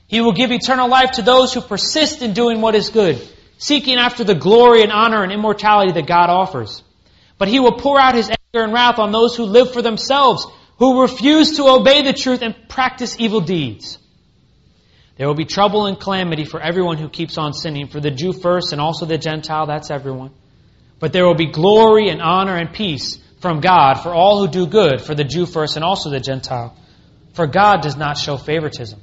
He 0.07 0.19
will 0.19 0.33
give 0.33 0.51
eternal 0.51 0.89
life 0.89 1.11
to 1.11 1.21
those 1.21 1.53
who 1.53 1.61
persist 1.61 2.21
in 2.21 2.33
doing 2.33 2.59
what 2.59 2.75
is 2.75 2.89
good, 2.89 3.25
seeking 3.57 3.97
after 3.97 4.25
the 4.25 4.35
glory 4.35 4.83
and 4.83 4.91
honor 4.91 5.23
and 5.23 5.31
immortality 5.31 5.93
that 5.93 6.05
God 6.05 6.29
offers. 6.29 6.83
But 7.37 7.47
he 7.47 7.61
will 7.61 7.77
pour 7.77 7.97
out 7.97 8.13
his 8.13 8.29
and 8.53 8.73
wrath 8.73 8.99
on 8.99 9.11
those 9.11 9.35
who 9.35 9.43
live 9.43 9.73
for 9.73 9.81
themselves, 9.81 10.47
who 10.77 11.01
refuse 11.01 11.57
to 11.57 11.67
obey 11.67 12.01
the 12.01 12.13
truth 12.13 12.41
and 12.41 12.55
practice 12.69 13.15
evil 13.19 13.41
deeds. 13.41 13.97
There 15.17 15.27
will 15.27 15.35
be 15.35 15.45
trouble 15.45 15.87
and 15.87 15.99
calamity 15.99 16.45
for 16.45 16.61
everyone 16.61 16.97
who 16.97 17.09
keeps 17.09 17.37
on 17.37 17.53
sinning, 17.53 17.87
for 17.87 17.99
the 17.99 18.11
Jew 18.11 18.33
first 18.33 18.71
and 18.71 18.79
also 18.79 19.05
the 19.05 19.17
Gentile, 19.17 19.65
that's 19.65 19.91
everyone. 19.91 20.31
But 20.99 21.11
there 21.11 21.25
will 21.25 21.35
be 21.35 21.51
glory 21.51 22.09
and 22.09 22.21
honor 22.21 22.55
and 22.55 22.71
peace 22.71 23.17
from 23.41 23.59
God 23.59 23.95
for 23.95 24.13
all 24.13 24.39
who 24.39 24.47
do 24.51 24.67
good, 24.67 25.01
for 25.01 25.15
the 25.15 25.23
Jew 25.23 25.45
first 25.45 25.75
and 25.75 25.83
also 25.83 26.09
the 26.09 26.19
Gentile. 26.19 26.75
For 27.33 27.47
God 27.47 27.81
does 27.81 27.97
not 27.97 28.17
show 28.17 28.37
favoritism. 28.37 28.99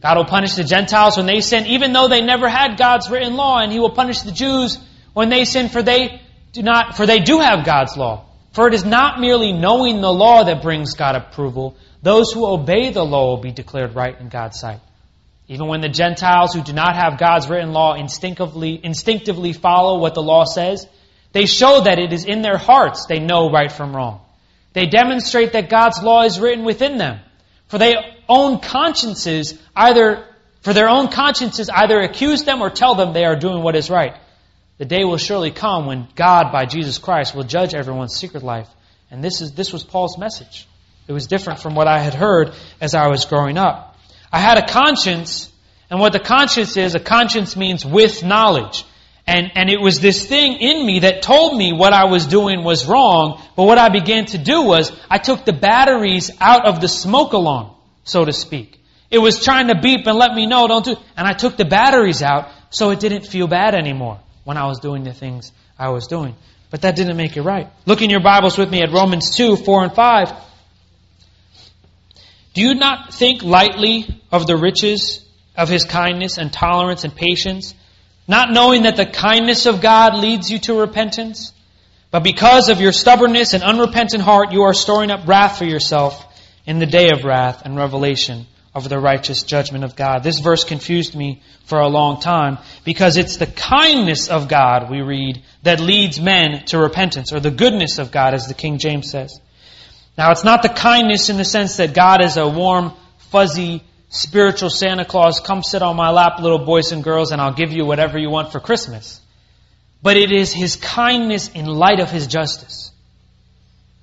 God 0.00 0.16
will 0.16 0.24
punish 0.24 0.54
the 0.54 0.64
Gentiles 0.64 1.16
when 1.16 1.26
they 1.26 1.40
sin, 1.40 1.66
even 1.66 1.92
though 1.92 2.08
they 2.08 2.22
never 2.22 2.48
had 2.48 2.76
God's 2.76 3.10
written 3.10 3.34
law, 3.34 3.58
and 3.58 3.70
He 3.70 3.78
will 3.78 3.90
punish 3.90 4.20
the 4.20 4.32
Jews 4.32 4.78
when 5.12 5.28
they 5.28 5.44
sin, 5.44 5.68
for 5.68 5.82
they 5.82 6.20
do 6.52 6.62
not, 6.62 6.96
for 6.96 7.06
they 7.06 7.20
do 7.20 7.38
have 7.40 7.64
God's 7.64 7.96
law. 7.96 8.26
For 8.52 8.68
it 8.68 8.74
is 8.74 8.84
not 8.84 9.18
merely 9.18 9.52
knowing 9.52 10.00
the 10.00 10.12
law 10.12 10.44
that 10.44 10.62
brings 10.62 10.94
God 10.94 11.16
approval. 11.16 11.76
Those 12.02 12.32
who 12.32 12.46
obey 12.46 12.92
the 12.92 13.04
law 13.04 13.30
will 13.30 13.42
be 13.42 13.52
declared 13.52 13.94
right 13.94 14.18
in 14.18 14.28
God's 14.28 14.60
sight. 14.60 14.80
Even 15.48 15.68
when 15.68 15.80
the 15.80 15.88
Gentiles 15.88 16.54
who 16.54 16.62
do 16.62 16.72
not 16.72 16.94
have 16.94 17.18
God's 17.18 17.48
written 17.48 17.72
law 17.72 17.94
instinctively, 17.94 18.78
instinctively 18.82 19.52
follow 19.52 19.98
what 19.98 20.14
the 20.14 20.22
law 20.22 20.44
says, 20.44 20.86
they 21.32 21.46
show 21.46 21.80
that 21.80 21.98
it 21.98 22.12
is 22.12 22.24
in 22.26 22.42
their 22.42 22.58
hearts 22.58 23.06
they 23.06 23.18
know 23.18 23.50
right 23.50 23.72
from 23.72 23.96
wrong. 23.96 24.20
They 24.74 24.86
demonstrate 24.86 25.52
that 25.52 25.70
God's 25.70 26.02
law 26.02 26.24
is 26.24 26.38
written 26.38 26.64
within 26.64 26.98
them. 26.98 27.20
For 27.68 27.78
their 27.78 27.96
own 28.28 28.60
consciences 28.60 29.58
either 29.74 30.26
for 30.60 30.72
their 30.72 30.88
own 30.88 31.08
consciences 31.08 31.68
either 31.68 32.00
accuse 32.00 32.44
them 32.44 32.62
or 32.62 32.70
tell 32.70 32.94
them 32.94 33.12
they 33.12 33.24
are 33.24 33.34
doing 33.34 33.62
what 33.62 33.74
is 33.74 33.90
right. 33.90 34.14
The 34.78 34.84
day 34.84 35.04
will 35.04 35.18
surely 35.18 35.50
come 35.50 35.86
when 35.86 36.08
God, 36.14 36.50
by 36.50 36.64
Jesus 36.64 36.98
Christ, 36.98 37.34
will 37.34 37.44
judge 37.44 37.74
everyone's 37.74 38.16
secret 38.16 38.42
life. 38.42 38.68
And 39.10 39.22
this 39.22 39.40
is 39.40 39.52
this 39.52 39.72
was 39.72 39.84
Paul's 39.84 40.16
message. 40.18 40.66
It 41.06 41.12
was 41.12 41.26
different 41.26 41.60
from 41.60 41.74
what 41.74 41.86
I 41.86 41.98
had 41.98 42.14
heard 42.14 42.54
as 42.80 42.94
I 42.94 43.08
was 43.08 43.26
growing 43.26 43.58
up. 43.58 43.98
I 44.32 44.38
had 44.38 44.56
a 44.56 44.66
conscience, 44.66 45.52
and 45.90 46.00
what 46.00 46.12
the 46.12 46.20
conscience 46.20 46.76
is, 46.76 46.94
a 46.94 47.00
conscience 47.00 47.54
means 47.54 47.84
with 47.84 48.24
knowledge. 48.24 48.84
And, 49.26 49.52
and 49.54 49.68
it 49.68 49.80
was 49.80 50.00
this 50.00 50.26
thing 50.26 50.54
in 50.54 50.86
me 50.86 51.00
that 51.00 51.22
told 51.22 51.56
me 51.56 51.72
what 51.72 51.92
I 51.92 52.06
was 52.06 52.26
doing 52.26 52.64
was 52.64 52.86
wrong, 52.86 53.42
but 53.54 53.64
what 53.64 53.78
I 53.78 53.90
began 53.90 54.24
to 54.26 54.38
do 54.38 54.62
was, 54.62 54.90
I 55.10 55.18
took 55.18 55.44
the 55.44 55.52
batteries 55.52 56.30
out 56.40 56.66
of 56.66 56.80
the 56.80 56.88
smoke 56.88 57.34
alarm, 57.34 57.70
so 58.04 58.24
to 58.24 58.32
speak. 58.32 58.80
It 59.10 59.18
was 59.18 59.44
trying 59.44 59.68
to 59.68 59.78
beep 59.78 60.06
and 60.06 60.18
let 60.18 60.34
me 60.34 60.46
know, 60.46 60.66
don't 60.66 60.84
do, 60.84 60.96
and 61.16 61.28
I 61.28 61.34
took 61.34 61.56
the 61.56 61.66
batteries 61.66 62.22
out, 62.22 62.48
so 62.70 62.90
it 62.90 62.98
didn't 62.98 63.26
feel 63.26 63.46
bad 63.46 63.74
anymore 63.74 64.21
when 64.44 64.56
I 64.56 64.66
was 64.66 64.80
doing 64.80 65.04
the 65.04 65.12
things 65.12 65.52
I 65.78 65.90
was 65.90 66.06
doing. 66.06 66.34
But 66.70 66.82
that 66.82 66.96
didn't 66.96 67.16
make 67.16 67.36
it 67.36 67.42
right. 67.42 67.68
Look 67.86 68.02
in 68.02 68.10
your 68.10 68.22
Bibles 68.22 68.56
with 68.56 68.70
me 68.70 68.82
at 68.82 68.92
Romans 68.92 69.36
2, 69.36 69.56
4 69.56 69.84
and 69.84 69.94
5. 69.94 70.32
Do 72.54 72.60
you 72.60 72.74
not 72.74 73.14
think 73.14 73.42
lightly 73.42 74.06
of 74.30 74.46
the 74.46 74.56
riches 74.56 75.24
of 75.56 75.68
his 75.68 75.84
kindness 75.84 76.38
and 76.38 76.52
tolerance 76.52 77.04
and 77.04 77.14
patience, 77.14 77.74
not 78.26 78.50
knowing 78.50 78.82
that 78.82 78.96
the 78.96 79.06
kindness 79.06 79.66
of 79.66 79.80
God 79.80 80.16
leads 80.16 80.50
you 80.50 80.58
to 80.60 80.80
repentance? 80.80 81.52
But 82.10 82.24
because 82.24 82.68
of 82.68 82.80
your 82.80 82.92
stubbornness 82.92 83.54
and 83.54 83.62
unrepentant 83.62 84.22
heart, 84.22 84.52
you 84.52 84.62
are 84.62 84.74
storing 84.74 85.10
up 85.10 85.26
wrath 85.26 85.58
for 85.58 85.64
yourself 85.64 86.26
in 86.66 86.78
the 86.78 86.86
day 86.86 87.10
of 87.10 87.24
wrath 87.24 87.62
and 87.64 87.76
revelation 87.76 88.46
of 88.74 88.88
the 88.88 88.98
righteous 88.98 89.42
judgment 89.42 89.84
of 89.84 89.96
God. 89.96 90.22
This 90.22 90.38
verse 90.38 90.64
confused 90.64 91.14
me 91.14 91.42
for 91.64 91.80
a 91.80 91.88
long 91.88 92.20
time 92.20 92.58
because 92.84 93.16
it's 93.16 93.36
the 93.36 93.46
kindness 93.46 94.28
of 94.28 94.48
God, 94.48 94.90
we 94.90 95.02
read, 95.02 95.42
that 95.62 95.80
leads 95.80 96.20
men 96.20 96.64
to 96.66 96.78
repentance, 96.78 97.32
or 97.32 97.40
the 97.40 97.50
goodness 97.50 97.98
of 97.98 98.10
God, 98.10 98.32
as 98.34 98.48
the 98.48 98.54
King 98.54 98.78
James 98.78 99.10
says. 99.10 99.38
Now, 100.16 100.30
it's 100.30 100.44
not 100.44 100.62
the 100.62 100.68
kindness 100.68 101.28
in 101.28 101.36
the 101.36 101.44
sense 101.44 101.76
that 101.76 101.94
God 101.94 102.22
is 102.22 102.36
a 102.36 102.48
warm, 102.48 102.92
fuzzy, 103.30 103.82
spiritual 104.08 104.70
Santa 104.70 105.04
Claus, 105.04 105.40
come 105.40 105.62
sit 105.62 105.82
on 105.82 105.96
my 105.96 106.10
lap, 106.10 106.38
little 106.40 106.64
boys 106.64 106.92
and 106.92 107.04
girls, 107.04 107.32
and 107.32 107.40
I'll 107.40 107.54
give 107.54 107.72
you 107.72 107.84
whatever 107.84 108.18
you 108.18 108.30
want 108.30 108.52
for 108.52 108.60
Christmas. 108.60 109.20
But 110.02 110.16
it 110.16 110.32
is 110.32 110.52
His 110.52 110.76
kindness 110.76 111.48
in 111.48 111.66
light 111.66 112.00
of 112.00 112.10
His 112.10 112.26
justice. 112.26 112.90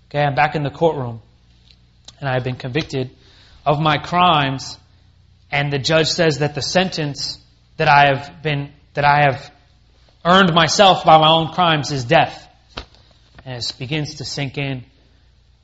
Okay, 0.09 0.23
I'm 0.23 0.35
back 0.35 0.55
in 0.55 0.63
the 0.63 0.71
courtroom, 0.71 1.21
and 2.19 2.29
I've 2.29 2.43
been 2.43 2.55
convicted 2.55 3.11
of 3.69 3.79
my 3.79 3.97
crimes, 3.97 4.77
and 5.51 5.71
the 5.71 5.77
judge 5.77 6.07
says 6.07 6.39
that 6.39 6.55
the 6.55 6.61
sentence 6.61 7.37
that 7.77 7.87
I 7.87 8.07
have 8.07 8.41
been, 8.41 8.71
that 8.95 9.05
I 9.05 9.21
have 9.29 9.51
earned 10.25 10.53
myself 10.53 11.05
by 11.05 11.17
my 11.19 11.29
own 11.29 11.53
crimes 11.53 11.91
is 11.91 12.03
death. 12.03 12.47
And 13.45 13.57
it 13.57 13.73
begins 13.77 14.15
to 14.15 14.25
sink 14.25 14.57
in 14.57 14.85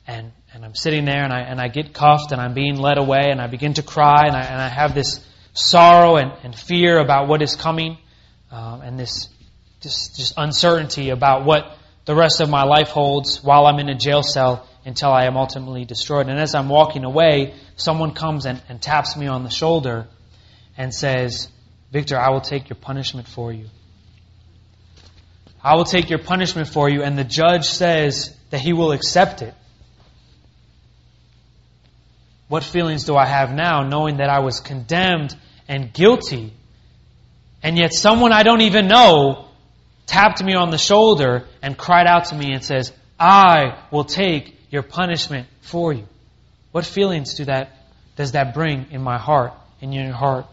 and, 0.07 0.31
and 0.53 0.63
I'm 0.63 0.75
sitting 0.75 1.05
there 1.05 1.23
and 1.23 1.33
I, 1.33 1.41
and 1.41 1.59
I 1.59 1.67
get 1.67 1.93
cuffed 1.93 2.31
and 2.31 2.39
I'm 2.39 2.53
being 2.53 2.77
led 2.77 2.97
away 2.97 3.29
and 3.31 3.41
I 3.41 3.47
begin 3.47 3.73
to 3.75 3.83
cry 3.83 4.27
and 4.27 4.35
I, 4.35 4.43
and 4.43 4.61
I 4.61 4.69
have 4.69 4.93
this 4.93 5.25
sorrow 5.53 6.17
and, 6.17 6.31
and 6.43 6.55
fear 6.55 6.99
about 6.99 7.27
what 7.27 7.41
is 7.41 7.55
coming, 7.55 7.97
um, 8.51 8.81
and 8.81 8.99
this 8.99 9.29
just, 9.81 10.15
just 10.15 10.33
uncertainty 10.37 11.09
about 11.09 11.45
what 11.45 11.77
the 12.05 12.15
rest 12.15 12.39
of 12.39 12.49
my 12.49 12.63
life 12.63 12.89
holds 12.89 13.43
while 13.43 13.65
I'm 13.65 13.79
in 13.79 13.89
a 13.89 13.95
jail 13.95 14.21
cell 14.21 14.67
until 14.85 15.09
I 15.09 15.25
am 15.25 15.37
ultimately 15.37 15.85
destroyed. 15.85 16.27
And 16.29 16.39
as 16.39 16.53
I'm 16.53 16.69
walking 16.69 17.03
away, 17.03 17.55
someone 17.75 18.13
comes 18.13 18.45
and, 18.45 18.61
and 18.69 18.81
taps 18.81 19.15
me 19.17 19.27
on 19.27 19.43
the 19.43 19.49
shoulder 19.49 20.07
and 20.77 20.93
says, 20.93 21.49
Victor, 21.91 22.17
I 22.17 22.29
will 22.29 22.41
take 22.41 22.69
your 22.69 22.77
punishment 22.77 23.27
for 23.27 23.51
you. 23.51 23.69
I 25.63 25.75
will 25.75 25.85
take 25.85 26.09
your 26.09 26.19
punishment 26.19 26.67
for 26.67 26.89
you. 26.89 27.01
And 27.01 27.17
the 27.17 27.23
judge 27.23 27.65
says 27.65 28.35
that 28.49 28.59
he 28.59 28.73
will 28.73 28.91
accept 28.91 29.41
it. 29.41 29.53
What 32.47 32.63
feelings 32.63 33.05
do 33.05 33.15
I 33.15 33.25
have 33.25 33.53
now 33.53 33.81
knowing 33.81 34.17
that 34.17 34.29
I 34.29 34.39
was 34.39 34.59
condemned 34.59 35.35
and 35.67 35.91
guilty? 35.91 36.53
And 37.63 37.77
yet 37.77 37.93
someone 37.93 38.31
I 38.31 38.43
don't 38.43 38.61
even 38.61 38.87
know 38.87 39.47
tapped 40.05 40.43
me 40.43 40.53
on 40.53 40.69
the 40.69 40.77
shoulder 40.77 41.45
and 41.63 41.75
cried 41.75 42.05
out 42.05 42.25
to 42.25 42.35
me 42.35 42.53
and 42.53 42.63
says, 42.63 42.91
I 43.19 43.83
will 43.91 44.03
take 44.03 44.55
your 44.69 44.83
punishment 44.83 45.47
for 45.61 45.93
you. 45.93 46.07
What 46.75 46.85
feelings 46.85 47.35
do 47.35 47.45
that, 47.45 47.69
does 48.17 48.33
that 48.33 48.53
bring 48.53 48.87
in 48.91 49.01
my 49.01 49.17
heart, 49.17 49.53
in 49.79 49.93
your 49.93 50.11
heart? 50.11 50.45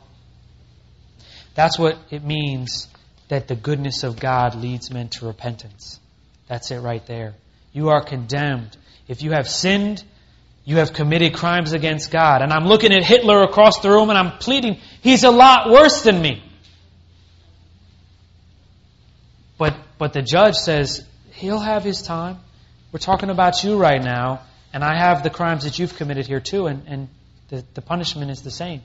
That's 1.56 1.76
what 1.76 1.98
it 2.12 2.22
means 2.22 2.86
that 3.26 3.48
the 3.48 3.56
goodness 3.56 4.04
of 4.04 4.20
God 4.20 4.54
leads 4.54 4.88
men 4.92 5.08
to 5.18 5.26
repentance. 5.26 5.98
That's 6.46 6.70
it 6.70 6.78
right 6.78 7.04
there. 7.06 7.34
You 7.72 7.88
are 7.88 8.04
condemned. 8.04 8.76
If 9.08 9.22
you 9.24 9.32
have 9.32 9.48
sinned, 9.48 10.04
you 10.64 10.76
have 10.76 10.92
committed 10.92 11.34
crimes 11.34 11.72
against 11.72 12.12
God. 12.12 12.40
And 12.40 12.52
I'm 12.52 12.66
looking 12.66 12.92
at 12.92 13.02
Hitler 13.02 13.42
across 13.42 13.80
the 13.80 13.90
room 13.90 14.08
and 14.08 14.16
I'm 14.16 14.38
pleading, 14.38 14.78
he's 15.00 15.24
a 15.24 15.30
lot 15.32 15.72
worse 15.72 16.02
than 16.02 16.22
me. 16.22 16.40
But, 19.58 19.74
but 19.98 20.12
the 20.12 20.22
judge 20.22 20.54
says, 20.54 21.04
he'll 21.32 21.58
have 21.58 21.82
his 21.82 22.00
time. 22.00 22.38
We're 22.92 23.00
talking 23.00 23.28
about 23.28 23.64
you 23.64 23.76
right 23.76 24.00
now, 24.00 24.42
and 24.72 24.82
I 24.82 24.96
have 24.96 25.22
the 25.22 25.30
crimes 25.30 25.64
that 25.64 25.78
you've 25.78 25.94
committed 25.96 26.26
here 26.26 26.40
too, 26.40 26.66
and, 26.66 26.82
and 26.86 27.08
the, 27.48 27.64
the 27.74 27.82
punishment 27.82 28.30
is 28.30 28.42
the 28.42 28.50
same. 28.50 28.82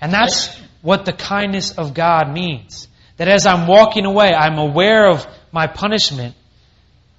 And 0.00 0.12
that's 0.12 0.48
what 0.82 1.04
the 1.04 1.12
kindness 1.12 1.78
of 1.78 1.94
God 1.94 2.32
means. 2.32 2.88
That 3.16 3.28
as 3.28 3.46
I'm 3.46 3.66
walking 3.66 4.04
away, 4.04 4.32
I'm 4.34 4.58
aware 4.58 5.08
of 5.08 5.26
my 5.52 5.66
punishment, 5.66 6.34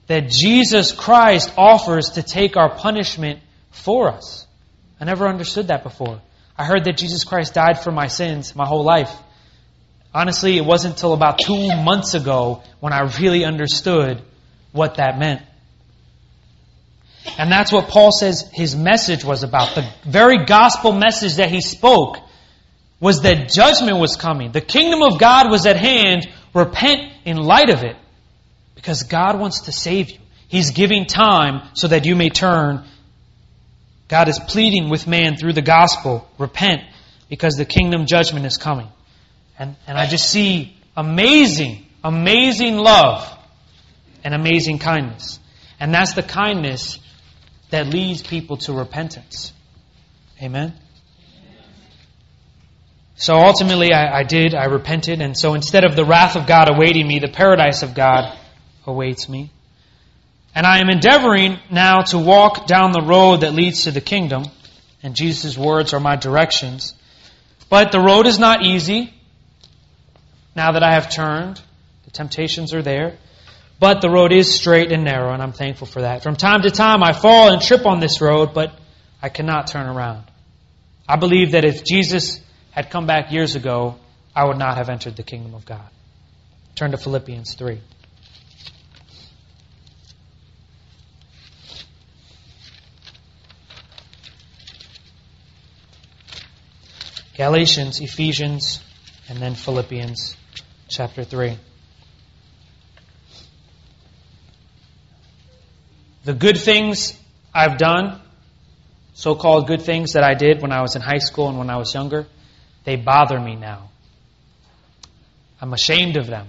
that 0.08 0.30
Jesus 0.30 0.92
Christ 0.92 1.54
offers 1.58 2.12
to 2.12 2.24
take 2.24 2.58
our 2.58 2.76
punishment 2.76 3.40
for 3.72 4.10
us. 4.10 4.46
I 5.00 5.06
never 5.06 5.28
understood 5.28 5.68
that 5.68 5.84
before. 5.84 6.22
I 6.58 6.66
heard 6.66 6.84
that 6.86 6.98
Jesus 6.98 7.24
Christ 7.24 7.54
died 7.54 7.82
for 7.82 7.92
my 7.92 8.08
sins 8.08 8.56
my 8.56 8.68
whole 8.68 8.84
life. 8.84 9.12
Honestly, 10.14 10.58
it 10.58 10.66
wasn't 10.66 10.96
until 10.96 11.14
about 11.14 11.40
two 11.40 11.70
months 11.76 12.14
ago 12.14 12.62
when 12.80 12.94
I 12.94 13.10
really 13.20 13.46
understood 13.46 14.22
what 14.72 14.96
that 14.96 15.18
meant. 15.18 15.42
And 17.38 17.52
that's 17.52 17.72
what 17.72 17.88
Paul 17.88 18.12
says 18.12 18.50
his 18.54 18.76
message 18.76 19.24
was 19.24 19.44
about. 19.44 19.76
The 19.76 19.90
very 20.06 20.46
gospel 20.46 20.92
message 20.92 21.36
that 21.36 21.50
he 21.50 21.62
spoke 21.62 22.18
was 23.00 23.22
that 23.22 23.50
judgment 23.50 23.98
was 23.98 24.16
coming. 24.16 24.52
The 24.52 24.62
kingdom 24.62 25.02
of 25.02 25.20
God 25.20 25.50
was 25.50 25.66
at 25.66 25.78
hand. 25.78 26.28
Repent 26.54 27.02
in 27.26 27.38
light 27.38 27.70
of 27.70 27.84
it. 27.84 27.96
Because 28.76 29.04
God 29.04 29.40
wants 29.40 29.62
to 29.62 29.72
save 29.72 30.12
you. 30.12 30.20
He's 30.48 30.72
giving 30.72 31.06
time 31.06 31.70
so 31.74 31.88
that 31.88 32.06
you 32.06 32.16
may 32.16 32.30
turn. 32.30 32.84
God 34.08 34.28
is 34.28 34.40
pleading 34.40 34.90
with 34.90 35.08
man 35.08 35.38
through 35.38 35.54
the 35.54 35.62
gospel. 35.62 36.30
Repent 36.38 36.84
because 37.30 37.56
the 37.56 37.66
kingdom 37.66 38.06
judgment 38.06 38.46
is 38.46 38.58
coming. 38.58 38.88
And, 39.58 39.76
and 39.88 39.98
I 39.98 40.06
just 40.06 40.30
see 40.30 40.78
amazing, 40.96 41.86
amazing 42.04 42.78
love 42.78 43.28
and 44.24 44.34
amazing 44.34 44.80
kindness. 44.80 45.40
And 45.80 45.94
that's 45.94 46.14
the 46.14 46.24
kindness 46.24 47.00
that 47.74 47.88
leads 47.88 48.22
people 48.22 48.58
to 48.58 48.72
repentance. 48.72 49.52
Amen? 50.40 50.76
So 53.16 53.34
ultimately, 53.34 53.92
I, 53.92 54.20
I, 54.20 54.24
did. 54.24 54.54
I 54.54 54.66
repented. 54.66 55.22
And 55.22 55.36
so 55.36 55.56
instead 55.56 55.84
of 55.84 55.96
the 55.96 56.06
wrath 56.06 56.36
of 56.36 56.46
God 56.46 56.70
awaiting 56.70 57.08
me, 57.08 57.18
the 57.18 57.30
paradise 57.30 57.82
of 57.82 57.96
God 57.96 58.38
awaits 58.86 59.28
me. 59.28 59.50
And 60.54 60.68
I 60.68 60.82
am 60.82 60.90
endeavoring 60.92 61.58
now 61.72 62.02
to 62.12 62.20
walk 62.20 62.68
down 62.68 62.92
the 62.92 63.02
road 63.02 63.42
that 63.42 63.56
leads 63.56 63.86
to 63.86 63.92
the 63.92 64.02
kingdom. 64.02 64.44
And 65.02 65.16
Jesus' 65.16 65.58
words 65.58 65.94
are 65.96 66.00
my 66.00 66.16
directions. 66.16 66.94
But 67.70 67.92
the 67.92 68.00
road 68.00 68.28
is 68.28 68.38
not 68.38 68.64
easy. 68.64 69.12
Now 70.56 70.74
that 70.74 70.84
I 70.84 70.94
have 70.94 71.10
turned, 71.10 71.60
the 72.06 72.12
temptations 72.12 72.72
are 72.76 72.84
there. 72.84 73.18
But 73.80 74.02
the 74.02 74.10
road 74.10 74.32
is 74.32 74.54
straight 74.54 74.92
and 74.92 75.04
narrow, 75.04 75.34
and 75.34 75.42
I'm 75.42 75.52
thankful 75.52 75.88
for 75.88 76.02
that. 76.02 76.24
From 76.24 76.36
time 76.36 76.62
to 76.62 76.72
time, 76.72 77.04
I 77.04 77.14
fall 77.14 77.52
and 77.52 77.62
trip 77.62 77.86
on 77.86 78.00
this 78.00 78.22
road, 78.22 78.54
but 78.54 78.74
I 79.22 79.30
cannot 79.30 79.68
turn 79.68 79.88
around. 79.88 80.24
I 81.08 81.18
believe 81.18 81.52
that 81.52 81.66
if 81.66 81.84
Jesus 81.84 82.40
had 82.72 82.90
come 82.90 83.06
back 83.06 83.32
years 83.32 83.56
ago, 83.56 83.96
I 84.36 84.46
would 84.46 84.58
not 84.58 84.78
have 84.78 84.90
entered 84.90 85.16
the 85.16 85.24
kingdom 85.24 85.54
of 85.54 85.66
God. 85.66 85.90
Turn 86.76 86.92
to 86.92 86.98
Philippians 86.98 87.56
3. 87.56 87.80
Galatians, 97.36 98.00
Ephesians, 98.00 98.80
and 99.28 99.40
then 99.40 99.56
Philippians 99.56 100.38
chapter 100.88 101.24
3. 101.24 101.58
The 106.24 106.34
good 106.34 106.58
things 106.58 107.20
I've 107.54 107.78
done, 107.78 108.22
so 109.14 109.36
called 109.36 109.68
good 109.68 109.82
things 109.82 110.14
that 110.14 110.24
I 110.24 110.36
did 110.36 110.62
when 110.62 110.72
I 110.72 110.82
was 110.82 110.96
in 110.96 111.02
high 111.02 111.18
school 111.18 111.50
and 111.50 111.58
when 111.58 111.70
I 111.70 111.78
was 111.78 111.94
younger, 111.94 112.26
they 112.86 112.96
bother 112.96 113.40
me 113.40 113.56
now. 113.56 113.90
I'm 115.60 115.74
ashamed 115.74 116.18
of 116.18 116.28
them 116.28 116.48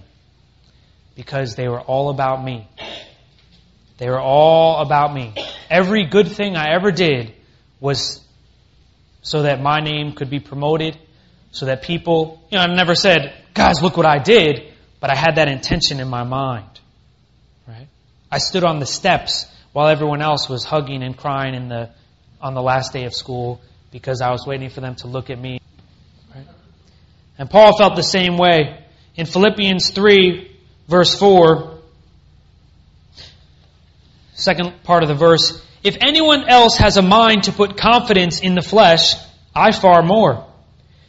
because 1.17 1.57
they 1.57 1.69
were 1.69 1.81
all 1.81 2.11
about 2.11 2.45
me. 2.45 2.69
They 3.99 4.09
were 4.09 4.21
all 4.21 4.81
about 4.81 5.13
me. 5.13 5.35
Every 5.71 6.07
good 6.07 6.29
thing 6.29 6.57
I 6.57 6.75
ever 6.75 6.91
did 6.91 7.33
was 7.81 8.21
so 9.23 9.43
that 9.43 9.61
my 9.61 9.81
name 9.81 10.13
could 10.13 10.31
be 10.31 10.41
promoted, 10.41 10.99
so 11.51 11.67
that 11.67 11.83
people, 11.83 12.43
you 12.51 12.59
know, 12.59 12.65
I 12.65 12.75
never 12.75 12.95
said, 12.95 13.35
guys, 13.55 13.83
look 13.83 13.97
what 13.97 14.07
I 14.07 14.19
did, 14.19 14.73
but 15.01 15.11
I 15.11 15.17
had 15.17 15.37
that 15.37 15.49
intention 15.49 16.01
in 16.01 16.09
my 16.09 16.25
mind. 16.25 16.69
Right? 17.67 17.89
I 18.31 18.39
stood 18.39 18.65
on 18.65 18.81
the 18.81 18.87
steps 18.87 19.47
while 19.75 19.89
everyone 19.89 20.23
else 20.23 20.49
was 20.49 20.65
hugging 20.65 21.03
and 21.03 21.17
crying 21.17 21.55
in 21.55 21.69
the, 21.69 21.91
on 22.41 22.55
the 22.55 22.63
last 22.63 22.93
day 22.93 23.05
of 23.07 23.13
school 23.13 23.61
because 23.91 24.21
I 24.21 24.31
was 24.31 24.47
waiting 24.47 24.71
for 24.71 24.81
them 24.81 24.95
to 24.97 25.09
look 25.09 25.31
at 25.31 25.39
me. 25.39 25.61
Right? 26.33 26.47
And 27.39 27.51
Paul 27.51 27.77
felt 27.77 27.97
the 27.97 28.03
same 28.05 28.37
way. 28.37 28.79
In 29.17 29.27
Philippians 29.27 29.91
3, 29.91 30.57
verse 30.87 31.19
4, 31.19 31.77
second 34.35 34.85
part 34.85 35.03
of 35.03 35.09
the 35.09 35.17
verse, 35.17 35.61
if 35.83 35.97
anyone 36.01 36.49
else 36.49 36.77
has 36.77 36.97
a 36.97 37.03
mind 37.03 37.45
to 37.45 37.53
put 37.53 37.77
confidence 37.77 38.41
in 38.41 38.55
the 38.55 38.63
flesh, 38.63 39.17
I 39.57 39.73
far 39.73 40.03
more 40.03 40.47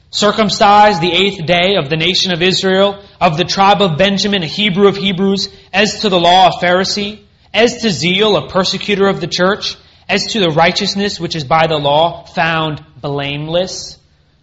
circumcised 0.09 1.01
the 1.01 1.11
eighth 1.11 1.45
day 1.45 1.75
of 1.75 1.89
the 1.89 1.97
nation 1.97 2.31
of 2.31 2.41
Israel, 2.41 3.03
of 3.19 3.37
the 3.37 3.43
tribe 3.43 3.81
of 3.81 3.97
Benjamin, 3.97 4.41
a 4.41 4.47
Hebrew 4.47 4.87
of 4.87 4.95
Hebrews, 4.95 5.49
as 5.73 6.01
to 6.01 6.09
the 6.09 6.19
law, 6.19 6.47
a 6.47 6.65
Pharisee, 6.65 7.24
as 7.55 7.81
to 7.81 7.89
zeal, 7.89 8.35
a 8.35 8.49
persecutor 8.49 9.07
of 9.07 9.21
the 9.21 9.27
church, 9.27 9.77
as 10.07 10.33
to 10.33 10.39
the 10.39 10.49
righteousness 10.49 11.19
which 11.19 11.35
is 11.35 11.45
by 11.45 11.67
the 11.67 11.77
law, 11.77 12.25
found 12.25 12.83
blameless. 13.01 13.97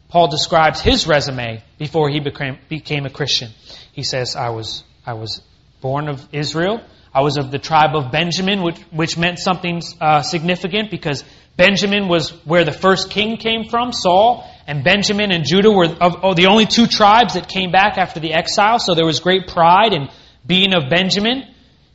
Paul 0.08 0.28
describes 0.28 0.80
his 0.80 1.06
resume 1.06 1.62
before 1.78 2.08
he 2.08 2.20
became, 2.20 2.58
became 2.68 3.06
a 3.06 3.10
Christian. 3.10 3.50
He 3.92 4.02
says, 4.02 4.34
I 4.34 4.50
was, 4.50 4.82
I 5.06 5.12
was 5.12 5.42
born 5.80 6.08
of 6.08 6.26
Israel. 6.32 6.80
I 7.14 7.20
was 7.20 7.36
of 7.36 7.50
the 7.50 7.58
tribe 7.58 7.94
of 7.94 8.10
Benjamin, 8.10 8.62
which, 8.62 8.78
which 8.90 9.18
meant 9.18 9.38
something 9.38 9.82
uh, 10.00 10.22
significant 10.22 10.90
because 10.90 11.22
Benjamin 11.56 12.08
was 12.08 12.30
where 12.46 12.64
the 12.64 12.72
first 12.72 13.10
king 13.10 13.36
came 13.36 13.68
from, 13.68 13.92
Saul, 13.92 14.48
and 14.66 14.82
Benjamin 14.82 15.30
and 15.30 15.44
Judah 15.44 15.70
were 15.70 15.86
of, 15.86 16.20
oh, 16.22 16.32
the 16.32 16.46
only 16.46 16.64
two 16.64 16.86
tribes 16.86 17.34
that 17.34 17.48
came 17.48 17.70
back 17.70 17.98
after 17.98 18.20
the 18.20 18.32
exile, 18.32 18.78
so 18.78 18.94
there 18.94 19.04
was 19.04 19.20
great 19.20 19.48
pride 19.48 19.92
in 19.92 20.08
being 20.46 20.72
of 20.72 20.88
Benjamin. 20.88 21.51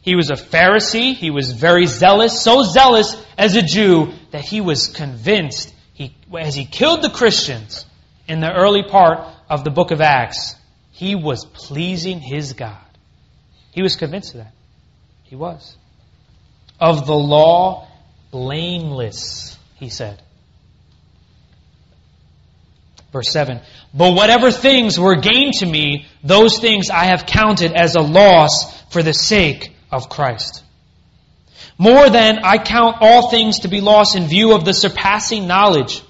He 0.08 0.16
was 0.16 0.30
a 0.30 0.36
Pharisee. 0.36 1.16
He 1.16 1.32
was 1.32 1.52
very 1.52 1.86
zealous, 1.86 2.42
so 2.42 2.64
zealous 2.64 3.22
as 3.38 3.58
a 3.58 3.62
Jew 3.62 4.14
that 4.32 4.40
he 4.40 4.62
was 4.62 4.88
convinced, 4.88 5.74
he, 5.92 6.16
as 6.34 6.56
he 6.56 6.64
killed 6.64 7.02
the 7.02 7.10
Christians 7.10 7.86
in 8.26 8.40
the 8.40 8.50
early 8.50 8.84
part 8.84 9.28
of 9.50 9.66
the 9.66 9.70
book 9.70 9.92
of 9.92 10.00
Acts, 10.00 10.56
he 10.92 11.16
was 11.16 11.44
pleasing 11.44 12.22
his 12.22 12.54
God. 12.54 12.78
He 13.72 13.82
was 13.82 13.98
convinced 13.98 14.34
of 14.34 14.46
that. 14.46 14.54
He 15.24 15.36
was. 15.36 15.76
Of 16.80 17.06
the 17.06 17.14
law, 17.14 17.90
blameless, 18.32 19.60
he 19.76 19.90
said. 19.90 20.22
Verse 23.12 23.30
7. 23.30 23.60
But 23.94 24.14
whatever 24.14 24.52
things 24.52 24.98
were 24.98 25.18
gained 25.18 25.56
to 25.56 25.66
me, 25.66 26.06
those 26.24 26.60
things 26.60 26.90
I 26.90 27.08
have 27.08 27.26
counted 27.26 27.74
as 27.74 27.96
a 27.96 28.02
loss 28.02 28.74
for 28.84 29.04
the 29.04 29.14
sake 29.14 29.74
of 29.92 30.10
Christ. 30.10 30.64
More 31.78 32.10
than 32.10 32.40
I 32.40 32.58
count 32.58 32.98
all 33.02 33.30
things 33.30 33.60
to 33.60 33.68
be 33.68 33.82
lost 33.82 34.16
in 34.16 34.28
view 34.28 34.54
of 34.54 34.66
the 34.66 34.74
surpassing 34.74 35.48
knowledge, 35.48 36.02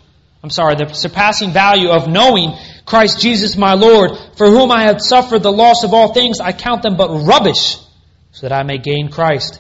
I'm 0.44 0.50
sorry, 0.50 0.76
the 0.76 0.94
surpassing 0.94 1.52
value 1.52 1.90
of 1.90 2.08
knowing 2.08 2.54
Christ 2.86 3.20
Jesus 3.20 3.58
my 3.58 3.74
Lord, 3.74 4.12
for 4.38 4.48
whom 4.48 4.72
I 4.72 4.84
have 4.84 5.02
suffered 5.02 5.44
the 5.44 5.52
loss 5.52 5.84
of 5.84 5.94
all 5.94 6.14
things, 6.14 6.40
I 6.40 6.54
count 6.54 6.84
them 6.84 6.96
but 6.96 7.10
rubbish, 7.10 7.78
so 8.32 8.48
that 8.48 8.54
I 8.54 8.64
may 8.64 8.78
gain 8.78 9.10
Christ. 9.10 9.60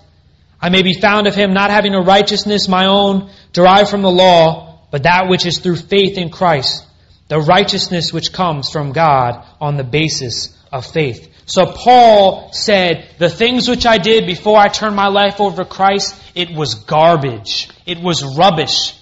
I 0.61 0.70
may 0.70 0.84
be 0.84 0.93
found 0.93 1.28
of 1.28 1.36
him 1.36 1.53
not 1.53 1.72
having 1.72 1.93
a 1.93 2.01
righteousness 2.01 2.68
my 2.68 2.86
own 2.86 3.30
derived 3.53 3.89
from 3.89 4.01
the 4.01 4.11
law, 4.11 4.80
but 4.91 5.03
that 5.03 5.28
which 5.28 5.45
is 5.45 5.59
through 5.59 5.76
faith 5.76 6.18
in 6.18 6.30
Christ, 6.30 6.86
the 7.28 7.39
righteousness 7.39 8.13
which 8.13 8.32
comes 8.32 8.70
from 8.70 8.93
God 8.93 9.45
on 9.59 9.78
the 9.78 9.84
basis 9.84 10.55
of 10.72 10.86
faith. 10.86 11.30
So 11.47 11.65
Paul 11.65 12.51
said, 12.51 13.09
the 13.19 13.29
things 13.29 13.69
which 13.69 13.85
I 13.85 13.97
did 13.97 14.27
before 14.27 14.59
I 14.59 14.67
turned 14.67 14.97
my 14.97 15.07
life 15.07 15.39
over 15.39 15.63
to 15.63 15.69
Christ, 15.69 16.13
it 16.35 16.51
was 16.53 16.75
garbage. 16.75 17.69
It 17.85 18.01
was 18.01 18.21
rubbish. 18.37 18.93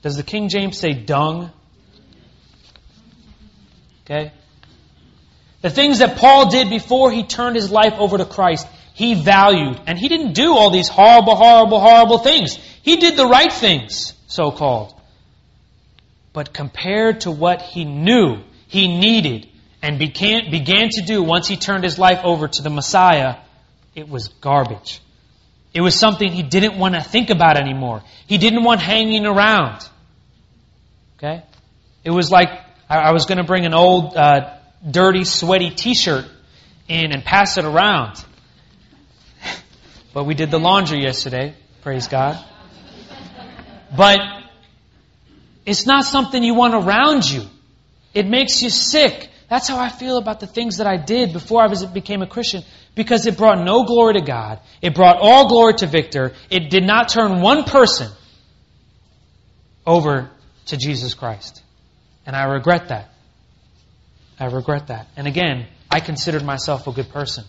Does 0.00 0.16
the 0.16 0.22
King 0.22 0.48
James 0.48 0.78
say 0.78 0.94
dung? 0.94 1.50
Okay? 4.04 4.32
The 5.60 5.68
things 5.68 5.98
that 5.98 6.16
Paul 6.16 6.50
did 6.50 6.70
before 6.70 7.12
he 7.12 7.24
turned 7.24 7.56
his 7.56 7.70
life 7.70 7.94
over 7.98 8.16
to 8.16 8.24
Christ, 8.24 8.66
he 8.94 9.12
valued. 9.22 9.78
And 9.86 9.98
he 9.98 10.08
didn't 10.08 10.32
do 10.32 10.56
all 10.56 10.70
these 10.70 10.88
horrible, 10.88 11.36
horrible, 11.36 11.78
horrible 11.78 12.18
things. 12.18 12.56
He 12.82 12.96
did 12.96 13.18
the 13.18 13.26
right 13.26 13.52
things, 13.52 14.14
so 14.28 14.50
called. 14.50 14.94
But 16.32 16.54
compared 16.54 17.22
to 17.22 17.30
what 17.30 17.60
he 17.60 17.84
knew 17.84 18.38
he 18.66 18.88
needed 18.98 19.48
and 19.86 20.00
began, 20.00 20.50
began 20.50 20.88
to 20.88 21.02
do 21.02 21.22
once 21.22 21.46
he 21.46 21.56
turned 21.56 21.84
his 21.84 21.96
life 21.96 22.18
over 22.24 22.48
to 22.48 22.62
the 22.62 22.70
Messiah, 22.70 23.36
it 23.94 24.08
was 24.08 24.26
garbage. 24.26 25.00
It 25.72 25.80
was 25.80 25.94
something 25.94 26.32
he 26.32 26.42
didn't 26.42 26.76
want 26.76 26.96
to 26.96 27.00
think 27.00 27.30
about 27.30 27.56
anymore. 27.56 28.02
He 28.26 28.36
didn't 28.36 28.64
want 28.64 28.80
hanging 28.80 29.26
around. 29.26 29.88
Okay? 31.16 31.44
It 32.02 32.10
was 32.10 32.32
like 32.32 32.48
I, 32.90 33.12
was 33.12 33.26
going 33.26 33.38
to 33.38 33.44
bring 33.44 33.64
an 33.64 33.74
old, 33.74 34.16
uh, 34.16 34.56
dirty, 34.90 35.22
sweaty 35.22 35.70
t-shirt 35.70 36.24
in 36.88 37.12
and 37.12 37.24
pass 37.24 37.56
it 37.56 37.64
around. 37.64 38.24
But 40.12 40.24
we 40.24 40.34
did 40.34 40.50
the 40.50 40.58
laundry 40.58 41.02
yesterday. 41.02 41.54
Praise 41.82 42.08
God. 42.08 42.42
But 43.94 44.18
it's 45.66 45.84
not 45.86 46.04
something 46.04 46.42
you 46.42 46.54
want 46.54 46.74
around 46.74 47.28
you. 47.30 47.42
It 48.14 48.26
makes 48.26 48.62
you 48.62 48.70
sick. 48.70 49.28
That's 49.48 49.68
how 49.68 49.78
I 49.78 49.88
feel 49.88 50.18
about 50.18 50.40
the 50.40 50.46
things 50.46 50.78
that 50.78 50.86
I 50.86 50.96
did 50.96 51.32
before 51.32 51.62
I 51.62 51.68
was, 51.68 51.84
became 51.86 52.22
a 52.22 52.26
Christian 52.26 52.62
because 52.94 53.26
it 53.26 53.36
brought 53.36 53.64
no 53.64 53.84
glory 53.84 54.14
to 54.14 54.20
God. 54.20 54.60
It 54.82 54.94
brought 54.94 55.18
all 55.20 55.48
glory 55.48 55.74
to 55.74 55.86
Victor. 55.86 56.32
It 56.50 56.70
did 56.70 56.84
not 56.84 57.08
turn 57.08 57.40
one 57.40 57.64
person 57.64 58.10
over 59.86 60.30
to 60.66 60.76
Jesus 60.76 61.14
Christ. 61.14 61.62
And 62.26 62.34
I 62.34 62.44
regret 62.44 62.88
that. 62.88 63.10
I 64.38 64.46
regret 64.46 64.88
that. 64.88 65.06
And 65.16 65.28
again, 65.28 65.66
I 65.90 66.00
considered 66.00 66.42
myself 66.42 66.86
a 66.88 66.92
good 66.92 67.10
person. 67.10 67.44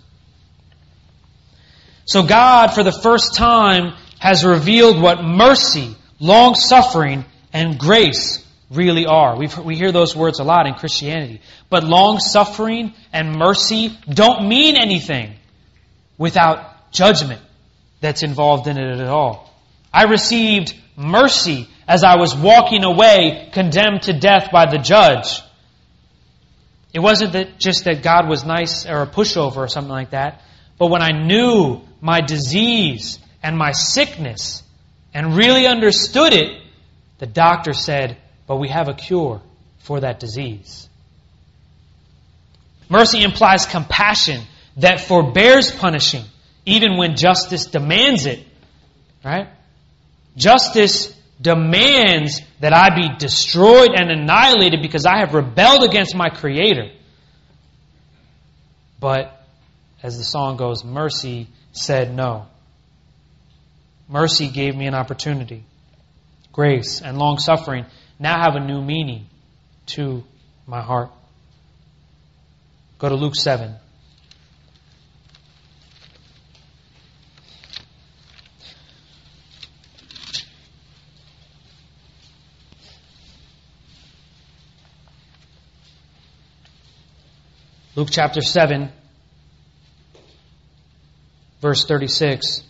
So 2.06 2.24
God, 2.24 2.68
for 2.68 2.84
the 2.84 2.92
first 2.92 3.36
time, 3.36 3.94
has 4.20 4.46
revealed 4.46 5.02
what 5.02 5.24
mercy, 5.24 5.96
long 6.20 6.56
suffering, 6.56 7.26
and 7.52 7.80
grace 7.80 8.47
really 8.70 9.06
are. 9.06 9.38
We've, 9.38 9.58
we 9.60 9.76
hear 9.76 9.92
those 9.92 10.16
words 10.16 10.40
a 10.40 10.44
lot 10.44 10.68
in 10.68 10.74
Christianity. 10.74 11.42
But 11.70 11.84
long 11.84 12.20
suffering 12.20 12.94
and 13.14 13.36
mercy 13.36 13.98
don't 14.10 14.48
mean 14.48 14.76
anything 14.76 15.36
without 16.18 16.92
judgment 16.92 17.42
that's 18.02 18.24
involved 18.24 18.68
in 18.68 18.78
it 18.78 19.00
at 19.00 19.08
all. 19.08 19.54
I 19.94 20.04
received 20.04 20.76
mercy 20.96 21.68
as 21.88 22.04
I 22.04 22.18
was 22.18 22.36
walking 22.36 22.84
away 22.84 23.50
condemned 23.54 24.04
to 24.04 24.14
death 24.14 24.50
by 24.52 24.66
the 24.70 24.78
judge. 24.78 25.42
It 26.94 27.00
wasn't 27.00 27.34
that 27.34 27.60
just 27.60 27.86
that 27.86 28.04
God 28.04 28.28
was 28.28 28.44
nice 28.44 28.86
or 28.86 29.02
a 29.02 29.08
pushover 29.08 29.58
or 29.58 29.68
something 29.68 29.92
like 29.92 30.12
that, 30.12 30.42
but 30.78 30.88
when 30.88 31.02
I 31.02 31.12
knew 31.12 31.82
my 32.02 32.22
disease 32.22 33.20
and 33.42 33.58
my 33.58 33.72
sickness 33.72 34.64
and 35.14 35.36
really 35.36 35.68
understood 35.68 36.34
it, 36.34 36.62
the 37.20 37.26
doctor 37.26 37.74
said, 37.74 38.18
but 38.48 38.58
we 38.58 38.70
have 38.70 38.88
a 38.88 38.94
cure 38.94 39.42
for 39.80 40.00
that 40.00 40.20
disease. 40.20 40.88
Mercy 42.90 43.22
implies 43.22 43.66
compassion 43.66 44.42
that 44.78 45.02
forbears 45.02 45.72
punishing, 45.72 46.24
even 46.66 46.98
when 46.98 47.18
justice 47.18 47.66
demands 47.66 48.26
it. 48.26 48.40
Right? 49.24 49.50
Justice 50.38 51.14
demands 51.42 52.42
that 52.62 52.74
I 52.74 52.96
be 52.96 53.10
destroyed 53.18 53.90
and 53.94 54.10
annihilated 54.10 54.82
because 54.82 55.06
I 55.06 55.20
have 55.20 55.34
rebelled 55.34 55.84
against 55.84 56.16
my 56.16 56.30
Creator. 56.30 56.92
But, 59.00 59.46
as 60.02 60.18
the 60.18 60.24
song 60.24 60.58
goes, 60.58 60.84
mercy 60.84 61.48
said 61.72 62.14
no. 62.14 62.48
Mercy 64.10 64.48
gave 64.50 64.76
me 64.76 64.88
an 64.88 64.96
opportunity. 64.96 65.64
Grace 66.54 67.02
and 67.02 67.18
long 67.18 67.38
suffering 67.38 67.86
now 68.20 68.42
have 68.42 68.56
a 68.56 68.60
new 68.60 68.82
meaning 68.82 69.28
to 69.88 70.24
my 70.66 70.82
heart. 70.82 71.12
Go 73.00 73.10
to 73.10 73.16
Luke 73.16 73.36
7. 73.36 73.76
Luke 87.96 88.10
chapter 88.12 88.42
7, 88.42 88.92
verse 91.62 91.86
36. 91.86 92.67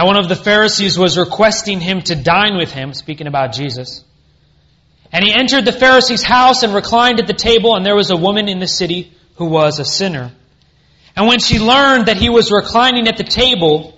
Now, 0.00 0.06
one 0.06 0.16
of 0.16 0.30
the 0.30 0.34
Pharisees 0.34 0.98
was 0.98 1.18
requesting 1.18 1.78
him 1.78 2.00
to 2.00 2.14
dine 2.14 2.56
with 2.56 2.72
him, 2.72 2.94
speaking 2.94 3.26
about 3.26 3.52
Jesus. 3.52 4.02
And 5.12 5.22
he 5.22 5.30
entered 5.30 5.66
the 5.66 5.72
Pharisee's 5.72 6.22
house 6.22 6.62
and 6.62 6.72
reclined 6.72 7.20
at 7.20 7.26
the 7.26 7.34
table, 7.34 7.76
and 7.76 7.84
there 7.84 7.94
was 7.94 8.08
a 8.08 8.16
woman 8.16 8.48
in 8.48 8.60
the 8.60 8.66
city 8.66 9.12
who 9.34 9.44
was 9.44 9.78
a 9.78 9.84
sinner. 9.84 10.32
And 11.14 11.26
when 11.26 11.38
she 11.38 11.58
learned 11.58 12.06
that 12.06 12.16
he 12.16 12.30
was 12.30 12.50
reclining 12.50 13.08
at 13.08 13.18
the 13.18 13.24
table 13.24 13.92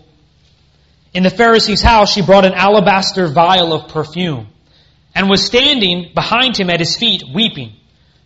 in 1.15 1.23
the 1.23 1.31
Pharisee's 1.31 1.83
house, 1.83 2.13
she 2.13 2.21
brought 2.21 2.45
an 2.45 2.55
alabaster 2.55 3.29
vial 3.29 3.73
of 3.73 3.93
perfume 3.93 4.49
and 5.15 5.31
was 5.31 5.45
standing 5.45 6.11
behind 6.17 6.57
him 6.57 6.69
at 6.69 6.81
his 6.81 6.97
feet, 6.97 7.23
weeping. 7.33 7.75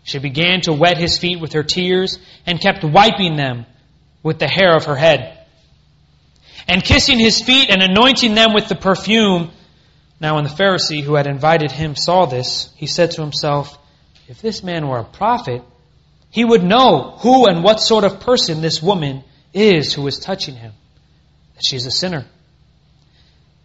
She 0.02 0.18
began 0.18 0.62
to 0.62 0.72
wet 0.72 0.96
his 0.96 1.18
feet 1.18 1.40
with 1.40 1.52
her 1.52 1.62
tears 1.62 2.18
and 2.46 2.58
kept 2.58 2.84
wiping 2.84 3.36
them 3.36 3.66
with 4.22 4.38
the 4.38 4.48
hair 4.48 4.74
of 4.74 4.86
her 4.86 4.96
head. 4.96 5.35
And 6.68 6.82
kissing 6.82 7.18
his 7.18 7.40
feet 7.40 7.70
and 7.70 7.82
anointing 7.82 8.34
them 8.34 8.52
with 8.52 8.68
the 8.68 8.74
perfume. 8.74 9.50
Now, 10.20 10.36
when 10.36 10.44
the 10.44 10.50
Pharisee 10.50 11.02
who 11.02 11.14
had 11.14 11.26
invited 11.26 11.70
him 11.70 11.94
saw 11.94 12.26
this, 12.26 12.70
he 12.76 12.86
said 12.86 13.12
to 13.12 13.20
himself, 13.20 13.78
If 14.28 14.40
this 14.40 14.62
man 14.62 14.88
were 14.88 14.98
a 14.98 15.04
prophet, 15.04 15.62
he 16.30 16.44
would 16.44 16.64
know 16.64 17.16
who 17.20 17.46
and 17.46 17.62
what 17.62 17.80
sort 17.80 18.04
of 18.04 18.20
person 18.20 18.60
this 18.60 18.82
woman 18.82 19.22
is 19.54 19.94
who 19.94 20.06
is 20.06 20.18
touching 20.18 20.54
him, 20.54 20.72
that 21.54 21.64
she 21.64 21.76
is 21.76 21.86
a 21.86 21.90
sinner. 21.90 22.26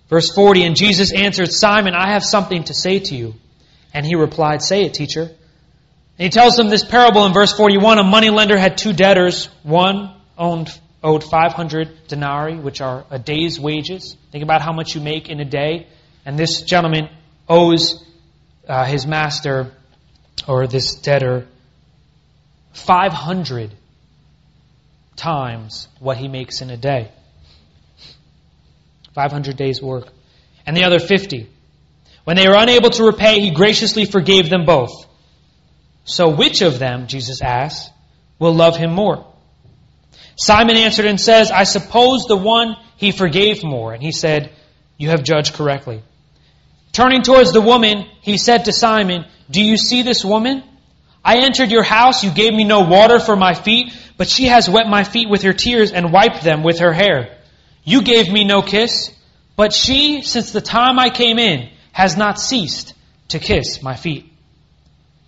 Verse 0.10 0.30
40, 0.30 0.64
and 0.64 0.76
Jesus 0.76 1.14
answered, 1.14 1.52
Simon, 1.54 1.96
I 1.96 2.12
have 2.12 2.24
something 2.24 2.66
to 2.66 2.74
say 2.74 3.00
to 3.00 3.16
you. 3.16 3.34
And 3.94 4.06
he 4.06 4.16
replied, 4.16 4.62
Say 4.62 4.84
it, 4.84 4.94
teacher. 4.94 5.22
And 5.22 6.26
he 6.26 6.30
tells 6.30 6.56
them 6.56 6.70
this 6.70 6.84
parable 6.84 7.26
in 7.26 7.34
verse 7.34 7.54
41. 7.54 7.98
A 7.98 8.04
moneylender 8.04 8.58
had 8.58 8.78
two 8.78 8.94
debtors. 8.94 9.48
One 9.64 10.14
owned, 10.38 10.78
owed 11.04 11.24
500 11.24 12.08
denarii, 12.08 12.58
which 12.58 12.82
are 12.82 13.06
a 13.10 13.18
day's 13.18 13.60
wages. 13.60 14.16
Think 14.32 14.44
about 14.44 14.62
how 14.62 14.72
much 14.72 14.96
you 14.96 15.02
make 15.02 15.30
in 15.30 15.40
a 15.40 15.46
day. 15.46 15.88
And 16.26 16.38
this 16.38 16.62
gentleman 16.62 17.10
owes 17.50 18.04
uh, 18.68 18.86
his 18.86 19.08
master, 19.08 19.72
or 20.48 20.68
this 20.68 20.96
debtor, 20.96 21.48
500 22.74 23.72
times 25.16 25.88
what 26.00 26.18
he 26.18 26.28
makes 26.28 26.62
in 26.62 26.70
a 26.70 26.78
day. 26.78 27.12
500 29.14 29.58
days' 29.58 29.82
work, 29.82 30.08
and 30.66 30.78
the 30.78 30.86
other 30.86 31.00
50. 31.00 31.50
When 32.24 32.38
they 32.38 32.48
were 32.48 32.56
unable 32.56 32.92
to 32.92 33.04
repay, 33.04 33.42
he 33.42 33.52
graciously 33.52 34.06
forgave 34.06 34.50
them 34.50 34.66
both. 34.66 35.06
So 36.06 36.30
which 36.30 36.62
of 36.62 36.80
them, 36.80 37.08
Jesus 37.08 37.42
asked, 37.42 37.92
will 38.40 38.54
love 38.54 38.78
him 38.78 38.92
more? 38.92 39.31
Simon 40.42 40.76
answered 40.76 41.06
and 41.06 41.22
says, 41.22 41.52
I 41.52 41.66
suppose 41.66 42.26
the 42.26 42.36
one 42.36 42.76
he 42.98 43.12
forgave 43.12 43.64
more. 43.64 43.94
And 43.94 44.02
he 44.02 44.12
said, 44.12 44.52
You 44.98 45.10
have 45.10 45.22
judged 45.22 45.54
correctly. 45.54 46.02
Turning 46.92 47.22
towards 47.22 47.54
the 47.54 47.62
woman, 47.62 48.08
he 48.22 48.40
said 48.40 48.66
to 48.66 48.74
Simon, 48.74 49.26
Do 49.52 49.62
you 49.62 49.78
see 49.78 50.02
this 50.02 50.26
woman? 50.26 50.64
I 51.24 51.46
entered 51.46 51.70
your 51.70 51.84
house, 51.84 52.24
you 52.24 52.32
gave 52.32 52.54
me 52.56 52.64
no 52.64 52.80
water 52.80 53.20
for 53.20 53.36
my 53.36 53.54
feet, 53.54 53.94
but 54.18 54.30
she 54.30 54.46
has 54.46 54.68
wet 54.68 54.88
my 54.88 55.04
feet 55.04 55.30
with 55.30 55.44
her 55.44 55.54
tears 55.54 55.92
and 55.92 56.12
wiped 56.12 56.42
them 56.42 56.64
with 56.64 56.80
her 56.80 56.92
hair. 56.92 57.38
You 57.84 58.02
gave 58.02 58.32
me 58.32 58.44
no 58.44 58.64
kiss, 58.64 59.14
but 59.56 59.74
she, 59.74 60.24
since 60.24 60.50
the 60.50 60.60
time 60.60 60.98
I 60.98 61.12
came 61.12 61.38
in, 61.38 61.70
has 61.92 62.18
not 62.18 62.40
ceased 62.40 62.96
to 63.28 63.38
kiss 63.38 63.84
my 63.84 63.96
feet. 63.96 64.31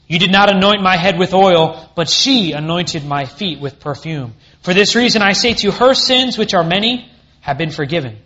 You 0.07 0.19
did 0.19 0.31
not 0.31 0.53
anoint 0.53 0.81
my 0.81 0.97
head 0.97 1.17
with 1.17 1.33
oil, 1.33 1.89
but 1.95 2.09
she 2.09 2.51
anointed 2.51 3.05
my 3.05 3.25
feet 3.25 3.59
with 3.59 3.79
perfume. 3.79 4.33
For 4.61 4.73
this 4.73 4.95
reason 4.95 5.21
I 5.21 5.33
say 5.33 5.53
to 5.53 5.67
you, 5.67 5.71
her 5.71 5.93
sins, 5.93 6.37
which 6.37 6.53
are 6.53 6.63
many, 6.63 7.09
have 7.41 7.57
been 7.57 7.71
forgiven, 7.71 8.17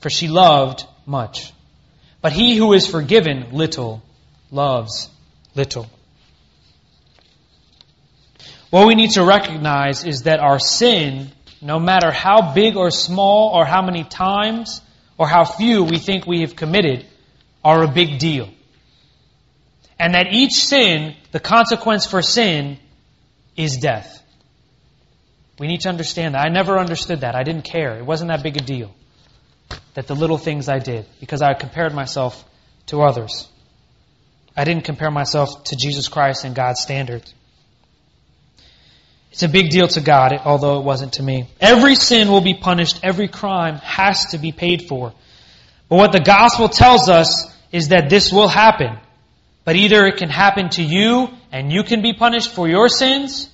for 0.00 0.10
she 0.10 0.28
loved 0.28 0.84
much. 1.06 1.52
But 2.20 2.32
he 2.32 2.56
who 2.56 2.72
is 2.72 2.86
forgiven 2.86 3.52
little 3.52 4.02
loves 4.50 5.10
little. 5.54 5.88
What 8.70 8.86
we 8.86 8.94
need 8.94 9.10
to 9.12 9.24
recognize 9.24 10.04
is 10.04 10.22
that 10.22 10.40
our 10.40 10.58
sin, 10.58 11.30
no 11.60 11.78
matter 11.78 12.10
how 12.10 12.54
big 12.54 12.76
or 12.76 12.90
small, 12.90 13.50
or 13.54 13.66
how 13.66 13.82
many 13.82 14.04
times, 14.04 14.80
or 15.18 15.28
how 15.28 15.44
few 15.44 15.84
we 15.84 15.98
think 15.98 16.26
we 16.26 16.40
have 16.40 16.56
committed, 16.56 17.06
are 17.64 17.82
a 17.82 17.88
big 17.88 18.18
deal. 18.18 18.48
And 20.02 20.14
that 20.14 20.32
each 20.32 20.54
sin, 20.54 21.14
the 21.30 21.38
consequence 21.38 22.06
for 22.06 22.22
sin, 22.22 22.76
is 23.56 23.76
death. 23.76 24.20
We 25.60 25.68
need 25.68 25.82
to 25.82 25.90
understand 25.90 26.34
that. 26.34 26.44
I 26.44 26.48
never 26.48 26.76
understood 26.76 27.20
that. 27.20 27.36
I 27.36 27.44
didn't 27.44 27.62
care. 27.62 27.96
It 27.98 28.04
wasn't 28.04 28.32
that 28.32 28.42
big 28.42 28.56
a 28.56 28.64
deal. 28.64 28.92
That 29.94 30.08
the 30.08 30.16
little 30.16 30.38
things 30.38 30.68
I 30.68 30.80
did, 30.80 31.06
because 31.20 31.40
I 31.40 31.54
compared 31.54 31.94
myself 31.94 32.44
to 32.86 33.02
others. 33.02 33.46
I 34.56 34.64
didn't 34.64 34.82
compare 34.82 35.12
myself 35.12 35.62
to 35.66 35.76
Jesus 35.76 36.08
Christ 36.08 36.42
and 36.42 36.56
God's 36.56 36.80
standards. 36.80 37.32
It's 39.30 39.44
a 39.44 39.48
big 39.48 39.70
deal 39.70 39.86
to 39.86 40.00
God, 40.00 40.32
although 40.44 40.80
it 40.80 40.84
wasn't 40.84 41.12
to 41.14 41.22
me. 41.22 41.46
Every 41.60 41.94
sin 41.94 42.28
will 42.28 42.40
be 42.40 42.54
punished. 42.54 42.98
Every 43.04 43.28
crime 43.28 43.76
has 43.76 44.32
to 44.32 44.38
be 44.38 44.50
paid 44.50 44.88
for. 44.88 45.12
But 45.88 45.96
what 45.96 46.10
the 46.10 46.18
gospel 46.18 46.68
tells 46.68 47.08
us 47.08 47.48
is 47.70 47.90
that 47.90 48.10
this 48.10 48.32
will 48.32 48.48
happen. 48.48 48.98
But 49.64 49.76
either 49.76 50.06
it 50.06 50.16
can 50.16 50.28
happen 50.28 50.70
to 50.70 50.82
you 50.82 51.28
and 51.52 51.72
you 51.72 51.84
can 51.84 52.02
be 52.02 52.12
punished 52.12 52.52
for 52.52 52.68
your 52.68 52.88
sins, 52.88 53.48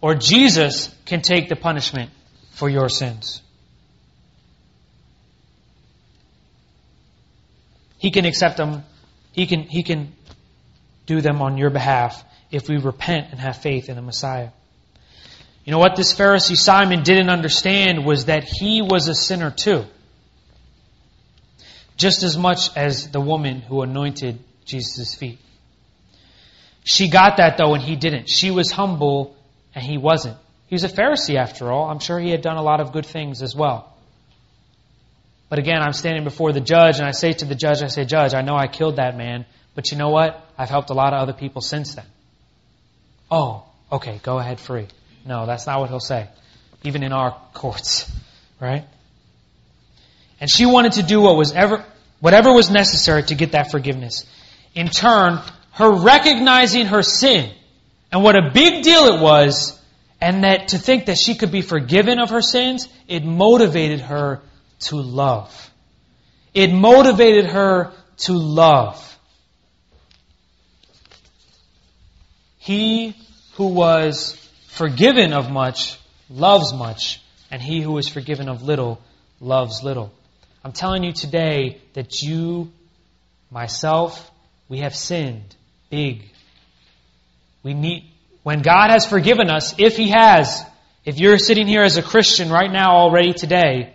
or 0.00 0.14
Jesus 0.14 0.94
can 1.06 1.22
take 1.22 1.48
the 1.48 1.56
punishment 1.56 2.10
for 2.52 2.68
your 2.68 2.88
sins. 2.88 3.42
He 7.98 8.10
can 8.10 8.26
accept 8.26 8.56
them. 8.58 8.84
He 9.32 9.46
can, 9.46 9.62
he 9.62 9.82
can 9.82 10.12
do 11.06 11.20
them 11.20 11.40
on 11.40 11.56
your 11.56 11.70
behalf 11.70 12.22
if 12.50 12.68
we 12.68 12.76
repent 12.76 13.28
and 13.30 13.40
have 13.40 13.56
faith 13.56 13.88
in 13.88 13.96
the 13.96 14.02
Messiah. 14.02 14.50
You 15.64 15.72
know 15.72 15.78
what 15.78 15.96
this 15.96 16.14
Pharisee 16.14 16.56
Simon 16.56 17.02
didn't 17.02 17.30
understand 17.30 18.04
was 18.04 18.26
that 18.26 18.44
he 18.44 18.82
was 18.82 19.08
a 19.08 19.14
sinner 19.14 19.50
too. 19.50 19.84
Just 21.96 22.22
as 22.22 22.36
much 22.36 22.76
as 22.76 23.10
the 23.10 23.20
woman 23.20 23.60
who 23.62 23.82
anointed 23.82 24.38
Jesus' 24.66 25.14
feet. 25.14 25.38
She 26.84 27.08
got 27.08 27.38
that 27.38 27.56
though 27.56 27.74
and 27.74 27.82
he 27.82 27.96
didn't. 27.96 28.28
She 28.28 28.50
was 28.50 28.70
humble 28.70 29.36
and 29.74 29.82
he 29.84 29.96
wasn't. 29.98 30.36
He 30.66 30.74
was 30.74 30.84
a 30.84 30.88
Pharisee 30.88 31.36
after 31.36 31.72
all. 31.72 31.88
I'm 31.88 32.00
sure 32.00 32.18
he 32.18 32.30
had 32.30 32.42
done 32.42 32.56
a 32.56 32.62
lot 32.62 32.80
of 32.80 32.92
good 32.92 33.06
things 33.06 33.42
as 33.42 33.54
well. 33.54 33.92
But 35.48 35.58
again, 35.58 35.80
I'm 35.80 35.92
standing 35.92 36.24
before 36.24 36.52
the 36.52 36.60
judge 36.60 36.98
and 36.98 37.06
I 37.06 37.12
say 37.12 37.32
to 37.32 37.44
the 37.44 37.54
judge, 37.54 37.82
I 37.82 37.86
say, 37.86 38.04
Judge, 38.04 38.34
I 38.34 38.42
know 38.42 38.56
I 38.56 38.66
killed 38.66 38.96
that 38.96 39.16
man, 39.16 39.46
but 39.74 39.92
you 39.92 39.98
know 39.98 40.08
what? 40.08 40.44
I've 40.58 40.70
helped 40.70 40.90
a 40.90 40.94
lot 40.94 41.12
of 41.12 41.20
other 41.20 41.32
people 41.32 41.60
since 41.60 41.94
then. 41.94 42.04
Oh, 43.30 43.64
okay, 43.90 44.20
go 44.22 44.38
ahead 44.38 44.58
free. 44.58 44.86
No, 45.24 45.46
that's 45.46 45.66
not 45.66 45.80
what 45.80 45.88
he'll 45.88 46.00
say. 46.00 46.28
Even 46.82 47.02
in 47.02 47.12
our 47.12 47.36
courts, 47.54 48.10
right? 48.60 48.84
And 50.40 50.50
she 50.50 50.66
wanted 50.66 50.92
to 50.92 51.02
do 51.02 51.20
what 51.20 51.36
was 51.36 51.52
ever, 51.52 51.84
whatever 52.20 52.52
was 52.52 52.70
necessary 52.70 53.22
to 53.24 53.34
get 53.34 53.52
that 53.52 53.70
forgiveness. 53.70 54.24
In 54.76 54.88
turn, 54.88 55.40
her 55.72 55.90
recognizing 55.90 56.86
her 56.86 57.02
sin 57.02 57.50
and 58.12 58.22
what 58.22 58.36
a 58.36 58.50
big 58.52 58.84
deal 58.84 59.06
it 59.14 59.20
was, 59.20 59.80
and 60.20 60.44
that 60.44 60.68
to 60.68 60.78
think 60.78 61.06
that 61.06 61.18
she 61.18 61.34
could 61.34 61.50
be 61.50 61.62
forgiven 61.62 62.18
of 62.18 62.30
her 62.30 62.42
sins, 62.42 62.88
it 63.08 63.24
motivated 63.24 64.00
her 64.00 64.42
to 64.80 64.96
love. 64.96 65.70
It 66.54 66.72
motivated 66.72 67.46
her 67.46 67.92
to 68.18 68.32
love. 68.32 69.02
He 72.58 73.16
who 73.54 73.68
was 73.68 74.34
forgiven 74.68 75.32
of 75.32 75.50
much 75.50 75.98
loves 76.28 76.72
much, 76.74 77.22
and 77.50 77.62
he 77.62 77.80
who 77.80 77.96
is 77.98 78.08
forgiven 78.08 78.48
of 78.48 78.62
little 78.62 79.00
loves 79.40 79.82
little. 79.82 80.12
I'm 80.64 80.72
telling 80.72 81.02
you 81.04 81.12
today 81.12 81.80
that 81.94 82.22
you, 82.22 82.72
myself, 83.50 84.30
we 84.68 84.78
have 84.78 84.94
sinned 84.94 85.54
big. 85.90 86.22
We 87.62 87.74
need, 87.74 88.10
when 88.42 88.62
God 88.62 88.90
has 88.90 89.06
forgiven 89.06 89.50
us, 89.50 89.74
if 89.78 89.96
He 89.96 90.08
has, 90.08 90.62
if 91.04 91.18
you're 91.18 91.38
sitting 91.38 91.66
here 91.66 91.82
as 91.82 91.96
a 91.96 92.02
Christian 92.02 92.50
right 92.50 92.70
now 92.70 92.96
already 92.96 93.32
today, 93.32 93.94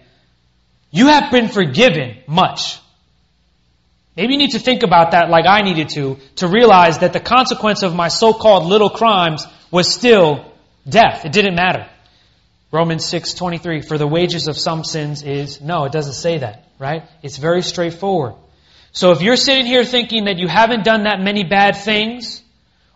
you 0.91 1.07
have 1.07 1.31
been 1.31 1.47
forgiven 1.47 2.17
much. 2.27 2.79
Maybe 4.15 4.33
you 4.33 4.39
need 4.39 4.51
to 4.51 4.59
think 4.59 4.83
about 4.83 5.11
that 5.11 5.29
like 5.29 5.45
I 5.47 5.61
needed 5.61 5.89
to, 5.89 6.17
to 6.37 6.47
realize 6.47 6.99
that 6.99 7.13
the 7.13 7.19
consequence 7.19 7.81
of 7.81 7.95
my 7.95 8.09
so-called 8.09 8.65
little 8.65 8.89
crimes 8.89 9.45
was 9.71 9.91
still 9.91 10.53
death. 10.87 11.23
It 11.25 11.31
didn't 11.31 11.55
matter. 11.55 11.87
Romans 12.71 13.05
6:23 13.05 13.85
for 13.85 13.97
the 13.97 14.07
wages 14.07 14.47
of 14.47 14.57
some 14.57 14.83
sins 14.83 15.23
is 15.23 15.61
no, 15.61 15.85
it 15.85 15.91
doesn't 15.91 16.13
say 16.13 16.37
that, 16.37 16.67
right? 16.79 17.03
It's 17.21 17.37
very 17.37 17.61
straightforward. 17.61 18.35
So 18.91 19.11
if 19.11 19.21
you're 19.21 19.37
sitting 19.37 19.65
here 19.65 19.85
thinking 19.85 20.25
that 20.25 20.37
you 20.37 20.47
haven't 20.47 20.83
done 20.83 21.03
that 21.03 21.21
many 21.21 21.43
bad 21.43 21.77
things 21.77 22.41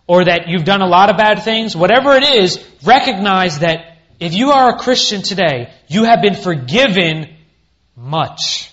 or 0.07 0.25
that 0.25 0.47
you've 0.47 0.65
done 0.65 0.81
a 0.81 0.87
lot 0.87 1.09
of 1.09 1.17
bad 1.17 1.43
things, 1.43 1.75
whatever 1.75 2.15
it 2.15 2.23
is, 2.23 2.63
recognize 2.83 3.59
that 3.59 3.97
if 4.19 4.33
you 4.33 4.51
are 4.51 4.75
a 4.75 4.79
Christian 4.79 5.21
today, 5.21 5.73
you 5.87 6.03
have 6.03 6.21
been 6.21 6.35
forgiven 6.35 7.33
much. 7.95 8.71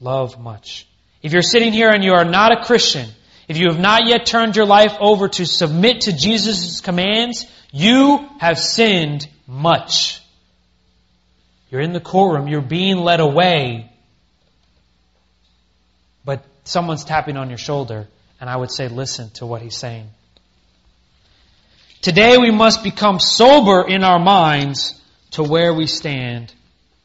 Love 0.00 0.38
much. 0.38 0.86
If 1.22 1.32
you're 1.32 1.42
sitting 1.42 1.72
here 1.72 1.90
and 1.90 2.04
you 2.04 2.12
are 2.12 2.24
not 2.24 2.52
a 2.52 2.64
Christian, 2.64 3.08
if 3.48 3.58
you 3.58 3.68
have 3.68 3.80
not 3.80 4.06
yet 4.06 4.26
turned 4.26 4.56
your 4.56 4.66
life 4.66 4.96
over 5.00 5.28
to 5.28 5.44
submit 5.44 6.02
to 6.02 6.12
Jesus' 6.12 6.80
commands, 6.80 7.46
you 7.72 8.28
have 8.38 8.58
sinned 8.58 9.28
much. 9.46 10.22
You're 11.70 11.80
in 11.80 11.92
the 11.92 12.00
courtroom, 12.00 12.48
you're 12.48 12.62
being 12.62 12.98
led 12.98 13.20
away, 13.20 13.89
someone's 16.70 17.04
tapping 17.04 17.36
on 17.36 17.48
your 17.48 17.58
shoulder, 17.58 18.06
and 18.40 18.48
I 18.48 18.56
would 18.56 18.70
say, 18.70 18.88
listen 18.88 19.30
to 19.34 19.46
what 19.46 19.60
he's 19.60 19.76
saying. 19.76 20.08
Today 22.00 22.38
we 22.38 22.50
must 22.50 22.82
become 22.82 23.18
sober 23.18 23.86
in 23.86 24.04
our 24.04 24.18
minds 24.18 24.94
to 25.32 25.42
where 25.42 25.74
we 25.74 25.86
stand 25.86 26.54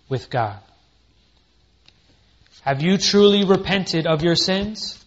with 0.07 0.29
God. 0.29 0.59
Have 2.61 2.81
you 2.81 2.97
truly 2.97 3.43
repented 3.43 4.07
of 4.07 4.23
your 4.23 4.35
sins? 4.35 5.03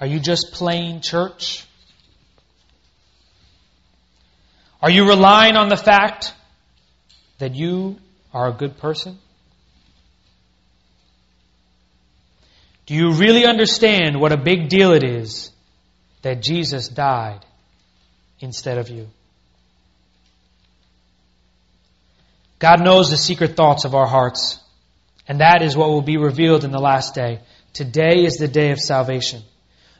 Are 0.00 0.06
you 0.06 0.20
just 0.20 0.52
playing 0.52 1.00
church? 1.00 1.64
Are 4.80 4.90
you 4.90 5.08
relying 5.08 5.56
on 5.56 5.68
the 5.68 5.76
fact 5.76 6.32
that 7.38 7.54
you 7.54 7.98
are 8.32 8.48
a 8.48 8.52
good 8.52 8.78
person? 8.78 9.18
Do 12.88 12.94
you 12.94 13.12
really 13.12 13.44
understand 13.44 14.18
what 14.18 14.32
a 14.32 14.38
big 14.38 14.70
deal 14.70 14.92
it 14.92 15.04
is 15.04 15.50
that 16.22 16.40
Jesus 16.40 16.88
died 16.88 17.44
instead 18.40 18.78
of 18.78 18.88
you? 18.88 19.08
God 22.58 22.82
knows 22.82 23.10
the 23.10 23.18
secret 23.18 23.56
thoughts 23.56 23.84
of 23.84 23.94
our 23.94 24.06
hearts, 24.06 24.58
and 25.28 25.40
that 25.40 25.60
is 25.60 25.76
what 25.76 25.90
will 25.90 26.00
be 26.00 26.16
revealed 26.16 26.64
in 26.64 26.70
the 26.70 26.80
last 26.80 27.14
day. 27.14 27.40
Today 27.74 28.24
is 28.24 28.38
the 28.38 28.48
day 28.48 28.70
of 28.70 28.80
salvation. 28.80 29.42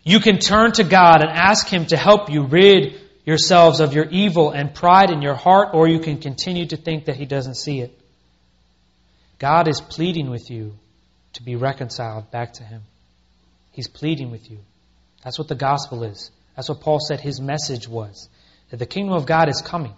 You 0.03 0.18
can 0.18 0.39
turn 0.39 0.72
to 0.72 0.84
God 0.84 1.20
and 1.20 1.30
ask 1.30 1.68
Him 1.68 1.84
to 1.89 1.97
help 1.99 2.30
you 2.30 2.47
rid 2.47 2.99
yourselves 3.26 3.80
of 3.80 3.93
your 3.93 4.07
evil 4.07 4.51
and 4.51 4.74
pride 4.74 5.11
in 5.11 5.20
your 5.20 5.34
heart, 5.34 5.74
or 5.74 5.89
you 5.89 6.01
can 6.01 6.22
continue 6.22 6.64
to 6.68 6.78
think 6.78 7.05
that 7.05 7.16
He 7.16 7.26
doesn't 7.26 7.57
see 7.57 7.80
it. 7.80 7.93
God 9.39 9.68
is 9.68 9.78
pleading 9.78 10.30
with 10.30 10.51
you 10.51 10.72
to 11.34 11.42
be 11.42 11.56
reconciled 11.56 12.30
back 12.30 12.54
to 12.54 12.64
Him. 12.64 12.82
He's 13.72 13.88
pleading 13.88 14.30
with 14.30 14.50
you. 14.50 14.58
That's 15.22 15.38
what 15.38 15.48
the 15.48 15.54
gospel 15.54 16.04
is. 16.04 16.30
That's 16.56 16.68
what 16.68 16.80
Paul 16.80 16.98
said 16.98 17.20
his 17.20 17.40
message 17.40 17.86
was 17.86 18.28
that 18.70 18.78
the 18.78 18.86
kingdom 18.86 19.14
of 19.14 19.26
God 19.26 19.48
is 19.48 19.62
coming. 19.62 19.94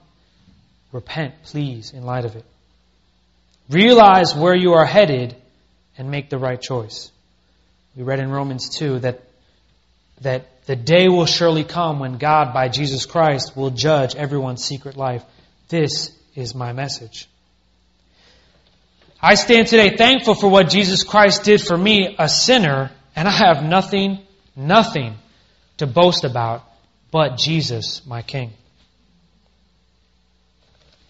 Repent, 0.92 1.34
please, 1.44 1.92
in 1.92 2.04
light 2.04 2.26
of 2.26 2.36
it. 2.36 2.44
Realize 3.70 4.34
where 4.34 4.54
you 4.54 4.74
are 4.74 4.84
headed 4.84 5.34
and 5.96 6.10
make 6.10 6.28
the 6.28 6.38
right 6.38 6.60
choice. 6.60 7.10
We 7.96 8.02
read 8.02 8.18
in 8.18 8.30
Romans 8.30 8.68
2 8.76 8.98
that, 9.00 9.22
that 10.20 10.66
the 10.66 10.76
day 10.76 11.08
will 11.08 11.26
surely 11.26 11.64
come 11.64 11.98
when 11.98 12.18
God, 12.18 12.52
by 12.52 12.68
Jesus 12.68 13.06
Christ, 13.06 13.56
will 13.56 13.70
judge 13.70 14.14
everyone's 14.14 14.62
secret 14.62 14.96
life. 14.96 15.24
This 15.68 16.10
is 16.34 16.54
my 16.54 16.72
message. 16.72 17.28
I 19.22 19.34
stand 19.34 19.66
today 19.66 19.96
thankful 19.96 20.34
for 20.34 20.48
what 20.48 20.70
Jesus 20.70 21.04
Christ 21.04 21.44
did 21.44 21.60
for 21.60 21.76
me, 21.76 22.16
a 22.18 22.28
sinner, 22.28 22.90
and 23.14 23.28
I 23.28 23.32
have 23.32 23.62
nothing, 23.62 24.20
nothing 24.56 25.14
to 25.76 25.86
boast 25.86 26.24
about 26.24 26.64
but 27.10 27.36
Jesus, 27.36 28.06
my 28.06 28.22
King. 28.22 28.52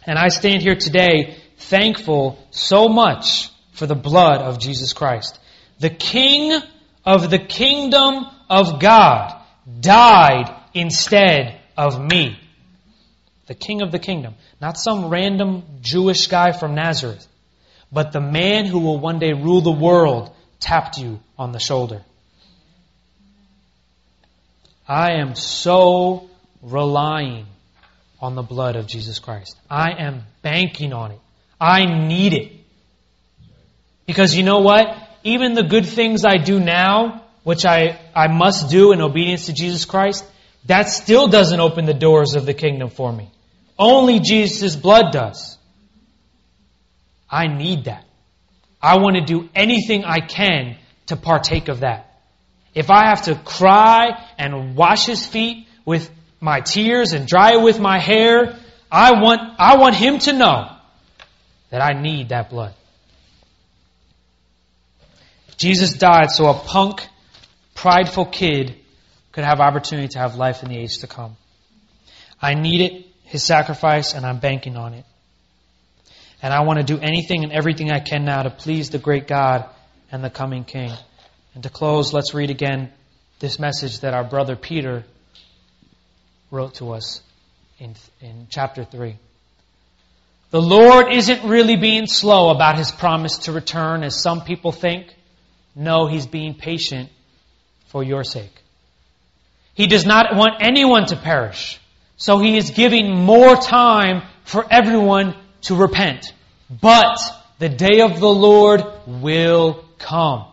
And 0.05 0.19
I 0.19 0.29
stand 0.29 0.63
here 0.63 0.75
today 0.75 1.37
thankful 1.59 2.45
so 2.51 2.89
much 2.89 3.49
for 3.73 3.87
the 3.87 3.95
blood 3.95 4.41
of 4.41 4.59
Jesus 4.59 4.93
Christ. 4.93 5.39
The 5.79 5.91
King 5.91 6.61
of 7.05 7.31
the 7.31 7.39
kingdom 7.39 8.27
of 8.49 8.81
God 8.81 9.41
died 9.81 10.55
instead 10.75 11.61
of 11.77 12.01
me. 12.01 12.39
The 13.47 13.55
King 13.55 13.83
of 13.83 13.93
the 13.93 13.99
kingdom. 13.99 14.35
Not 14.61 14.79
some 14.79 15.09
random 15.11 15.63
Jewish 15.81 16.27
guy 16.27 16.53
from 16.53 16.75
Nazareth, 16.75 17.27
but 17.93 18.13
the 18.13 18.21
man 18.21 18.67
who 18.67 18.81
will 18.81 18.99
one 18.99 19.19
day 19.19 19.33
rule 19.33 19.61
the 19.61 19.71
world 19.71 20.35
tapped 20.61 20.99
you 20.99 21.21
on 21.39 21.53
the 21.53 21.61
shoulder. 21.61 22.03
I 24.87 25.21
am 25.21 25.35
so 25.35 26.29
relying 26.63 27.47
on 28.21 28.35
the 28.35 28.43
blood 28.43 28.77
of 28.77 28.87
Jesus 28.87 29.19
Christ. 29.19 29.57
I 29.69 29.93
am 29.93 30.25
banking 30.43 30.93
on 30.93 31.13
it. 31.13 31.21
I 31.61 31.85
need 31.85 32.35
it. 32.35 32.53
Because 34.07 34.35
you 34.35 34.43
know 34.43 34.61
what? 34.61 34.89
Even 35.23 35.55
the 35.55 35.63
good 35.63 35.87
things 35.87 36.25
I 36.25 36.37
do 36.37 36.59
now, 36.59 37.25
which 37.45 37.65
I, 37.65 38.01
I 38.15 38.29
must 38.29 38.71
do 38.71 38.93
in 38.93 39.01
obedience 39.01 39.47
to 39.47 39.53
Jesus 39.53 39.85
Christ, 39.85 40.25
that 40.67 40.89
still 40.89 41.29
doesn't 41.29 41.61
open 41.61 41.87
the 41.87 41.95
doors 41.95 42.35
of 42.35 42.45
the 42.45 42.55
kingdom 42.55 42.91
for 42.91 43.13
me. 43.13 43.31
Only 43.79 44.21
Jesus' 44.21 44.77
blood 44.77 45.13
does. 45.13 45.57
I 47.31 47.47
need 47.47 47.85
that. 47.85 48.05
I 48.83 48.99
want 48.99 49.17
to 49.17 49.25
do 49.25 49.49
anything 49.55 50.05
I 50.05 50.21
can 50.21 50.77
to 51.07 51.17
partake 51.17 51.69
of 51.69 51.81
that. 51.81 52.07
If 52.75 52.91
I 52.91 53.07
have 53.07 53.23
to 53.23 53.35
cry 53.35 54.25
and 54.39 54.75
wash 54.77 55.07
his 55.07 55.27
feet 55.27 55.67
with 55.85 56.11
my 56.41 56.61
tears 56.61 57.13
and 57.13 57.27
dry 57.27 57.53
it 57.53 57.63
with 57.63 57.79
my 57.79 57.99
hair. 57.99 58.57
I 58.91 59.21
want, 59.21 59.41
I 59.59 59.77
want 59.77 59.95
him 59.95 60.19
to 60.21 60.33
know 60.33 60.77
that 61.71 61.83
I 61.83 62.01
need 62.01 62.31
that 62.31 62.51
blood. 62.51 62.75
Jesus 65.57 65.93
died 65.93 66.31
so 66.31 66.49
a 66.49 66.55
punk, 66.55 67.07
prideful 67.75 68.25
kid 68.25 68.77
could 69.33 69.45
have 69.45 69.61
opportunity 69.61 70.09
to 70.09 70.19
have 70.19 70.35
life 70.35 70.63
in 70.63 70.71
the 70.71 70.79
age 70.79 70.99
to 70.99 71.07
come. 71.07 71.37
I 72.41 72.55
need 72.55 72.81
it, 72.81 73.07
his 73.25 73.45
sacrifice, 73.45 74.15
and 74.15 74.25
I'm 74.25 74.39
banking 74.39 74.77
on 74.77 74.95
it. 74.95 75.05
And 76.43 76.55
I 76.55 76.63
want 76.63 76.79
to 76.79 76.85
do 76.85 76.99
anything 76.99 77.45
and 77.45 77.53
everything 77.53 77.91
I 77.91 78.01
can 78.01 78.25
now 78.25 78.43
to 78.43 78.51
please 78.51 78.91
the 78.91 78.99
great 78.99 79.27
God 79.27 79.69
and 80.11 80.25
the 80.25 80.31
coming 80.31 80.65
King. 80.65 80.93
And 81.55 81.63
to 81.65 81.71
close, 81.71 82.13
let's 82.13 82.35
read 82.35 82.51
again 82.51 82.91
this 83.41 83.59
message 83.59 84.01
that 84.01 84.15
our 84.15 84.25
brother 84.25 84.57
Peter 84.57 85.05
wrote 86.51 86.75
to 86.75 86.93
us 86.93 87.23
in, 87.79 87.95
in 88.21 88.47
chapter 88.51 88.85
3. 88.85 89.17
The 90.51 90.61
Lord 90.61 91.13
isn't 91.13 91.45
really 91.45 91.77
being 91.77 92.07
slow 92.07 92.51
about 92.51 92.77
his 92.77 92.91
promise 92.91 93.39
to 93.39 93.53
return 93.53 94.03
as 94.03 94.21
some 94.21 94.43
people 94.43 94.73
think. 94.73 95.15
No, 95.77 96.07
he's 96.07 96.27
being 96.27 96.55
patient 96.55 97.09
for 97.87 98.03
your 98.03 98.25
sake. 98.25 98.53
He 99.75 99.87
does 99.87 100.05
not 100.05 100.35
want 100.35 100.61
anyone 100.61 101.07
to 101.07 101.17
perish. 101.17 101.81
So 102.17 102.39
he 102.39 102.57
is 102.57 102.71
giving 102.71 103.15
more 103.15 103.57
time 103.57 104.23
for 104.45 104.67
everyone 104.71 105.35
to 105.63 105.75
repent. 105.75 106.33
But 106.69 107.19
the 107.59 107.69
day 107.69 108.01
of 108.01 108.21
the 108.21 108.29
Lord 108.29 108.83
will 109.07 109.85
come 109.99 110.47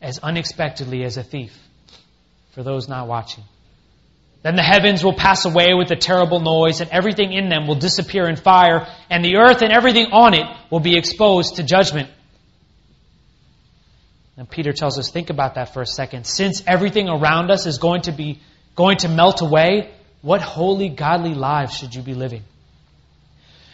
as 0.00 0.18
unexpectedly 0.18 1.04
as 1.04 1.16
a 1.16 1.22
thief 1.22 1.56
for 2.52 2.62
those 2.62 2.88
not 2.88 3.08
watching. 3.08 3.44
Then 4.42 4.56
the 4.56 4.62
heavens 4.62 5.02
will 5.02 5.14
pass 5.14 5.46
away 5.46 5.72
with 5.72 5.90
a 5.90 5.96
terrible 5.96 6.38
noise, 6.38 6.82
and 6.82 6.90
everything 6.90 7.32
in 7.32 7.48
them 7.48 7.66
will 7.66 7.76
disappear 7.76 8.28
in 8.28 8.36
fire, 8.36 8.86
and 9.08 9.24
the 9.24 9.36
earth 9.36 9.62
and 9.62 9.72
everything 9.72 10.08
on 10.12 10.34
it 10.34 10.44
will 10.70 10.80
be 10.80 10.98
exposed 10.98 11.56
to 11.56 11.62
judgment. 11.62 12.10
And 14.36 14.48
Peter 14.48 14.72
tells 14.72 14.98
us, 14.98 15.10
think 15.10 15.30
about 15.30 15.54
that 15.54 15.72
for 15.72 15.80
a 15.80 15.86
second. 15.86 16.26
Since 16.26 16.62
everything 16.66 17.08
around 17.08 17.50
us 17.50 17.66
is 17.66 17.78
going 17.78 18.02
to 18.02 18.12
be 18.12 18.40
going 18.74 18.98
to 18.98 19.08
melt 19.08 19.40
away, 19.40 19.90
what 20.20 20.42
holy, 20.42 20.90
godly 20.90 21.34
lives 21.34 21.76
should 21.76 21.94
you 21.94 22.02
be 22.02 22.14
living? 22.14 22.42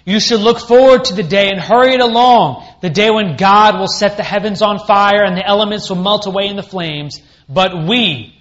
You 0.05 0.18
should 0.20 0.40
look 0.40 0.61
forward 0.61 1.05
to 1.07 1.14
the 1.14 1.22
day 1.22 1.51
and 1.51 1.61
hurry 1.61 1.94
it 1.94 2.01
along, 2.01 2.66
the 2.80 2.90
day 2.90 3.11
when 3.11 3.36
God 3.36 3.78
will 3.78 3.88
set 3.88 4.16
the 4.16 4.22
heavens 4.22 4.62
on 4.62 4.78
fire 4.78 5.24
and 5.24 5.36
the 5.36 5.46
elements 5.46 5.88
will 5.88 6.03
melt 6.03 6.26
away 6.26 6.46
in 6.46 6.57
the 6.57 6.62
flames. 6.62 7.20
But 7.48 7.86
we, 7.86 8.34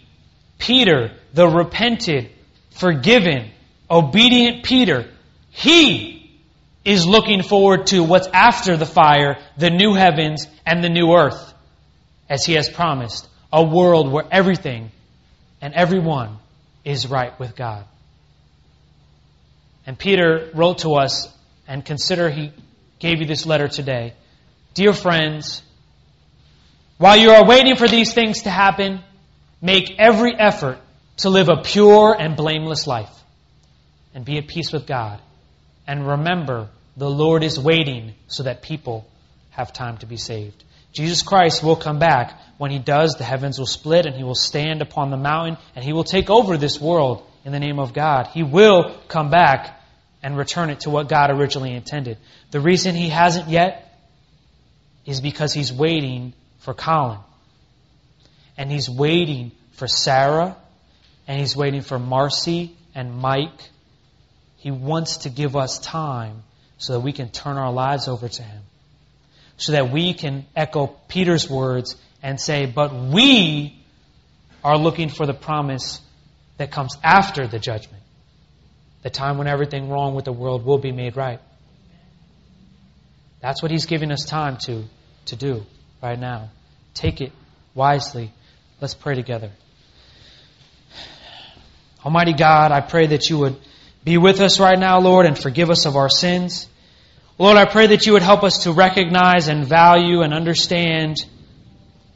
Peter, 0.58 1.12
the 1.34 1.48
repented, 1.48 2.30
forgiven, 2.72 3.52
obedient 3.90 4.64
Peter, 4.64 5.10
he 5.52 6.40
is 6.86 7.06
looking 7.06 7.44
forward 7.44 7.88
to 7.88 8.04
what's 8.04 8.28
after 8.28 8.78
the 8.78 8.86
fire, 8.86 9.38
the 9.58 9.70
new 9.70 9.94
heavens 9.94 10.48
and 10.66 10.84
the 10.84 10.90
new 10.90 11.14
earth, 11.14 11.54
as 12.30 12.46
he 12.46 12.54
has 12.54 12.70
promised, 12.70 13.28
a 13.52 13.62
world 13.62 14.12
where 14.12 14.26
everything 14.32 14.92
and 15.62 15.74
everyone 15.74 16.38
is 16.86 17.08
right 17.08 17.38
with 17.40 17.56
God. 17.56 17.84
And 19.86 19.98
Peter 19.98 20.50
wrote 20.54 20.80
to 20.80 20.94
us, 20.94 21.28
and 21.70 21.86
consider 21.86 22.30
he 22.30 22.52
gave 22.98 23.22
you 23.22 23.28
this 23.28 23.46
letter 23.46 23.68
today. 23.68 24.14
Dear 24.74 24.92
friends, 24.92 25.62
while 26.98 27.16
you 27.16 27.30
are 27.30 27.46
waiting 27.46 27.76
for 27.76 27.88
these 27.88 28.12
things 28.12 28.42
to 28.44 28.50
happen, 28.50 29.02
make 29.62 29.98
every 30.00 30.34
effort 30.36 30.80
to 31.18 31.30
live 31.30 31.48
a 31.48 31.62
pure 31.62 32.16
and 32.20 32.36
blameless 32.36 32.88
life 32.88 33.14
and 34.16 34.26
be 34.26 34.38
at 34.40 34.48
peace 34.48 34.72
with 34.72 34.88
God. 34.88 35.22
And 35.88 36.08
remember, 36.08 36.70
the 36.98 37.10
Lord 37.10 37.44
is 37.44 37.60
waiting 37.60 38.16
so 38.28 38.44
that 38.44 38.64
people 38.64 39.08
have 39.52 39.72
time 39.72 39.98
to 40.00 40.08
be 40.08 40.18
saved. 40.18 40.64
Jesus 40.92 41.22
Christ 41.22 41.64
will 41.64 41.76
come 41.76 42.00
back. 42.00 42.42
When 42.58 42.72
he 42.72 42.80
does, 42.80 43.16
the 43.16 43.24
heavens 43.24 43.60
will 43.60 43.68
split 43.68 44.08
and 44.08 44.16
he 44.16 44.24
will 44.24 44.34
stand 44.34 44.82
upon 44.82 45.12
the 45.12 45.18
mountain 45.18 45.58
and 45.76 45.86
he 45.86 45.94
will 45.94 46.04
take 46.04 46.32
over 46.32 46.58
this 46.58 46.82
world 46.82 47.24
in 47.46 47.52
the 47.52 47.60
name 47.60 47.80
of 47.80 47.94
God. 47.94 48.28
He 48.34 48.42
will 48.42 48.98
come 49.08 49.30
back 49.30 49.79
and 50.22 50.38
return 50.38 50.70
it 50.70 50.82
to 50.82 50.90
what 50.90 51.08
God 51.08 51.32
originally 51.32 51.74
intended. 51.74 52.18
The 52.52 52.60
reason 52.60 52.96
he 52.96 53.10
hasn't 53.10 53.50
yet 53.50 53.98
is 55.06 55.22
because 55.22 55.54
he's 55.54 55.72
waiting 55.72 56.34
for 56.60 56.74
Colin. 56.74 57.20
And 58.58 58.72
he's 58.72 58.90
waiting 58.90 59.52
for 59.72 59.88
Sarah 59.88 60.58
and 61.30 61.40
He's 61.40 61.56
waiting 61.56 61.82
for 61.82 62.00
Marcy 62.00 62.76
and 62.96 63.16
Mike. 63.16 63.70
He 64.58 64.72
wants 64.72 65.18
to 65.18 65.30
give 65.30 65.56
us 65.56 65.78
time 65.78 66.42
so 66.80 66.94
that 66.94 67.02
we 67.02 67.14
can 67.14 67.30
turn 67.30 67.56
our 67.56 67.72
lives 67.72 68.08
over 68.08 68.28
to 68.28 68.42
Him. 68.42 68.64
So 69.58 69.74
that 69.74 69.92
we 69.92 70.16
can 70.16 70.48
echo 70.56 70.88
Peter's 71.08 71.48
words 71.48 71.96
and 72.24 72.42
say, 72.42 72.66
but 72.66 72.96
we 72.96 73.78
are 74.64 74.76
looking 74.76 75.10
for 75.10 75.28
the 75.28 75.34
promise 75.36 76.02
that 76.58 76.72
comes 76.72 76.98
after 77.04 77.48
the 77.48 77.60
judgment. 77.60 77.99
The 79.02 79.10
time 79.10 79.38
when 79.38 79.48
everything 79.48 79.90
wrong 79.90 80.16
with 80.16 80.26
the 80.26 80.34
world 80.34 80.66
will 80.66 80.78
be 80.78 80.92
made 80.92 81.16
right. 81.16 81.40
That's 83.42 83.62
what 83.62 83.72
He's 83.72 83.86
giving 83.86 84.12
us 84.12 84.26
time 84.26 84.58
to, 84.66 84.84
to 85.28 85.36
do 85.36 85.66
right 86.02 86.20
now. 86.20 86.50
Take 86.94 87.22
it 87.22 87.32
wisely. 87.74 88.32
Let's 88.82 88.94
pray 88.94 89.16
together. 89.16 89.52
Almighty 92.04 92.34
God, 92.34 92.72
I 92.72 92.82
pray 92.82 93.08
that 93.08 93.30
you 93.30 93.38
would 93.40 93.58
be 94.04 94.18
with 94.18 94.40
us 94.40 94.60
right 94.60 94.80
now, 94.80 95.00
Lord, 95.00 95.26
and 95.26 95.38
forgive 95.38 95.70
us 95.70 95.86
of 95.86 95.96
our 95.96 96.10
sins. 96.10 96.68
Lord, 97.38 97.58
I 97.58 97.66
pray 97.66 97.88
that 97.88 98.06
you 98.06 98.14
would 98.14 98.22
help 98.22 98.44
us 98.44 98.64
to 98.64 98.72
recognize 98.72 99.48
and 99.48 99.66
value 99.66 100.22
and 100.22 100.34
understand. 100.34 101.18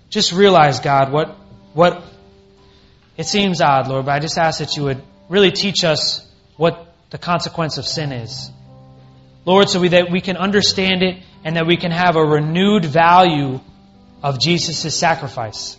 Just 0.09 0.33
realize, 0.33 0.79
God, 0.79 1.11
what, 1.11 1.35
what, 1.73 2.03
it 3.17 3.25
seems 3.25 3.61
odd, 3.61 3.87
Lord, 3.87 4.05
but 4.05 4.11
I 4.11 4.19
just 4.19 4.37
ask 4.37 4.59
that 4.59 4.75
you 4.75 4.83
would 4.83 5.01
really 5.29 5.51
teach 5.51 5.83
us 5.83 6.25
what 6.57 6.93
the 7.09 7.17
consequence 7.17 7.77
of 7.77 7.85
sin 7.85 8.11
is. 8.11 8.51
Lord, 9.45 9.69
so 9.69 9.79
we, 9.79 9.89
that 9.89 10.09
we 10.11 10.21
can 10.21 10.37
understand 10.37 11.03
it 11.03 11.21
and 11.43 11.57
that 11.57 11.67
we 11.67 11.77
can 11.77 11.91
have 11.91 12.15
a 12.15 12.23
renewed 12.23 12.85
value 12.85 13.59
of 14.21 14.39
Jesus' 14.39 14.97
sacrifice. 14.97 15.77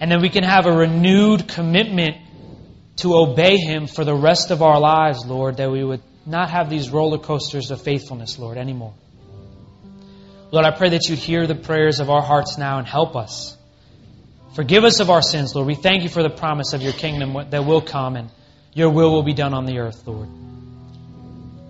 And 0.00 0.12
that 0.12 0.20
we 0.20 0.28
can 0.28 0.44
have 0.44 0.66
a 0.66 0.72
renewed 0.72 1.48
commitment 1.48 2.16
to 2.96 3.16
obey 3.16 3.56
Him 3.56 3.86
for 3.86 4.04
the 4.04 4.14
rest 4.14 4.50
of 4.50 4.62
our 4.62 4.78
lives, 4.78 5.24
Lord, 5.26 5.56
that 5.56 5.70
we 5.70 5.82
would 5.82 6.02
not 6.26 6.50
have 6.50 6.68
these 6.68 6.90
roller 6.90 7.18
coasters 7.18 7.70
of 7.70 7.80
faithfulness, 7.80 8.38
Lord, 8.38 8.58
anymore. 8.58 8.94
Lord, 10.50 10.64
I 10.64 10.70
pray 10.70 10.90
that 10.90 11.08
you'd 11.08 11.18
hear 11.18 11.46
the 11.46 11.54
prayers 11.54 12.00
of 12.00 12.10
our 12.10 12.22
hearts 12.22 12.58
now 12.58 12.78
and 12.78 12.86
help 12.86 13.16
us. 13.16 13.56
Forgive 14.54 14.84
us 14.84 15.00
of 15.00 15.10
our 15.10 15.22
sins, 15.22 15.54
Lord. 15.54 15.66
We 15.66 15.74
thank 15.74 16.02
you 16.02 16.08
for 16.08 16.22
the 16.22 16.30
promise 16.30 16.72
of 16.72 16.82
your 16.82 16.92
kingdom 16.92 17.36
that 17.50 17.64
will 17.64 17.80
come 17.80 18.16
and 18.16 18.30
your 18.72 18.90
will 18.90 19.12
will 19.12 19.22
be 19.22 19.34
done 19.34 19.54
on 19.54 19.66
the 19.66 19.78
earth, 19.78 20.06
Lord. 20.06 20.28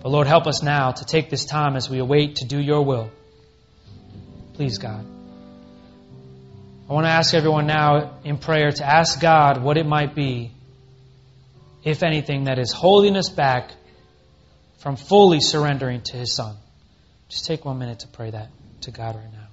But 0.01 0.09
Lord, 0.09 0.27
help 0.27 0.47
us 0.47 0.63
now 0.63 0.91
to 0.91 1.05
take 1.05 1.29
this 1.29 1.45
time 1.45 1.75
as 1.75 1.89
we 1.89 1.99
await 1.99 2.37
to 2.37 2.45
do 2.45 2.59
your 2.59 2.83
will. 2.83 3.11
Please, 4.53 4.77
God. 4.77 5.05
I 6.89 6.93
want 6.93 7.05
to 7.05 7.11
ask 7.11 7.33
everyone 7.33 7.67
now 7.67 8.17
in 8.23 8.37
prayer 8.37 8.71
to 8.71 8.85
ask 8.85 9.19
God 9.21 9.61
what 9.61 9.77
it 9.77 9.85
might 9.85 10.15
be, 10.15 10.51
if 11.83 12.01
anything, 12.01 12.45
that 12.45 12.57
is 12.57 12.71
holding 12.71 13.15
us 13.15 13.29
back 13.29 13.71
from 14.79 14.95
fully 14.95 15.39
surrendering 15.39 16.01
to 16.01 16.17
His 16.17 16.33
Son. 16.33 16.55
Just 17.27 17.45
take 17.45 17.63
one 17.63 17.77
minute 17.77 17.99
to 17.99 18.07
pray 18.07 18.31
that 18.31 18.49
to 18.81 18.91
God 18.91 19.15
right 19.15 19.31
now. 19.31 19.48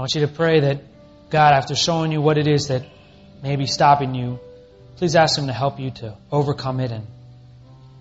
I 0.00 0.02
want 0.02 0.14
you 0.14 0.22
to 0.22 0.28
pray 0.28 0.60
that 0.60 0.80
God, 1.28 1.52
after 1.52 1.74
showing 1.74 2.10
you 2.10 2.22
what 2.22 2.38
it 2.38 2.46
is 2.46 2.68
that 2.68 2.86
may 3.42 3.56
be 3.56 3.66
stopping 3.66 4.14
you, 4.14 4.40
please 4.96 5.14
ask 5.14 5.38
Him 5.38 5.48
to 5.48 5.52
help 5.52 5.78
you 5.78 5.90
to 5.90 6.16
overcome 6.32 6.80
it 6.80 6.90
and 6.90 7.06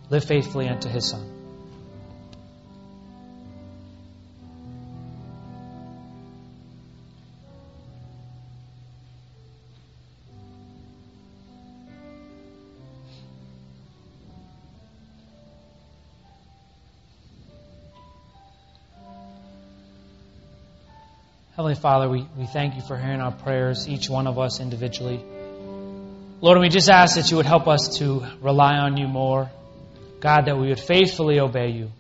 live 0.10 0.24
faithfully 0.24 0.70
unto 0.70 0.88
His 0.88 1.10
Son. 1.10 1.39
Heavenly 21.60 21.76
Father, 21.76 22.07
we, 22.07 22.26
we 22.38 22.45
thank 22.45 22.76
you 22.78 22.82
for 22.82 22.97
hearing 22.97 23.20
our 23.20 23.34
prayers, 23.34 23.86
each 23.89 24.10
one 24.10 24.28
of 24.28 24.39
us 24.39 24.62
individually. 24.62 25.22
Lord, 26.39 26.57
we 26.57 26.70
just 26.70 26.89
ask 26.89 27.18
that 27.18 27.30
you 27.32 27.36
would 27.36 27.45
help 27.45 27.68
us 27.68 27.97
to 27.97 28.26
rely 28.39 28.76
on 28.76 28.95
you 28.95 29.10
more. 29.10 29.51
God, 30.22 30.45
that 30.45 30.57
we 30.57 30.70
would 30.70 30.80
faithfully 30.80 31.41
obey 31.41 31.72
you. 31.72 31.91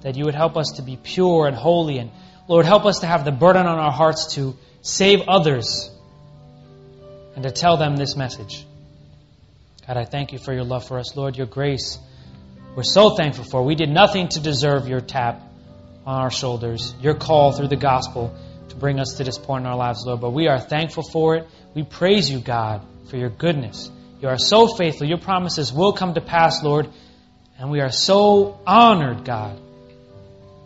That 0.00 0.16
you 0.16 0.24
would 0.24 0.34
help 0.34 0.56
us 0.56 0.72
to 0.78 0.82
be 0.82 0.96
pure 0.96 1.46
and 1.46 1.54
holy. 1.54 1.98
And 1.98 2.10
Lord, 2.48 2.66
help 2.66 2.84
us 2.84 2.98
to 2.98 3.06
have 3.06 3.24
the 3.24 3.30
burden 3.30 3.64
on 3.66 3.78
our 3.78 3.92
hearts 3.92 4.34
to 4.34 4.56
save 4.82 5.20
others 5.28 5.88
and 7.36 7.44
to 7.44 7.52
tell 7.52 7.76
them 7.76 7.94
this 7.94 8.16
message. 8.16 8.66
God, 9.86 9.98
I 9.98 10.04
thank 10.04 10.32
you 10.32 10.40
for 10.40 10.52
your 10.52 10.64
love 10.64 10.84
for 10.84 10.98
us. 10.98 11.14
Lord, 11.14 11.36
your 11.36 11.46
grace, 11.46 11.96
we're 12.74 12.82
so 12.82 13.10
thankful 13.10 13.44
for. 13.44 13.62
We 13.62 13.76
did 13.76 13.88
nothing 13.88 14.30
to 14.30 14.40
deserve 14.40 14.88
your 14.88 15.00
tap 15.00 15.42
on 16.04 16.22
our 16.22 16.32
shoulders, 16.32 16.92
your 17.00 17.14
call 17.14 17.52
through 17.52 17.68
the 17.68 17.76
gospel 17.76 18.36
to 18.68 18.76
bring 18.76 19.00
us 19.00 19.14
to 19.14 19.24
this 19.24 19.38
point 19.38 19.64
in 19.64 19.70
our 19.70 19.76
lives, 19.76 20.04
Lord. 20.06 20.20
But 20.20 20.30
we 20.30 20.48
are 20.48 20.60
thankful 20.60 21.02
for 21.02 21.36
it. 21.36 21.46
We 21.74 21.82
praise 21.82 22.30
you, 22.30 22.40
God, 22.40 22.82
for 23.08 23.16
your 23.16 23.30
goodness. 23.30 23.90
You 24.20 24.28
are 24.28 24.38
so 24.38 24.66
faithful. 24.66 25.06
Your 25.06 25.18
promises 25.18 25.72
will 25.72 25.92
come 25.92 26.14
to 26.14 26.20
pass, 26.20 26.62
Lord. 26.62 26.88
And 27.58 27.70
we 27.70 27.80
are 27.80 27.90
so 27.90 28.60
honored, 28.66 29.24
God, 29.24 29.58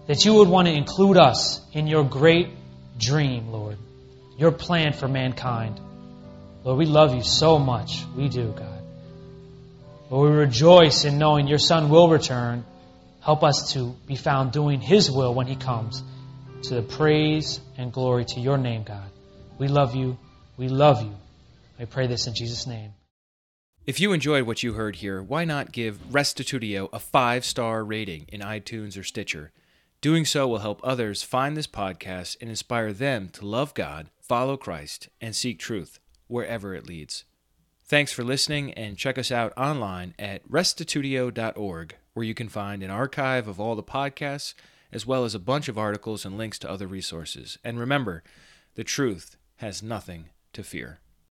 that 0.06 0.24
you 0.24 0.34
would 0.34 0.48
want 0.48 0.68
to 0.68 0.74
include 0.74 1.16
us 1.16 1.60
in 1.72 1.86
your 1.86 2.04
great 2.04 2.48
dream, 2.98 3.52
Lord, 3.52 3.78
your 4.36 4.50
plan 4.50 4.92
for 4.92 5.08
mankind. 5.08 5.80
Lord, 6.64 6.78
we 6.78 6.86
love 6.86 7.14
you 7.14 7.22
so 7.22 7.58
much. 7.58 8.04
We 8.16 8.28
do, 8.28 8.52
God. 8.52 8.82
Lord, 10.10 10.30
we 10.30 10.36
rejoice 10.36 11.04
in 11.04 11.18
knowing 11.18 11.46
your 11.46 11.58
Son 11.58 11.88
will 11.88 12.08
return. 12.08 12.64
Help 13.20 13.44
us 13.44 13.72
to 13.74 13.94
be 14.06 14.16
found 14.16 14.52
doing 14.52 14.80
his 14.80 15.10
will 15.10 15.32
when 15.32 15.46
he 15.46 15.56
comes 15.56 16.02
to 16.62 16.74
the 16.74 16.82
praise 16.82 17.60
and 17.78 17.92
glory 17.92 18.24
to 18.26 18.40
your 18.40 18.58
name, 18.58 18.82
God. 18.82 19.10
We 19.58 19.68
love 19.68 19.94
you. 19.94 20.18
We 20.56 20.68
love 20.68 21.02
you. 21.02 21.14
I 21.78 21.86
pray 21.86 22.06
this 22.06 22.26
in 22.26 22.34
Jesus' 22.34 22.66
name. 22.66 22.92
If 23.86 23.98
you 23.98 24.12
enjoyed 24.12 24.44
what 24.44 24.62
you 24.62 24.74
heard 24.74 24.96
here, 24.96 25.22
why 25.22 25.44
not 25.44 25.72
give 25.72 25.98
Restitutio 26.10 26.90
a 26.92 26.98
five 26.98 27.44
star 27.44 27.82
rating 27.82 28.26
in 28.28 28.40
iTunes 28.40 28.98
or 28.98 29.02
Stitcher? 29.02 29.52
Doing 30.00 30.24
so 30.24 30.46
will 30.48 30.58
help 30.58 30.80
others 30.82 31.22
find 31.22 31.56
this 31.56 31.66
podcast 31.66 32.36
and 32.40 32.50
inspire 32.50 32.92
them 32.92 33.28
to 33.30 33.46
love 33.46 33.74
God, 33.74 34.08
follow 34.20 34.56
Christ, 34.56 35.08
and 35.20 35.34
seek 35.34 35.58
truth 35.58 35.98
wherever 36.26 36.74
it 36.74 36.86
leads. 36.86 37.24
Thanks 37.84 38.12
for 38.12 38.22
listening, 38.22 38.72
and 38.74 38.96
check 38.96 39.18
us 39.18 39.32
out 39.32 39.52
online 39.56 40.14
at 40.18 40.48
restitutio.org, 40.48 41.96
where 42.14 42.24
you 42.24 42.34
can 42.34 42.48
find 42.48 42.82
an 42.82 42.90
archive 42.90 43.48
of 43.48 43.58
all 43.58 43.74
the 43.74 43.82
podcasts 43.82 44.54
as 44.92 45.06
well 45.06 45.24
as 45.24 45.34
a 45.34 45.38
bunch 45.38 45.68
of 45.68 45.78
articles 45.78 46.24
and 46.24 46.36
links 46.36 46.58
to 46.60 46.70
other 46.70 46.86
resources. 46.86 47.58
And 47.64 47.78
remember, 47.78 48.22
the 48.74 48.84
truth 48.84 49.36
has 49.56 49.82
nothing 49.82 50.30
to 50.52 50.62
fear. 50.62 51.00